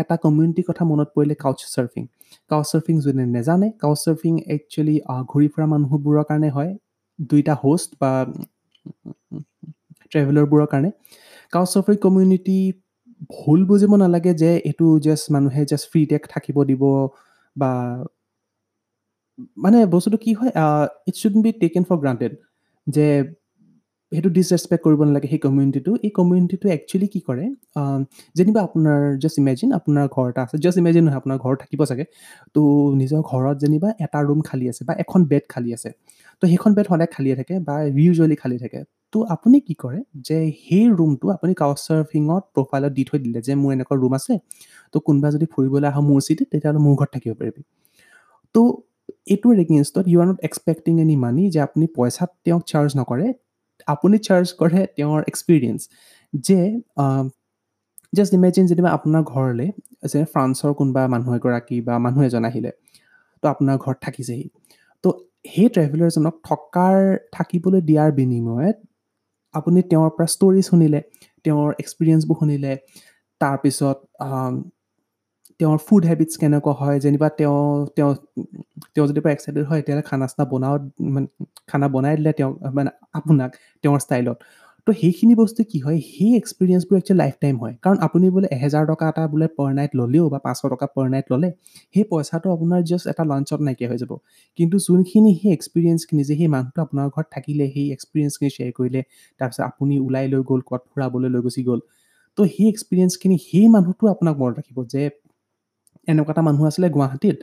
এটা 0.00 0.14
কমিউনিটিৰ 0.24 0.64
কথা 0.68 0.82
মনত 0.90 1.08
পৰিলে 1.16 1.34
কাউচ 1.44 1.58
চাৰ্ফিং 1.74 2.02
কাউচ 2.50 2.66
চাৰ্ফিং 2.72 2.94
যোনে 3.04 3.24
নেজানে 3.36 3.68
কাউচ 3.82 3.98
চাৰ্ফিং 4.04 4.32
একচুৱেলি 4.54 4.96
ঘূৰি 5.30 5.46
ফুৰা 5.52 5.66
মানুহবোৰৰ 5.74 6.24
কাৰণে 6.30 6.50
হয় 6.56 6.70
দুইটা 7.30 7.54
হোষ্ট 7.62 7.88
বা 8.02 8.12
ট্ৰেভেলাৰবোৰৰ 10.12 10.66
কাৰণে। 10.72 10.90
কাউচ 11.52 11.68
চাৰ্ফিং 11.74 11.96
কমিউনিটি 12.06 12.58
ভুল 13.30 13.60
বুজিব 13.70 13.92
নালাগে 14.02 14.32
যে 14.42 14.50
এইটো 14.68 14.86
জাষ্ট 15.06 15.26
মানুহে 15.34 15.62
জাষ্ট 15.70 15.86
ফ্ৰী 15.90 16.02
টেক 16.10 16.22
থাকিব 16.34 16.56
দিব 16.70 16.82
বা 17.56 17.72
মানে 19.64 19.78
বস্তুটো 19.94 20.18
কি 20.24 20.32
হয় 20.38 20.52
it 21.08 21.16
should 21.20 21.34
be 21.44 21.50
taken 21.62 21.82
for 21.88 21.96
granted 22.02 22.32
যে 22.86 23.06
সেইটো 24.12 24.30
ডিছৰেচপেক্ট 24.38 24.82
কৰিব 24.86 25.00
নালাগে 25.08 25.28
সেই 25.32 25.40
কমিউনিটিটো 25.46 25.92
এই 26.06 26.10
কমিউনিটিটো 26.18 26.66
একচুৱেলি 26.76 27.08
কি 27.14 27.20
কৰে 27.28 27.44
যেনিবা 28.38 28.60
আপোনাৰ 28.68 28.98
জাষ্ট 29.22 29.36
ইমেজিন 29.42 29.68
আপোনাৰ 29.78 30.06
ঘৰ 30.14 30.26
এটা 30.32 30.40
আছে 30.46 30.56
জাষ্ট 30.64 30.78
ইমেজিন 30.82 31.02
নহয় 31.06 31.18
আপোনাৰ 31.20 31.36
ঘৰ 31.44 31.54
থাকিব 31.62 31.80
চাগে। 31.90 32.04
তো 32.54 32.60
নিজৰ 33.00 33.20
ঘৰত 33.30 33.56
যেনিবা 33.62 33.88
এটা 34.04 34.18
ৰুম 34.28 34.40
খালী 34.48 34.66
আছে 34.72 34.82
বা 34.88 34.92
এখন 35.02 35.20
বেড 35.30 35.44
খালী 35.52 35.70
আছে। 35.76 35.90
তো 36.40 36.44
সেইখন 36.50 36.70
বেড 36.76 36.86
সদায় 36.90 37.10
খালীয়ে 37.14 37.36
থাকে 37.40 37.54
বা 37.66 37.74
ইউজুৱেলি 38.04 38.36
খালী 38.42 38.56
থাকে। 38.64 38.80
তো 39.12 39.18
আপুনি 39.34 39.56
কি 39.66 39.74
কৰে 39.82 40.00
যে 40.26 40.36
সেই 40.64 40.84
ৰুমটো 40.98 41.26
আপুনি 41.36 41.52
কাউচ 41.62 41.78
চাৰ্ফিঙত 41.86 42.42
প্ৰফাইলত 42.54 42.92
দি 42.98 43.02
থৈ 43.08 43.18
দিলে 43.24 43.38
যে 43.46 43.52
মোৰ 43.62 43.70
এনেকুৱা 43.76 43.96
ৰুম 44.02 44.12
আছে 44.18 44.34
তো 44.92 44.96
কোনোবা 45.06 45.28
যদি 45.34 45.46
ফুৰিবলৈ 45.52 45.86
আহোঁ 45.90 46.04
মোৰ 46.10 46.20
চিটিত 46.26 46.46
তেতিয়াহ'লে 46.52 46.80
মোৰ 46.86 46.94
ঘৰত 47.00 47.10
থাকিব 47.14 47.32
পাৰিবি। 47.40 47.62
তো 48.54 48.60
এইটোৰ 49.32 49.54
এগেইনষ্টত 49.64 50.04
you 50.10 50.18
are 50.22 50.26
not 50.30 50.40
expecting 50.48 50.92
any 51.04 51.16
money 51.24 51.42
যে 51.54 51.60
আপুনি 51.66 51.86
পইচাত 51.96 52.30
তেওঁক 52.44 52.62
চাৰ্জ 52.70 52.90
নকৰে। 53.00 53.26
আপুনি 53.94 54.16
চাৰ্জ 54.26 54.46
কৰে 54.60 54.80
তেওঁৰ 54.96 55.20
এক্সপিৰিয়েঞ্চ 55.30 55.80
যে 56.46 56.60
জাষ্ট 58.16 58.32
ইমেজিন 58.38 58.64
যেনিবা 58.70 58.90
আপোনাৰ 58.96 59.22
ঘৰলৈ 59.32 59.68
যে 60.12 60.20
ফ্ৰান্সৰ 60.32 60.72
কোনোবা 60.78 61.02
মানুহ 61.14 61.30
এগৰাকী 61.38 61.76
বা 61.86 61.94
মানুহ 62.04 62.20
এজন 62.28 62.44
আহিলে 62.50 62.70
তো 63.42 63.44
আপোনাৰ 63.52 63.76
ঘৰত 63.84 63.98
থাকিছেহি। 64.06 64.46
তো 65.04 65.08
সেই 65.52 65.68
ট্ৰেভেলাৰজনক 65.74 66.34
থকাৰ 66.48 66.96
থাকিবলৈ 67.36 67.80
দিয়াৰ 67.88 68.10
বিনিময়ত 68.18 68.76
আপুনি 69.54 69.78
তেওঁৰ 69.90 70.10
পৰা 70.16 70.26
ষ্টৰি 70.34 70.62
শুনিলে 70.68 71.00
তেওঁৰ 71.44 71.68
এক্সপিৰিয়েঞ্চবোৰ 71.82 72.36
শুনিলে 72.40 72.72
তাৰপিছত 73.40 73.96
তেওঁৰ 75.60 75.78
ফুড 75.86 76.02
হেবিটছ 76.10 76.34
কেনেকুৱা 76.42 76.72
হয় 76.80 76.96
যেনিবা 77.04 77.28
তেওঁ 77.38 77.58
তেওঁ 77.96 78.10
তেওঁ 78.94 79.06
যদি 79.10 79.20
পৰা 79.24 79.32
এক্সাইটেড 79.36 79.64
হয় 79.70 79.80
তেতিয়াহ'লে 79.80 80.04
খানা 80.10 80.26
চানা 80.30 80.44
বনাও 80.52 80.74
মানে 81.14 81.26
খানা 81.70 81.86
বনাই 81.94 82.14
দিলে 82.18 82.32
তেওঁক 82.38 82.54
মানে 82.76 82.90
আপোনাক 83.18 83.50
তেওঁৰ 83.84 83.98
ষ্টাইলত 84.06 84.38
তো। 84.86 84.90
সেইখিনি 85.00 85.34
বস্তু 85.42 85.60
কি 85.70 85.78
হয় 85.84 85.98
সেই 86.08 86.32
এক্সপিৰিয়েঞ্চবোৰ 86.40 86.96
একচুৱেলি 87.00 87.18
লাইফ 87.22 87.34
টাইম 87.44 87.56
হয়। 87.62 87.74
কাৰণ 87.84 87.96
আপুনি 88.06 88.26
বোলে 88.34 88.48
এহেজাৰ 88.56 88.84
টকা 88.90 89.04
এটা 89.12 89.22
বোলে 89.32 89.46
পাৰ 89.58 89.70
নাইট 89.78 89.92
ল'লেও 90.00 90.24
বা 90.32 90.38
পাঁচশ 90.46 90.60
টকা 90.74 90.86
পাৰ 90.94 91.06
নাইট 91.14 91.26
ল'লে 91.32 91.48
সেই 91.94 92.04
পইচাটো 92.10 92.48
আপোনাৰ 92.56 92.80
জাষ্ট 92.90 93.06
এটা 93.12 93.22
লাঞ্চত 93.32 93.60
নাইকিয়া 93.66 93.88
হৈ 93.90 93.98
যাব। 94.02 94.12
কিন্তু 94.58 94.76
যোনখিনি 94.86 95.30
সেই 95.40 95.52
এক্সপিৰিয়েঞ্চখিনি 95.58 96.22
যে 96.28 96.34
সেই 96.40 96.48
মানুহটো 96.56 96.80
আপোনাৰ 96.86 97.06
ঘৰত 97.14 97.26
থাকিলে 97.36 97.64
সেই 97.74 97.86
এক্সপিৰিয়েঞ্চখিনি 97.96 98.50
শ্বেয়াৰ 98.54 98.72
কৰিলে 98.78 99.00
তাৰপিছত 99.40 99.62
আপুনি 99.70 99.94
ওলাই 100.06 100.24
লৈ 100.32 100.40
গ'ল 100.50 100.60
ক'ত 100.68 100.82
ফুৰাবলৈ 100.92 101.28
লৈ 101.34 101.40
গুচি 101.46 101.62
গ'ল 101.68 101.80
তো 102.38 102.42
সেই 102.54 102.66
এক্সপিৰিয়েঞ্চখিনি 102.74 103.36
সেই 103.48 103.66
মানুহটো 103.76 104.04
আপোনাক 104.14 104.34
মনত 104.40 104.54
ৰাখিব 104.58 104.78
যে 104.94 105.02
এনেকুৱা 106.08 106.32
এটা 106.32 106.42
মানুহ 106.42 106.62
আছিলে 106.66 106.88
গুৱাহাটীত 106.96 107.36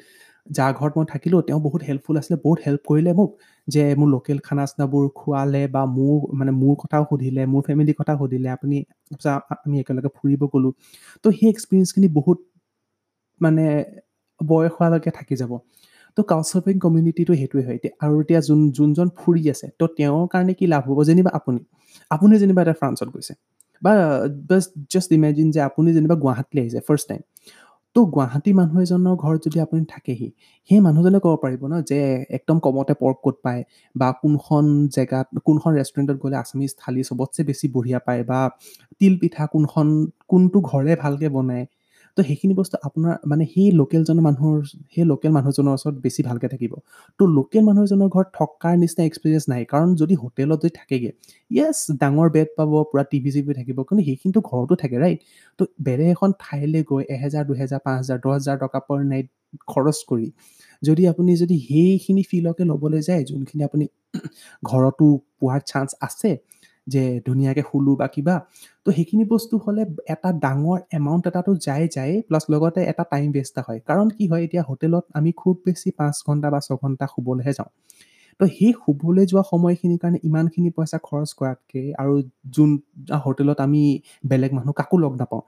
যাৰ 0.48 0.72
ঘৰত 0.74 0.94
মই 0.98 1.06
থাকিলোঁ 1.06 1.40
তেওঁ 1.42 1.60
বহুত 1.62 1.82
হেল্পফুল 1.90 2.16
আছিলে 2.18 2.38
বহুত 2.46 2.60
হেল্প 2.66 2.82
কৰিলে 2.86 3.12
মোক 3.14 3.30
যে 3.68 3.84
মোৰ 3.96 4.10
লোকেল 4.10 4.38
খানা 4.44 4.64
চানাবোৰ 4.72 5.04
খোৱালে 5.16 5.64
বা 5.76 5.82
মোৰ 5.98 6.18
মানে 6.40 6.52
মোৰ 6.62 6.76
কথাও 6.84 7.04
সুধিলে 7.10 7.44
মোৰ 7.54 7.62
ফেমিলিৰ 7.68 7.96
কথা 8.00 8.14
সুধিলে 8.22 8.50
আপুনি 8.50 8.78
আমি 9.58 9.76
একেলগে 9.80 10.10
ফুৰিব 10.18 10.42
গ'লোঁ। 10.54 10.72
তো 11.24 11.28
সেই 11.32 11.50
এক্সপিৰিয়েঞ্চখিনি 11.50 12.08
বহুত 12.18 12.38
মানে 13.42 13.66
বয়স 14.40 14.72
হোৱালৈকে 14.76 15.12
থাকি 15.12 15.36
যাব। 15.42 15.52
তো 16.18 16.22
কাউচ 16.24 16.46
চাৰ্ফিং 16.52 16.76
কমিউনিটিটো 16.86 17.34
সেইটোৱে 17.34 17.64
হয়। 17.68 17.76
এতিয়া 17.76 17.94
আৰু 18.04 18.16
এতিয়া 18.22 18.40
যোন 18.42 18.60
যোনজন 18.72 19.08
ফুৰি 19.20 19.44
আছে 19.54 19.68
তো 19.80 19.86
তেওঁৰ 19.98 20.26
কাৰণে 20.34 20.54
কি 20.60 20.66
লাভ 20.74 20.84
হ'ব? 20.90 21.00
যেনিবা 21.10 21.32
আপুনি 21.40 21.60
আপুনি 22.12 22.34
যেনিবা 22.42 22.62
এটা 22.66 22.76
ফ্ৰান্সত 22.82 23.08
গৈছে 23.16 23.34
বা 23.82 23.92
জাষ্ট 24.94 25.10
ইমেজিন 25.12 25.48
যে 25.52 25.60
আপুনি 25.70 25.90
যেনিবা 25.98 26.16
গুৱাহাটীলৈ 26.24 26.62
আহিছে 26.64 26.80
ফাৰ্ষ্ট 26.88 27.06
টাইম 27.10 27.22
তো 27.98 28.02
গুৱাহাটী 28.08 28.52
মানুহ 28.54 28.78
এজনৰ 28.82 29.16
ঘৰত 29.16 29.40
যদি 29.46 29.58
আপুনি 29.60 29.84
থাকেহি 29.86 30.28
সেই 30.70 30.80
মানুহজনে 30.80 31.20
ক'ব 31.20 31.34
পাৰিব 31.44 31.62
ন 31.64 31.74
যে 31.82 32.00
একদম 32.38 32.58
কমতে 32.60 32.94
পৰ্ক 32.94 33.18
ক'ত 33.24 33.36
পায় 33.44 33.62
বা 33.96 34.08
কোনখন 34.22 34.66
জেগাত 34.96 35.28
কোনখন 35.46 35.72
ৰেষ্টুৰেণ্টত 35.80 36.18
গ'লে 36.24 36.36
আছামিজ 36.38 36.72
থালি 36.80 37.02
চবতছে 37.04 37.42
বেছি 37.44 37.66
বঢ়িয়া 37.74 38.00
পায় 38.08 38.22
বা 38.24 38.40
তিল 39.00 39.14
পিঠা 39.22 39.44
কোনখন 39.54 39.88
কোনটো 40.28 40.58
ঘৰে 40.70 40.94
ভালকৈ 40.96 41.30
বনায়। 41.30 41.66
তো 42.18 42.22
সেইখিনি 42.30 42.54
বস্তু 42.60 42.76
আপোনাৰ 42.88 43.14
মানে 43.32 43.44
সেই 43.54 43.68
লোকেলজনৰ 43.80 44.24
মানুহৰ 44.28 44.56
সেই 44.94 45.06
লোকেল 45.12 45.32
মানুহজনৰ 45.38 45.74
ওচৰত 45.78 45.96
বেছি 46.06 46.22
ভালকৈ 46.30 46.48
থাকিব। 46.54 46.74
তো 47.20 47.24
লোকেল 47.38 47.64
মানুহ 47.68 47.82
এজনৰ 47.88 48.10
ঘৰত 48.16 48.28
থকাৰ 48.40 48.74
নিচিনা 48.84 49.04
এক্সপিৰিয়েঞ্চ 49.10 49.46
নাই। 49.54 49.62
কাৰণ 49.74 49.90
যদি 50.02 50.16
হোটেলত 50.24 50.58
যদি 50.64 50.72
থাকেগৈ 50.80 51.12
য়েছ 51.52 51.78
ডাঙৰ 52.02 52.28
বেড 52.36 52.50
পাব 52.58 52.72
পূৰা 52.90 53.04
টিভি 53.12 53.30
চিভি 53.36 53.52
থাকিব 53.60 53.78
কিন্তু 53.88 54.04
সেইখিনিতো 54.08 54.40
ঘৰতো 54.50 54.74
থাকে 54.84 54.98
ৰাইট 55.04 55.20
তো 55.60 55.64
বেলেগ 55.86 56.08
এখন 56.16 56.30
ঠাইলৈ 56.44 56.82
গৈ 56.92 57.04
এহেজাৰ 57.16 57.44
দুহেজাৰ 57.50 57.80
পাঁচ 57.86 57.98
হাজাৰ 58.02 58.18
দহ 58.24 58.32
হাজাৰ 58.34 58.56
টকা 58.64 58.80
পাৰ 58.88 59.00
নাইট 59.12 59.28
খৰচ 59.72 59.98
কৰি 60.10 60.28
যদি 60.82 61.04
আপুনি 61.08 61.32
যদি 61.36 61.56
সেইখিনি 61.68 62.24
ফিলকে 62.32 62.64
ল'বলৈ 62.72 63.02
যায় 63.10 63.22
যোনখিনি 63.30 63.64
আপুনি 63.64 63.86
ঘৰতো 64.64 65.06
পোৱাৰ 65.40 65.62
চান্স 65.72 65.90
আছে 66.02 66.32
যে 66.88 67.04
ধুনীয়াকৈ 67.28 67.64
শুলো 67.72 67.92
বা 67.96 68.08
কিবা 68.08 68.36
তো 68.86 68.90
সেইখিনি 68.92 69.24
বস্তু 69.34 69.56
হ'লে 69.58 69.84
এটা 70.14 70.30
ডাঙৰ 70.46 70.78
এমাউণ্ট 70.98 71.24
এটাতো 71.30 71.52
যায় 71.68 71.86
যায় 71.96 72.14
প্লাছ 72.28 72.44
লগতে 72.54 72.82
এটা 72.92 73.04
টাইম 73.14 73.28
ৱেষ্ট 73.36 73.56
হয়। 73.68 73.80
কাৰণ 73.90 74.08
কি 74.18 74.24
হয় 74.32 74.42
এতিয়া 74.48 74.64
হোটেলত 74.70 75.06
আমি 75.14 75.32
খুব 75.42 75.56
বেছি 75.66 75.90
পাঁচ 76.00 76.16
ঘণ্টা 76.28 76.48
বা 76.54 76.60
ছঘণ্টা 76.68 77.06
শুবলৈহে 77.14 77.54
যাওঁ। 77.54 77.72
তো 78.40 78.44
সেই 78.58 78.72
শুবলৈ 78.82 79.24
যোৱা 79.32 79.44
সময়খিনিৰ 79.52 80.00
কাৰণে 80.04 80.20
ইমানখিনি 80.24 80.70
পইচা 80.78 80.98
খৰচ 81.08 81.30
কৰাতকৈ 81.40 81.86
আৰু 82.02 82.14
যোন 82.56 82.70
হোটেলত 83.26 83.58
আমি 83.62 83.82
বেলেগ 84.24 84.52
মানুহ 84.58 84.74
কাকো 84.74 84.96
লগ 85.04 85.14
নাপাওঁ 85.22 85.44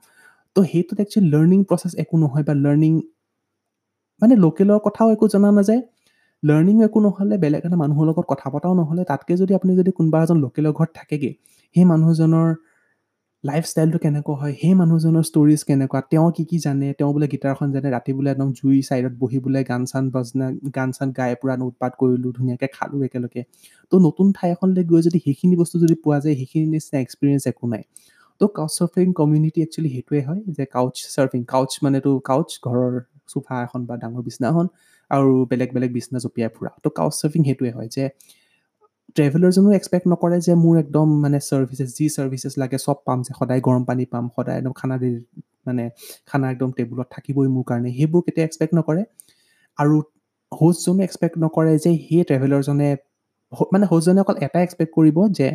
তো 0.56 0.60
সেইটোত 0.70 0.98
একচুৱেলি 1.04 1.28
লাৰ্ণিং 1.34 1.60
প্ৰচেছ 1.68 1.92
একো 2.02 2.14
নহয় 2.24 2.44
বা 2.48 2.54
লাৰ্ণিং 2.64 2.92
মানে 4.22 4.34
লোকেলৰ 4.36 4.78
কথাও 4.86 5.08
একো 5.14 5.26
জনা 5.28 5.50
নাযায়। 5.50 5.80
লাৰ্ণিং 6.42 6.76
একো 6.82 6.98
নহ'লে 7.00 7.36
বেলেগ 7.36 7.62
এটা 7.66 7.76
মানুহৰ 7.76 8.04
লগত 8.10 8.26
কথা 8.28 8.48
পতাও 8.52 8.74
নহ'লে 8.74 9.02
তাতকৈ 9.04 9.34
যদি 9.36 9.52
আপুনি 9.54 9.72
যদি 9.80 9.90
কোনোবা 9.98 10.18
এজন 10.22 10.38
লোকেলৰ 10.44 10.72
ঘৰত 10.78 10.90
থাকেগৈ 10.94 11.32
সেই 11.76 11.84
মানুহজনৰ 11.84 12.48
লাইফষ্টাইলটো 13.44 13.98
কেনেকুৱা 13.98 14.34
হয় 14.40 14.54
সেই 14.60 14.74
মানুহজনৰ 14.74 15.24
ষ্টৰিজ 15.30 15.60
কেনেকুৱা 15.68 16.00
তেওঁ 16.10 16.28
কি 16.36 16.42
কি 16.44 16.56
জানে 16.58 16.88
তেওঁ 16.98 17.10
বোলে 17.14 17.26
গীটাৰখন 17.34 17.68
জানে 17.74 17.88
ৰাতি 17.96 18.12
বোলে 18.16 18.28
একদম 18.30 18.48
জুই 18.52 18.78
ছাইডত 18.82 19.14
বহি 19.18 19.38
বোলে 19.44 19.60
গান 19.70 19.82
চান 19.84 20.04
বাজনা 20.10 20.46
গান 20.76 20.88
চান 20.92 21.08
গাই 21.18 21.30
পূৰা 21.40 21.54
উৎপাত 21.70 21.92
কৰিলোঁ 22.00 22.30
ধুনীয়াকৈ 22.38 22.68
খালোঁ 22.76 23.00
একেলগে। 23.04 23.42
তো 23.92 23.94
নতুন 23.98 24.26
ঠাই 24.36 24.48
এখনলৈ 24.50 24.82
গৈ 24.84 25.00
যদি 25.02 25.18
সেইখিনি 25.18 25.54
বস্তু 25.56 25.76
যদি 25.84 25.94
পোৱা 26.04 26.18
যায় 26.24 26.34
সেইখিনি 26.40 26.66
নিচিনা 26.74 26.98
এক্সপিৰিয়েঞ্চ 27.04 27.42
একো 27.52 27.64
নাই। 27.72 27.82
তো 28.40 28.44
কাউচ 28.56 28.72
চাৰ্ফিং 28.78 29.06
কমিউনিটি 29.12 29.58
একচুৱেলি 29.62 29.90
সেইটোৱে 29.94 30.20
হয় 30.28 30.40
যে 30.56 30.64
কাউচ 30.76 30.94
চাৰ্ফিং 31.14 31.40
কাউচ 31.44 31.70
মানেতো 31.82 32.10
কাউচ 32.24 32.48
ঘৰৰ 32.66 32.92
চোফা 33.32 33.56
এখন 33.66 33.80
বা 33.88 33.94
ডাঙৰ 34.02 34.22
বিচনাখন 34.28 34.66
আৰু 35.10 35.32
বেলেগ 35.50 35.70
বেলেগ 35.76 35.90
বিচনা 35.98 36.18
জঁপিয়াই 36.24 36.50
ফুৰা। 36.56 36.72
তো 36.84 36.88
কাউচ 36.98 37.14
চাৰ্ফিং 37.20 37.42
সেইটোৱে 37.48 37.70
হয় 37.76 37.88
যে 37.96 38.04
ট্ৰেভেলাৰজনো 39.16 39.70
এক্সপেক্ট 39.78 40.06
নকৰে 40.12 40.36
যে 40.46 40.52
মোৰ 40.64 40.74
একদম 40.84 41.06
মানে 41.24 41.38
ছাৰ্ভিচেছ 41.48 41.90
যি 41.98 42.06
ছাৰ্ভিচেছ 42.16 42.54
লাগে 42.62 42.78
চব 42.86 42.98
পাম 43.06 43.18
যে 43.26 43.32
সদায় 43.38 43.60
গৰম 43.66 43.82
পানী 43.88 44.04
পাম 44.12 44.24
সদায় 44.36 44.56
একদম 44.60 44.74
খানা 44.80 44.96
মানে 45.66 45.84
খানা 46.28 46.46
একদম 46.54 46.70
টেবুলত 46.76 47.06
থাকিবই 47.14 47.48
মোৰ 47.54 47.64
কাৰণে 47.70 47.90
সেইবোৰ 47.96 48.20
কেতিয়া 48.26 48.44
এক্সপেক্ট 48.48 48.72
নকৰে। 48.78 49.02
আৰু 49.78 49.96
হোষ্টজনে 50.52 51.02
এক্সপেক্ট 51.08 51.36
নকৰে 51.44 51.72
যে 51.84 51.90
সেই 52.06 52.22
ট্ৰেভেলাৰজনে 52.28 52.88
মানে 53.72 53.84
হোষ্টজনে 53.90 54.20
অকল 54.24 54.36
এটাই 54.46 54.62
এক্সপেক্ট 54.66 54.92
কৰিব 54.96 55.18
যে 55.38 55.48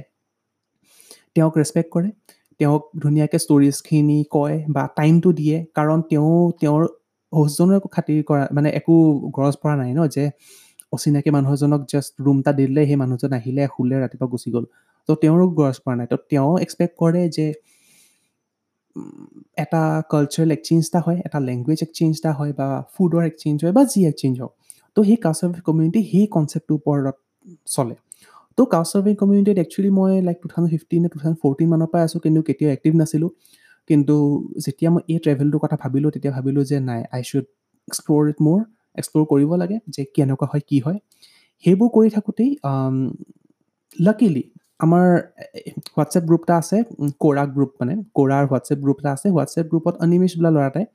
তেওঁক 1.35 1.53
ৰেচপেক্ট 1.59 1.89
কৰে 1.95 2.09
তেওঁক 2.59 2.83
ধুনীয়াকৈ 3.03 3.39
ষ্টৰিজখিনি 3.45 4.19
কয় 4.35 4.57
বা 4.75 4.83
টাইমটো 4.97 5.29
দিয়ে 5.39 5.57
কাৰণ 5.77 5.99
তেওঁ 6.11 6.35
তেওঁৰ 6.61 6.81
হোষ্টজনৰ 7.33 7.75
একো 7.79 7.89
খাতিৰ 7.95 8.19
কৰা 8.29 8.43
মানে 8.51 8.69
একো 8.79 8.93
গৰজ 9.37 9.55
পৰা 9.61 9.75
নাই 9.81 9.91
ন 9.93 9.99
যে 10.15 10.23
অচিনাকি 10.93 11.29
মানুহ 11.35 11.51
এজনক 11.53 11.81
জাষ্ট 11.91 12.13
ৰুম 12.25 12.37
এটা 12.39 12.51
দিলে 12.59 12.81
সেই 12.89 12.97
মানুহজন 13.03 13.31
আহিলে 13.39 13.63
শুলে 13.73 13.95
ৰাতিপুৱা 14.03 14.27
গুচি 14.33 14.49
গ'ল। 14.55 14.65
তো 15.09 15.11
তেওঁৰো 15.21 15.45
গৰজ 15.59 15.77
পৰা 15.83 15.95
নাই। 15.99 16.07
তো 16.11 16.17
তেওঁ 16.31 16.51
এক্সপেক্ট 16.65 16.93
কৰে 17.01 17.21
যে 17.37 17.45
এটা 19.57 19.81
কালচাৰেল 20.11 20.49
এক্সচেঞ্জ 20.51 20.83
এটা 20.89 20.99
হয় 21.05 21.19
এটা 21.27 21.39
লেংগুৱেজ 21.39 21.79
এক্সচেঞ্জ 21.83 22.13
এটা 22.19 22.31
হয় 22.39 22.53
বা 22.59 22.67
ফুডৰ 22.93 23.23
এক্সচেঞ্জ 23.29 23.57
হয় 23.63 23.73
বা 23.77 23.83
যি 23.91 23.99
এক্সচেঞ্জ 24.11 24.35
হওক। 24.41 24.53
তো 24.97 24.99
সেই 25.07 25.17
কাউচাৰ 25.25 25.49
কমিউনিটি 25.67 25.99
সেই 26.11 26.25
কনচেপ্টটোৰ 26.35 26.75
ওপৰত 26.79 27.15
চলে। 27.67 27.95
তো 28.57 28.61
কাউচ 28.65 28.87
চাৰ্ভিং 28.91 29.13
কমিউনিটিত 29.15 29.57
একচুৱেলি 29.57 29.91
মই 29.99 30.11
like 30.21 30.37
two 30.41 30.47
thousand 30.47 30.71
fifteen 30.73 31.01
two 31.13 31.17
thousand 31.19 31.37
fourteen 31.41 31.67
মানৰ 31.73 31.87
পৰাই 31.91 32.03
আছোঁ 32.07 32.19
কিন্তু 32.25 32.39
কেতিয়াও 32.47 32.71
এক্টিভ 32.75 32.93
নাছিলোঁ। 33.01 33.29
কিন্তু 33.89 34.15
যেতিয়া 34.65 34.89
মই 34.93 35.01
এই 35.13 35.19
ট্ৰেভেলটোৰ 35.25 35.59
কথা 35.63 35.77
ভাবিলোঁ 35.83 36.09
তেতিয়া 36.15 36.33
ভাবিলোঁ 36.37 36.63
যে 36.71 36.77
নাই 36.89 37.01
আই 37.15 37.21
শ্বুড 37.29 37.45
এক্সপ্ল'ৰ 37.87 38.23
ইট 38.31 38.37
মোৰ 38.47 38.59
এক্সপ্ল'ৰ 38.99 39.25
কৰিব 39.31 39.51
লাগে 39.61 39.77
যে 39.95 40.01
কেনেকুৱা 40.15 40.47
হয় 40.51 40.63
কি 40.69 40.77
হয়। 40.85 40.97
সেইবোৰ 41.63 41.89
কৰি 41.95 42.09
থাকোঁতেই 42.15 42.51
লাকিলি 43.97 44.43
আমাৰ 44.85 45.05
হোৱাটছএপ 45.95 46.23
গ্ৰুপ 46.29 46.41
এটা 46.45 46.55
আছে 46.61 46.77
কোৰা 47.23 47.43
গ্ৰুপ 47.55 47.71
মানে 47.81 47.93
কোৰাৰ 48.17 48.43
হোৱাটছএপ 48.49 48.79
গ্ৰুপ 48.85 48.97
এটা 49.01 49.11
আছে। 49.17 49.27
হোৱাটছএপ 49.35 49.67
গ্ৰুপত 49.71 49.93
অনিমেষ 50.05 50.33
বোলা 50.37 50.51
ল'ৰা 50.55 50.65
এটাই 50.71 50.85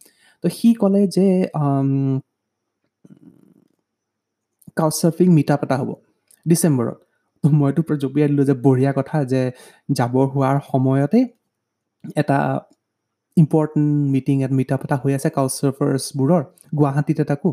তো 0.45 0.47
সি 0.57 0.69
ক'লে 0.81 1.01
যে 1.17 1.27
কাউচ 4.79 4.95
চাৰ্ফিং 5.03 5.29
মিটআপ 5.37 5.61
এটা 5.67 5.77
হ'ব 5.81 5.91
ডিচেম্বৰত। 6.47 6.99
তো 7.45 7.47
মইতো 7.61 7.81
জপিয়াই 8.03 8.29
দিলোঁ 8.31 8.45
যে 8.51 8.55
বঢ়িয়া 8.65 8.93
কথা 8.99 9.17
যে 9.33 9.43
যাব 9.99 10.15
হোৱাৰ 10.33 10.57
সময়তে 10.71 11.21
এটা 12.21 12.39
ইম্পৰ্টেণ্ট 13.37 13.91
মিটিং 14.15 14.37
এট 14.47 14.53
মিটআপ 14.59 14.81
এটা 14.87 14.97
হৈ 15.03 15.13
আছে 15.19 15.29
কাউচ 15.37 15.53
চাৰ্ফাৰ্ছবোৰৰ 15.61 16.43
গুৱাহাটীতে 16.79 17.25
তাকো 17.31 17.51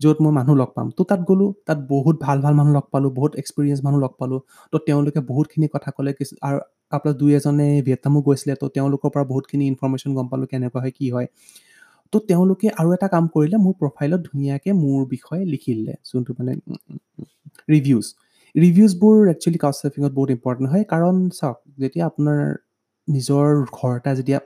য'ত 0.00 0.18
মই 0.24 0.32
মানুহ 0.38 0.54
লগ 0.62 0.70
পাম। 0.76 0.86
তো 0.98 1.02
তাত 1.10 1.20
গ'লোঁ 1.28 1.50
তাত 1.66 1.78
বহুত 1.92 2.16
ভাল 2.26 2.38
ভাল 2.44 2.54
মানুহ 2.60 2.72
লগ 2.78 2.86
পালোঁ 2.92 3.10
বহুত 3.18 3.32
এক্সপিৰিয়েঞ্চ 3.40 3.80
মানুহ 3.86 3.98
লগ 4.04 4.12
পালোঁ। 4.20 4.40
তো 4.72 4.76
তেওঁলোকে 4.86 5.20
বহুতখিনি 5.30 5.66
কথা 5.74 5.90
ক'লে 5.96 6.10
কিছু 6.18 6.34
আৰু 6.46 6.58
আপোনাৰ 6.96 7.14
দুই 7.20 7.30
এজনে 7.38 7.68
ভিয়েটনামো 7.86 8.18
গৈছিলে 8.26 8.54
তো 8.62 8.66
তেওঁলোকৰ 8.76 9.08
পৰা 9.14 9.24
বহুতখিনি 9.32 9.64
ইনফৰ্মেশ্যন 9.72 10.10
গম 10.16 10.26
পালোঁ 10.32 10.46
কেনেকুৱা 10.52 10.80
হয় 10.84 10.92
কি 10.98 11.06
হয়। 11.14 11.26
তো 12.12 12.16
তেওঁলোকে 12.28 12.66
আৰু 12.80 12.88
এটা 12.96 13.08
কাম 13.14 13.24
কৰিলে 13.34 13.56
মোৰ 13.64 13.74
প্ৰফাইলত 13.80 14.20
ধুনীয়াকৈ 14.28 14.70
মোৰ 14.84 15.00
বিষয়ে 15.14 15.42
লিখি 15.52 15.72
দিলে 15.78 15.94
যোনটো 16.08 16.30
মানে 16.38 16.52
ৰিভিউজ 17.74 18.06
ৰিভিউজবোৰ 18.54 19.14
একচুৱেলি 19.32 19.58
কাউচ 19.64 19.76
চাৰ্ফিঙত 19.82 20.12
বহুত 20.18 20.28
ইম্পৰ্টেণ্ট 20.36 20.68
হয় 20.72 20.84
কাৰণ 20.92 21.14
চাওক 21.38 21.58
যেতিয়া 21.82 22.04
আপোনাৰ 22.10 22.40
নিজৰ 23.08 23.46
ঘৰ 23.78 23.92
এটা 24.00 24.12
যেতিয়া 24.18 24.38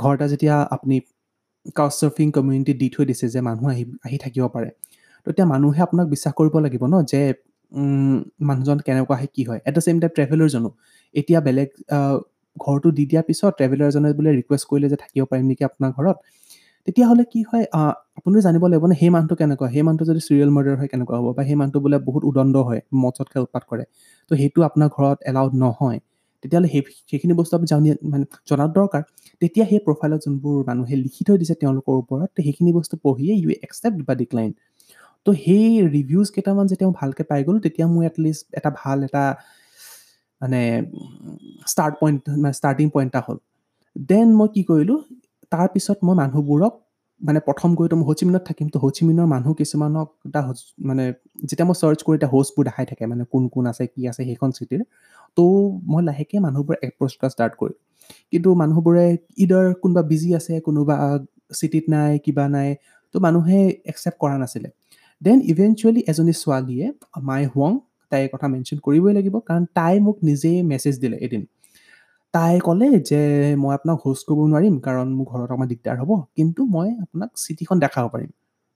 ঘৰ 0.00 0.12
এটা 0.16 0.26
যেতিয়া 0.32 0.54
আপুনি 0.76 0.96
কাউচ 1.76 1.92
চাৰ্ফিং 2.00 2.26
কমিউনিটি 2.36 2.72
দি 2.80 2.88
থৈ 2.94 3.04
দিছে 3.10 3.26
যে 3.34 3.40
মানুহ 3.48 3.66
আহি 3.74 3.84
আহি 4.06 4.16
থাকিব 4.24 4.44
পাৰে 4.54 4.70
তেতিয়া 5.26 5.46
মানুহে 5.52 5.80
আপোনাক 5.86 6.06
বিশ্বাস 6.14 6.32
কৰিব 6.38 6.54
লাগিব 6.66 6.82
ন 6.92 6.94
যে 7.12 7.20
মানুহজন 8.48 8.78
কেনেকুৱা 8.86 9.14
আহে 9.16 9.28
কি 9.36 9.42
হয়। 9.48 9.60
এট 9.68 9.72
দ্য 9.76 9.82
ছেইম 9.86 9.96
টাইম 10.02 10.12
ট্ৰেভেলাৰজনো 10.16 10.70
এতিয়া 11.14 11.38
বেলেগ 11.46 11.68
ঘৰটো 12.56 12.88
দি 12.96 13.04
দিয়াৰ 13.10 13.24
পিছত 13.28 13.52
ট্ৰেভেলাৰজনে 13.58 14.08
বোলে 14.18 14.30
ৰিকুৱেষ্ট 14.38 14.64
কৰিলে 14.70 14.88
যে 14.92 14.96
থাকিব 15.04 15.22
পাৰিম 15.30 15.44
নেকি 15.50 15.62
আপোনাৰ 15.70 15.90
ঘৰত 15.98 16.16
তেতিয়াহ'লে 16.88 17.24
কি 17.32 17.40
হয় 17.50 17.64
আপুনি 18.18 18.38
জানিব 18.46 18.62
লাগিব 18.66 18.84
নে 18.90 18.94
সেই 19.00 19.10
মানুহটো 19.16 19.34
কেনেকুৱা 19.40 19.68
সেই 19.74 19.82
মানুহটো 19.82 20.04
যদি 20.10 20.20
চিৰিয়েল 20.28 20.50
মাৰ্ডাৰ 20.56 20.76
হয় 20.80 20.88
কেনেকুৱা 20.92 21.16
হ'ব 21.18 21.28
বা 21.36 21.42
সেই 21.48 21.56
মানুহটো 21.60 21.78
বোলে 21.84 21.98
বহুত 22.08 22.22
উদণ্ড 22.30 22.54
হয় 22.68 22.80
মদ 23.02 23.12
চদকৈ 23.18 23.38
উৎপাত 23.46 23.62
কৰে 23.70 23.84
তো 24.30 24.32
সেইটো 24.40 24.58
আপোনাৰ 24.68 24.88
ঘৰত 24.96 25.18
এলাউড 25.30 25.52
নহয়। 25.62 25.98
তেতিয়াহ'লে 26.42 26.68
সেই 26.74 26.82
সেইখিনি 27.10 27.32
বস্তু 27.40 27.52
আপুনি 27.56 27.68
জানি 27.72 27.88
মানে 28.12 28.24
জনাটো 28.48 28.72
দৰকাৰ। 28.78 29.02
তেতিয়া 29.42 29.64
সেই 29.70 29.80
প্ৰফাইলত 29.86 30.18
যোনবোৰ 30.26 30.58
মানুহে 30.68 30.94
লিখি 31.04 31.22
থৈ 31.26 31.36
দিছে 31.42 31.54
তেওঁলোকৰ 31.62 31.94
ওপৰত 32.02 32.30
সেইখিনি 32.46 32.70
বস্তু 32.78 32.94
পঢ়িয়ে 33.04 33.34
ইউ 33.42 33.48
একচেপ্ট 33.66 33.98
বা 34.08 34.14
ডিক্লাইন 34.22 34.50
তো 35.26 35.30
সেই 35.44 35.66
ৰিভিউজ 35.96 36.26
কেইটামান 36.34 36.66
যেতিয়া 36.70 36.88
মই 36.90 36.96
ভালকৈ 37.00 37.24
পাই 37.30 37.40
গ'লোঁ 37.46 37.60
তেতিয়া 37.66 37.86
মোৰ 37.92 38.02
এটলিষ্ট 38.10 38.44
এটা 38.58 38.70
ভাল 38.80 38.98
এটা 39.08 39.24
মানে 40.40 40.60
ষ্টাৰ্ট 41.72 41.94
পইণ্ট 42.00 42.20
মানে 42.42 42.54
ষ্টাৰ্টিং 42.58 42.86
পইণ্ট 42.94 43.10
এটা 43.12 43.20
হ'ল। 43.26 43.38
দেন 43.96 44.28
মই 44.38 44.48
কি 44.54 44.62
কৰিলোঁ 44.70 44.98
তাৰপিছত 45.52 45.98
মই 46.06 46.14
মানুহবোৰক 46.22 46.74
মানে 47.22 47.38
প্ৰথম 47.48 47.70
গৈতো 47.78 47.94
মই 48.00 48.06
হচিমিনত 48.10 48.42
থাকিম 48.48 48.66
তো 48.74 48.78
হচিমিনৰ 48.84 49.26
মানুহ 49.34 49.50
কিছুমানক 49.60 50.08
এটা 50.28 50.40
মানে 50.88 51.04
যেতিয়া 51.48 51.66
মই 51.68 51.76
চাৰ্চ 51.82 51.98
কৰি 52.06 52.14
এতিয়া 52.18 52.30
হোষ্টবোৰ 52.34 52.64
দেখাই 52.68 52.86
থাকে 52.90 53.04
মানে 53.12 53.22
কোন 53.32 53.42
কোন 53.54 53.64
আছে 53.72 53.84
কি 53.94 54.00
আছে 54.10 54.22
সেইখন 54.28 54.50
চিটিৰ। 54.58 54.80
তো 55.36 55.44
মই 55.92 56.02
লাহেকৈ 56.08 56.38
মানুহবোৰে 56.46 56.78
এপ্ৰ'চ 56.88 57.12
কৰা 57.20 57.28
ষ্টাৰ্ট 57.34 57.52
কৰিলোঁ 57.60 57.78
কিন্তু 58.32 58.48
মানুহবোৰে 58.62 59.06
ইডাৰ 59.44 59.66
কোনোবা 59.82 60.02
বিজি 60.10 60.30
আছে 60.38 60.54
কোনোবা 60.66 60.96
চিটিত 61.60 61.84
নাই 61.94 62.12
কিবা 62.24 62.44
নাই 62.56 62.68
তো 63.14 63.16
মানুহে 63.26 63.60
একচেপ্ট 63.90 64.18
কৰা 64.22 64.36
নাছিলে। 64.42 64.68
দেন 65.22 65.38
ইভেঞ্চুৱেলি 65.52 66.00
এজনী 66.10 66.34
ছোৱালীয়ে 66.42 66.86
মাই 67.28 67.42
হুৱং 67.52 67.72
তাইৰ 68.12 68.28
কথা 68.32 68.46
মেনশ্যন 68.52 68.78
কৰিবই 68.86 69.12
লাগিব 69.18 69.34
কাৰণ 69.48 69.64
তাই 69.78 69.94
মোক 70.06 70.16
নিজেই 70.28 70.58
মেছেজ 70.70 70.94
দিলে 71.02 71.16
এদিন। 71.26 71.42
তাই 72.34 72.54
ক'লে 72.62 72.86
যে 73.10 73.20
মই 73.56 73.72
আপোনাক 73.74 73.98
হোষ্ট 74.04 74.24
কৰিব 74.28 74.40
নোৱাৰিম 74.46 74.74
কাৰণ 74.80 75.08
মোৰ 75.16 75.26
ঘৰত 75.30 75.42
অকণমান 75.46 75.68
দিগদাৰ 75.72 75.96
হ'ব 76.00 76.10
কিন্তু 76.36 76.60
মই 76.70 76.88
আপোনাক 77.04 77.30
চিটিখন 77.38 77.76
দেখাব 77.84 78.04
পাৰিম। 78.14 78.30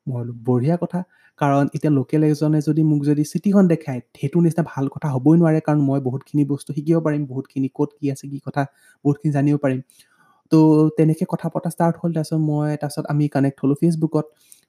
মই 0.06 0.12
বোলো 0.16 0.32
বঢ়িয়া 0.46 0.76
কথা 0.76 1.00
কাৰণ 1.38 1.64
এতিয়া 1.74 1.92
লোকেল 1.92 2.22
এজনে 2.26 2.60
যদি 2.68 2.82
মোক 2.82 3.00
যদি 3.04 3.22
চিটিখন 3.32 3.64
দেখায় 3.68 4.00
সেইটো 4.14 4.38
নিচিনা 4.40 4.62
ভাল 4.72 4.84
কথা 4.94 5.08
হ'বই 5.14 5.34
নোৱাৰে 5.40 5.60
কাৰণ 5.66 5.80
মই 5.82 5.98
বহুতখিনি 6.06 6.42
বস্তু 6.52 6.70
শিকিব 6.76 6.96
পাৰিম 7.06 7.22
বহুতখিনি 7.26 7.68
ক'ত 7.74 7.90
কি 7.98 8.06
আছে 8.12 8.24
কি 8.32 8.38
কথা 8.46 8.62
বহুতখিনি 9.04 9.30
জানিব 9.32 9.56
পাৰিম। 9.64 9.80
তো 10.52 10.58
তেনেকৈ 10.98 11.24
কথা 11.28 11.48
পতা 11.48 11.68
ষ্টাৰ্ট 11.70 11.94
হ'ল 12.00 12.10
তাৰপিছত 12.14 12.40
মই 12.42 12.68
তাৰপিছত 12.82 13.04
আমি 13.12 13.24
কানেক্ট 13.28 13.56
হ'লোঁ 13.62 13.76
ফেচবুকত 13.80 14.26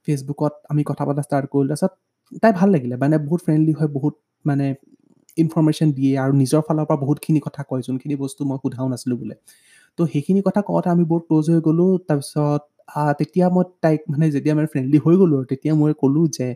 ফেচবুকত 0.07 0.53
আমি 0.69 0.81
কথা 0.89 1.03
পতা 1.07 1.21
ষ্টাৰ্ট 1.21 1.45
কৰিলোঁ 1.51 1.69
তাৰপিছত 1.73 1.91
তাই 2.41 2.51
ভাল 2.53 2.69
লাগিলে 2.69 2.95
মানে 2.97 3.15
বহুত 3.25 3.39
ফ্ৰেণ্ডলি 3.45 3.73
হয় 3.73 3.89
বহুত 3.93 4.13
মানে 4.45 4.65
ইনফৰ্মেশ্যন 5.38 5.88
দিয়ে 5.91 6.11
আৰু 6.23 6.33
নিজৰ 6.41 6.61
ফালৰ 6.67 6.85
পৰা 6.89 6.97
বহুতখিনি 7.03 7.39
কথা 7.39 7.61
কয় 7.69 7.81
যোনখিনি 7.81 8.15
বস্তু 8.23 8.41
মই 8.49 8.57
সোধাও 8.63 8.88
নাছিলোঁ 8.89 9.17
বোলে। 9.17 9.35
তো 9.99 10.01
সেইখিনি 10.13 10.39
কথা 10.47 10.61
কওঁতে 10.61 10.88
আমি 10.89 11.03
বহুত 11.03 11.23
ক্ল'জ 11.27 11.45
হৈ 11.49 11.59
গ'লোঁ 11.61 11.91
তাৰপিছত 12.07 12.61
তেতিয়া 13.19 13.47
মই 13.49 13.63
তাইক 13.83 13.99
মানে 14.11 14.25
যেতিয়া 14.31 14.53
মানে 14.55 14.67
ফ্ৰেণ্ডলি 14.73 14.97
হৈ 15.05 15.15
গ'লোঁ 15.21 15.38
আৰু 15.39 15.45
তেতিয়া 15.51 15.73
মই 15.79 15.91
ক'লোঁ 16.01 16.25
যে 16.38 16.47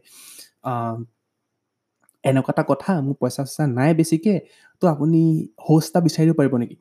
এনেকুৱা 2.23 2.51
এটা 2.53 2.63
কথা 2.63 2.91
মোৰ 3.05 3.15
পইচা 3.21 3.41
চইচা 3.43 3.63
নাই 3.77 3.89
বেছিকৈ 3.93 4.36
তো 4.82 4.84
আপুনি 4.88 5.21
হোষ্ট 5.67 5.89
এটা 5.91 5.99
বিচাৰিব 6.07 6.34
পাৰিব 6.39 6.53
নেকি? 6.57 6.75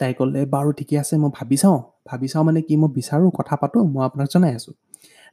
তাই 0.00 0.12
ক'লে 0.18 0.40
বাৰু 0.46 0.70
ঠিকে 0.72 0.94
আছে 0.98 1.14
মই 1.16 1.30
ভাবি 1.38 1.56
চাওঁ। 1.56 1.80
ভাবি 2.06 2.26
চাওঁ 2.28 2.44
মানে 2.44 2.60
কি 2.68 2.74
মই 2.76 2.90
বিচাৰোঁ 2.98 3.30
কথা 3.38 3.54
পাতোঁ 3.62 3.82
মই 3.94 4.02
আপোনাক 4.08 4.28
জনাই 4.34 4.52
আছোঁ। 4.58 4.74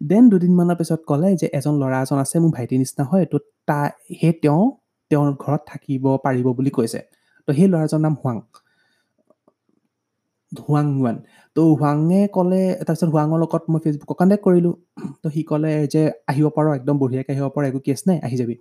দেন 0.01 0.23
দুদিনমানৰ 0.31 0.75
পিছত 0.75 1.01
ক'লে 1.07 1.29
যে 1.35 1.47
এজন 1.53 1.73
ল'ৰা 1.81 1.97
এজন 2.03 2.17
আছে 2.23 2.35
মোৰ 2.43 2.51
ভাইটিৰ 2.57 2.77
নিচিনা 2.83 3.03
হয়। 3.11 3.25
তো 3.25 3.37
তাই 3.67 3.87
সেই 4.21 4.33
তেওঁ 4.43 4.61
তেওঁৰ 5.12 5.32
ঘৰত 5.39 5.62
থাকিব 5.68 6.03
পাৰিব 6.24 6.45
বুলি 6.57 6.72
কৈছে। 6.74 6.99
তো 7.47 7.49
সেই 7.53 7.68
ল'ৰাজনৰ 7.68 8.01
নাম 8.01 8.16
হোৱাং। 8.22 8.38
হোৱাং 10.51 10.88
ৱান 10.99 11.18
তো 11.55 11.62
হোৱাঙে 11.72 12.20
ক'লে 12.34 12.62
তাৰপিছত 12.82 13.09
হোৱাঙৰ 13.09 13.39
লগত 13.43 13.64
মই 13.68 13.80
ফেচবুকত 13.86 14.16
কণ্টেক্ট 14.20 14.43
কৰিলোঁ। 14.43 14.74
তো 15.24 15.28
সি 15.30 15.41
ক'লে 15.47 15.72
যে 15.93 16.01
আহিব 16.28 16.45
পাৰ 16.55 16.66
একদম 16.76 16.95
বঢ়িয়াকৈ 16.99 17.32
আহিব 17.36 17.47
পাৰ 17.55 17.64
একো 17.66 17.80
কেছ 17.88 17.99
নাই 18.07 18.18
আহি 18.24 18.36
যাবি। 18.41 18.55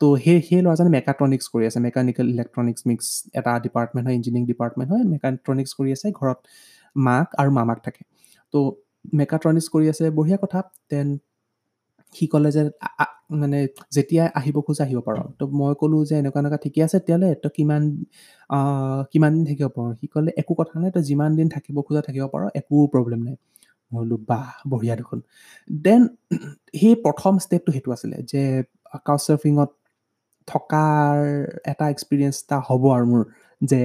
তো 0.00 0.06
সেই 0.16 0.38
সেই 0.48 0.60
ল'ৰাজনে 0.62 0.90
মেকাট্ৰনিক্স 0.96 1.46
কৰি 1.52 1.64
আছে 1.66 1.78
মেকানিকেল 1.80 2.26
ইলেক্ট্ৰনিক্স 2.28 2.82
মিক্স 2.86 3.06
এটা 3.32 3.52
ডিপাৰ্টমেণ্ট 3.66 4.04
হয় 4.08 4.14
ইঞ্জিনিয়াৰিং 4.14 4.44
ডিপাৰ্টমেণ্ট 4.52 4.88
হয় 4.92 5.04
মেকাট্ৰনিক্স 5.12 5.72
কৰি 5.78 5.90
আছে 5.96 6.06
ঘৰত 6.20 6.38
মাক 6.96 7.26
আৰু 7.40 7.50
মামাক 7.50 7.78
থাকে। 7.86 8.02
তো 8.54 8.58
মেকাট্ৰনিক্স 9.14 9.68
কৰি 9.68 9.86
আছে 9.88 10.04
বঢ়িয়া 10.10 10.38
কথা। 10.42 10.60
দেন 10.90 11.08
সি 12.16 12.24
ক'লে 12.28 12.50
যে 12.52 12.62
মানে 13.34 13.58
যেতিয়া 13.92 14.24
আহিব 14.34 14.56
খোজে 14.66 14.82
আহিব 14.84 14.98
পাৰ। 15.06 15.16
তো 15.38 15.44
মই 15.54 15.72
ক'লোঁ 15.80 16.00
যে 16.04 16.14
এনেকুৱা 16.20 16.38
এনেকুৱা 16.42 16.58
ঠিকে 16.64 16.80
আছে 16.86 16.96
তেতিয়াহ'লে 16.98 17.28
তই 17.42 17.50
কিমান 17.56 17.82
কিমান 19.12 19.30
দিন 19.36 19.44
থাকিব 19.48 19.68
পাৰ? 19.70 19.88
সি 19.98 20.06
ক'লে 20.12 20.30
একো 20.38 20.52
কথা 20.60 20.74
নাই 20.78 20.90
তই 20.94 21.02
যিমান 21.04 21.30
দিন 21.38 21.48
থাকিব 21.54 21.76
খোজা 21.86 22.02
থাকিব 22.08 22.24
পাৰ 22.32 22.42
একো 22.60 22.76
প্ৰব্লেম 22.92 23.20
নাই। 23.26 23.36
মই 23.90 23.98
বোলো 24.00 24.16
বাহ 24.28 24.46
বঢ়িয়া 24.70 24.94
দেখোন। 24.96 25.18
দেন 25.82 26.02
সেই 26.74 26.94
প্ৰথম 27.04 27.32
ষ্টেপটো 27.44 27.70
সেইটো 27.72 27.90
আছিলে 27.96 28.16
যে 28.32 28.42
কাউচ 29.06 29.20
চাৰ্ফিঙত 29.26 29.70
থকাৰ 30.48 31.16
এটা 31.64 31.84
এক্সপিৰিয়েঞ্চ 31.88 32.36
এটা 32.42 32.56
হ'ব 32.66 32.82
আৰু 32.92 33.06
মোৰ 33.06 33.22
যে 33.60 33.80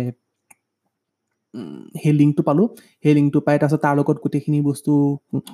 সেই 2.02 2.14
লিংকটো 2.20 2.42
পালোঁ। 2.50 2.68
সেই 3.04 3.14
লিংকটো 3.18 3.40
পাই 3.48 3.56
তাৰপিছত 3.62 3.80
তাৰ 3.86 3.94
লগত 4.00 4.18
গোটেইখিনি 4.26 4.60
বস্তু 4.70 4.92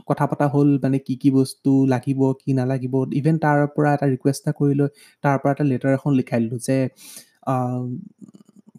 কথা 0.10 0.26
পতা 0.32 0.46
হ'ল 0.54 0.70
মানে 0.84 0.98
কি 1.08 1.14
কি 1.22 1.30
বস্তু 1.40 1.72
লাগিব 1.94 2.20
কি 2.42 2.50
নালাগিব। 2.60 2.94
ইভেন 3.20 3.36
তাৰ 3.44 3.58
পৰা 3.76 3.90
এটা 3.96 4.06
ৰিকুৱেষ্ট 4.14 4.42
এটা 4.44 4.52
কৰি 4.60 4.74
লৈ 4.80 4.88
তাৰ 5.24 5.36
পৰা 5.42 5.52
এটা 5.56 5.64
লেটাৰ 5.72 5.92
এখন 5.98 6.12
লিখাই 6.20 6.40
দিলোঁ 6.44 6.60
যে 6.68 6.78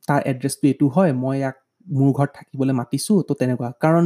তাৰ 0.08 0.20
এড্ৰেছটো 0.30 0.64
এইটো 0.70 0.86
হয় 0.96 1.10
মই 1.22 1.36
ইয়াক 1.40 1.56
মোৰ 1.86 2.10
ঘৰত 2.18 2.30
থাকিবলৈ 2.38 2.74
মাতিছোঁ 2.80 3.16
তো 3.28 3.32
তেনেকুৱা। 3.40 3.68
কাৰণ 3.84 4.04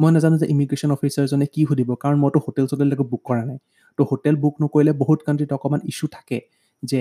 মই 0.00 0.10
নাজানো 0.14 0.36
যে 0.42 0.46
ইমিগ্ৰেশ্যন 0.54 0.90
অফিচাৰজনে 0.96 1.46
কি 1.54 1.60
সুধিব 1.70 1.90
কাৰণ 2.04 2.16
মইতো 2.22 2.38
হোটেল 2.46 2.64
চোটেল 2.72 2.88
একো 2.94 3.04
বুক 3.12 3.22
কৰা 3.28 3.42
নাই। 3.50 3.58
তো 3.98 4.02
হোটেল 4.10 4.34
বুক 4.42 4.54
নকৰিলে 4.62 4.92
বহুত 5.02 5.18
কাণ্ট্ৰিত 5.26 5.50
অকণমান 5.58 5.80
ইছ্যু 5.90 6.06
থাকে 6.16 6.38
যে 6.82 7.00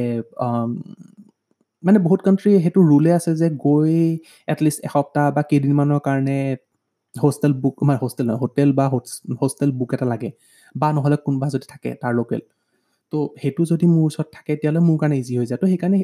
মানে 1.84 1.98
বহুত 2.06 2.20
কাণ্ট্ৰি 2.22 2.50
সেইটো 2.64 2.80
ৰুলে 2.92 3.12
আছে 3.18 3.32
যে 3.42 3.48
গৈ 3.66 3.94
এটলিষ্ট 4.48 4.80
এসপ্তাহ 4.88 5.26
বা 5.36 5.42
কেইদিনমানৰ 5.50 6.00
কাৰণে 6.08 6.38
হোষ্টেল 7.16 7.54
বুক 7.64 7.76
মানে 7.88 8.00
হোষ্টেল 8.04 8.26
নহয় 8.28 8.42
হোটেল 8.44 8.70
বা 8.80 8.86
হোষ্টেল 9.42 9.70
বুক 9.80 9.90
এটা 9.96 10.06
লাগে। 10.14 10.30
বা 10.76 10.88
নহ'লে 10.96 11.18
কোনোবা 11.26 11.48
যদি 11.56 11.66
থাকে 11.74 11.90
তাৰ 12.02 12.14
লোকেল 12.20 12.42
তো 13.14 13.18
সেইটো 13.42 13.62
যদি 13.72 13.86
মোৰ 13.94 14.04
ওচৰত 14.10 14.28
থাকে 14.36 14.52
তেতিয়াহ'লে 14.54 14.82
মোৰ 14.88 14.98
কাৰণে 15.02 15.16
ইজি 15.22 15.34
হৈ 15.40 15.46
যায়। 15.50 15.60
তো 15.62 15.66
সেইকাৰণে 15.72 16.00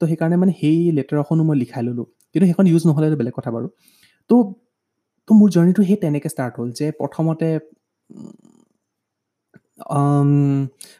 তো 0.00 0.02
সেইকাৰণে 0.10 0.36
মানে 0.42 0.52
সেই 0.60 0.78
লেটাৰখনো 0.98 1.42
মই 1.48 1.56
লিখাই 1.62 1.82
ল'লোঁ। 1.86 2.06
কিন্তু 2.32 2.44
সেইখন 2.48 2.64
ইউজ 2.72 2.82
নহ'লে 2.88 3.06
বেলেগ 3.20 3.34
কথা 3.38 3.50
বাৰু। 3.56 3.66
তো 4.30 4.36
তো 5.28 5.30
মোৰ 5.40 5.48
জাৰ্ণিটো 5.54 5.82
সেই 5.88 5.98
তেনেকৈ 6.04 6.30
ষ্টাৰ্ট 6.34 6.54
হ'ল 6.58 6.68
যে 6.78 6.86
প্ৰথমতে 7.00 7.48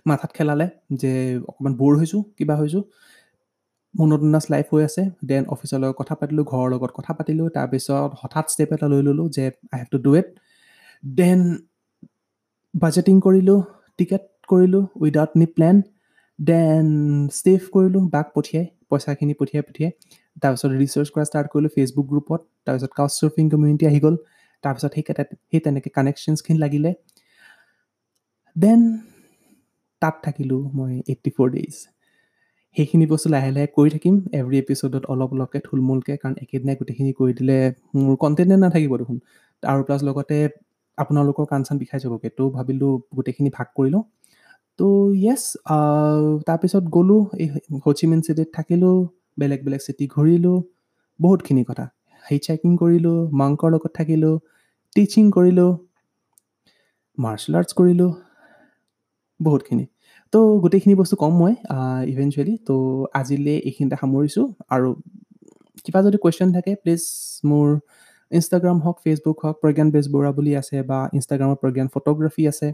মাথাত 0.06 0.30
খেলালে 0.34 0.66
যে 1.00 1.12
অকণমান 1.50 1.74
ব'ৰ 1.80 1.94
হৈছোঁ 2.00 2.20
কিবা 2.38 2.54
হৈছোঁ। 2.56 2.82
মনোটনাছ 3.94 4.44
লাইফ 4.52 4.66
হৈ 4.72 4.82
আছে। 4.88 5.02
দেন 5.30 5.42
অফিচৰ 5.54 5.78
লগত 5.82 5.94
কথা 6.00 6.14
পাতিলোঁ 6.20 6.44
ঘৰৰ 6.52 6.68
লগত 6.74 6.90
কথা 6.98 7.12
পাতিলোঁ। 7.18 7.46
তাৰপিছত 7.56 8.10
হঠাৎ 8.20 8.46
ষ্টেপ 8.52 8.70
এটা 8.76 8.86
লৈ 8.92 9.00
ল'লোঁ 9.08 9.26
যে 9.36 9.44
I 9.72 9.78
have 9.80 9.88
to 9.94 9.98
do 10.06 10.10
it 10.20 10.28
then 11.04 11.40
budgeting 12.74 13.16
কৰিলোঁ 13.26 13.58
টিকেট 13.98 14.24
কৰিলোঁ 14.48 14.82
without 15.02 15.32
any 15.40 15.46
plan 15.56 15.76
then 16.38 16.86
save 17.38 17.60
কৰিলোঁ 17.74 18.02
বাক 18.14 18.26
পঠিয়াই 18.36 18.66
পইচাখিনি 18.90 19.34
পঠিয়াই 19.40 19.64
পঠিয়াই। 19.68 19.92
তাৰপিছত 20.42 20.70
ৰিচাৰ্চ 20.82 21.08
কৰা 21.14 21.24
ষ্টাৰ্ট 21.28 21.46
কৰিলোঁ 21.52 21.70
ফেচবুক 21.76 22.06
গ্ৰুপত 22.12 22.40
তাৰপিছত 22.66 22.92
কাউচ 22.98 23.12
চাৰ্ফিং 23.20 23.44
কমিউনিটি 23.52 23.84
আহি 23.90 24.00
গ'ল। 24.04 24.16
তাৰপিছত 24.64 24.90
সেই 24.96 25.04
সেই 25.50 25.60
তেনেকৈ 25.66 25.90
কানেকশ্যনছখিনি 25.98 26.58
লাগিলে। 26.64 26.90
দেন 28.56 28.80
তাত 30.02 30.14
থাকিলোঁ 30.24 30.60
মই 30.76 30.92
এইট্টি 31.10 31.30
ফ'ৰ 31.36 31.48
ডেইজ 31.54 31.74
সেইখিনি 32.76 33.04
বস্তু 33.12 33.28
লাহে 33.34 33.50
লাহে 33.56 33.68
কৰি 33.76 33.88
থাকিম। 33.94 34.14
এভৰি 34.38 34.56
এপিচ'ডত 34.62 35.04
অলপ 35.12 35.30
অলপকৈ 35.34 35.60
থুলমূলকৈ 35.66 36.14
কাৰণ 36.22 36.34
একেদিনাই 36.44 36.76
গোটেইখিনি 36.80 37.12
কৰি 37.20 37.32
দিলে 37.38 37.56
মোৰ 38.02 38.14
কণ্টেণ্টে 38.22 38.56
নাথাকিব 38.64 38.92
দেখোন। 39.00 39.16
আৰু 39.62 39.80
প্লাছ 39.86 40.00
লগতে 40.08 40.36
আপোনালোকৰ 40.98 41.44
কাণ 41.52 41.60
চান 41.66 41.76
বিষাই 41.82 41.98
যাবগৈ 42.04 42.30
তো 42.38 42.44
ভাবিলোঁ 42.56 42.92
গোটেইখিনি 43.16 43.50
ভাগ 43.58 43.68
কৰি 43.76 43.90
লওঁ। 43.94 44.04
তো 44.78 44.86
য়েছ 45.24 45.42
তাৰপিছত 46.48 46.84
গ'লোঁ 46.96 47.22
এই 47.42 47.46
হচিমিন 47.86 48.20
চিটিত 48.26 48.48
থাকিলোঁ 48.56 48.96
বেলেগ 49.38 49.60
বেলেগ 49.66 49.80
চিটি 49.86 50.04
ঘূৰিলোঁ 50.14 50.56
বহুতখিনি 51.20 51.62
কথা। 51.68 51.84
হিট 52.24 52.40
চাইকিং 52.46 52.72
কৰিলোঁ 52.82 53.18
মাংকৰ 53.40 53.68
লগত 53.74 53.90
থাকিলোঁ 53.98 54.34
টিচিং 54.96 55.24
কৰিলোঁ 55.36 55.70
মাৰ্চেল 57.18 57.52
আৰ্টছ 57.58 57.72
কৰিলোঁ 57.78 58.10
বহুতখিনি। 59.40 59.84
তো 60.32 60.38
গোটেইখিনি 60.62 60.94
বস্তু 61.00 61.16
ক'ম 61.22 61.34
মই 61.42 61.52
ইভেঞ্চুৱেলি 62.12 62.54
তো 62.68 62.74
আজিলৈ 63.20 63.56
এইখিনিতে 63.68 63.96
সামৰিছোঁ। 64.02 64.46
আৰু 64.74 64.88
কিবা 65.84 66.00
যদি 66.06 66.18
কুৱেশ্যন 66.24 66.48
থাকে 66.56 66.72
প্লিজ 66.82 67.02
মোৰ 67.50 67.68
ইনষ্টাগ্ৰাম 68.30 68.78
হওক 68.84 68.96
ফেচবুক 69.04 69.36
হওক 69.44 69.56
প্ৰজ্ঞান 69.62 69.88
বেজবৰুৱা 69.94 70.30
বুলি 70.38 70.52
আছে 70.60 70.76
বা 70.90 70.98
ইনষ্টাগ্ৰামত 71.16 71.58
প্ৰজ্ঞান 71.62 71.88
ফটোগ্ৰাফী 71.94 72.42
আছে 72.52 72.68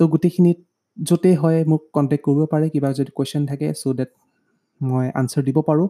তো 0.00 0.02
গোটেইখিনিত 0.12 0.58
য'তেই 0.96 1.36
হয় 1.42 1.58
মোক 1.70 1.82
কণ্টেক্ট 1.94 2.22
কৰিব 2.26 2.40
পাৰে 2.52 2.66
কিবা 2.74 2.88
যদি 2.98 3.10
কুৱেশ্যন 3.16 3.42
থাকে 3.50 3.66
চ' 3.80 3.96
ডেট 3.98 4.10
মই 4.80 5.06
আনচাৰ 5.20 5.42
দিব 5.48 5.58
পাৰোঁ 5.68 5.88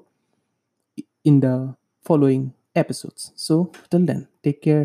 in 1.24 1.34
the 1.44 1.54
following 2.06 2.40
episodes 2.82 3.18
so' 3.44 3.48
till 3.90 4.02
then 4.10 4.20
take 4.42 4.56
care 4.64 4.84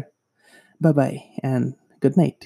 bye 0.81 0.93
bye 0.99 1.11
and 1.45 1.65
good 2.03 2.15
night 2.21 2.39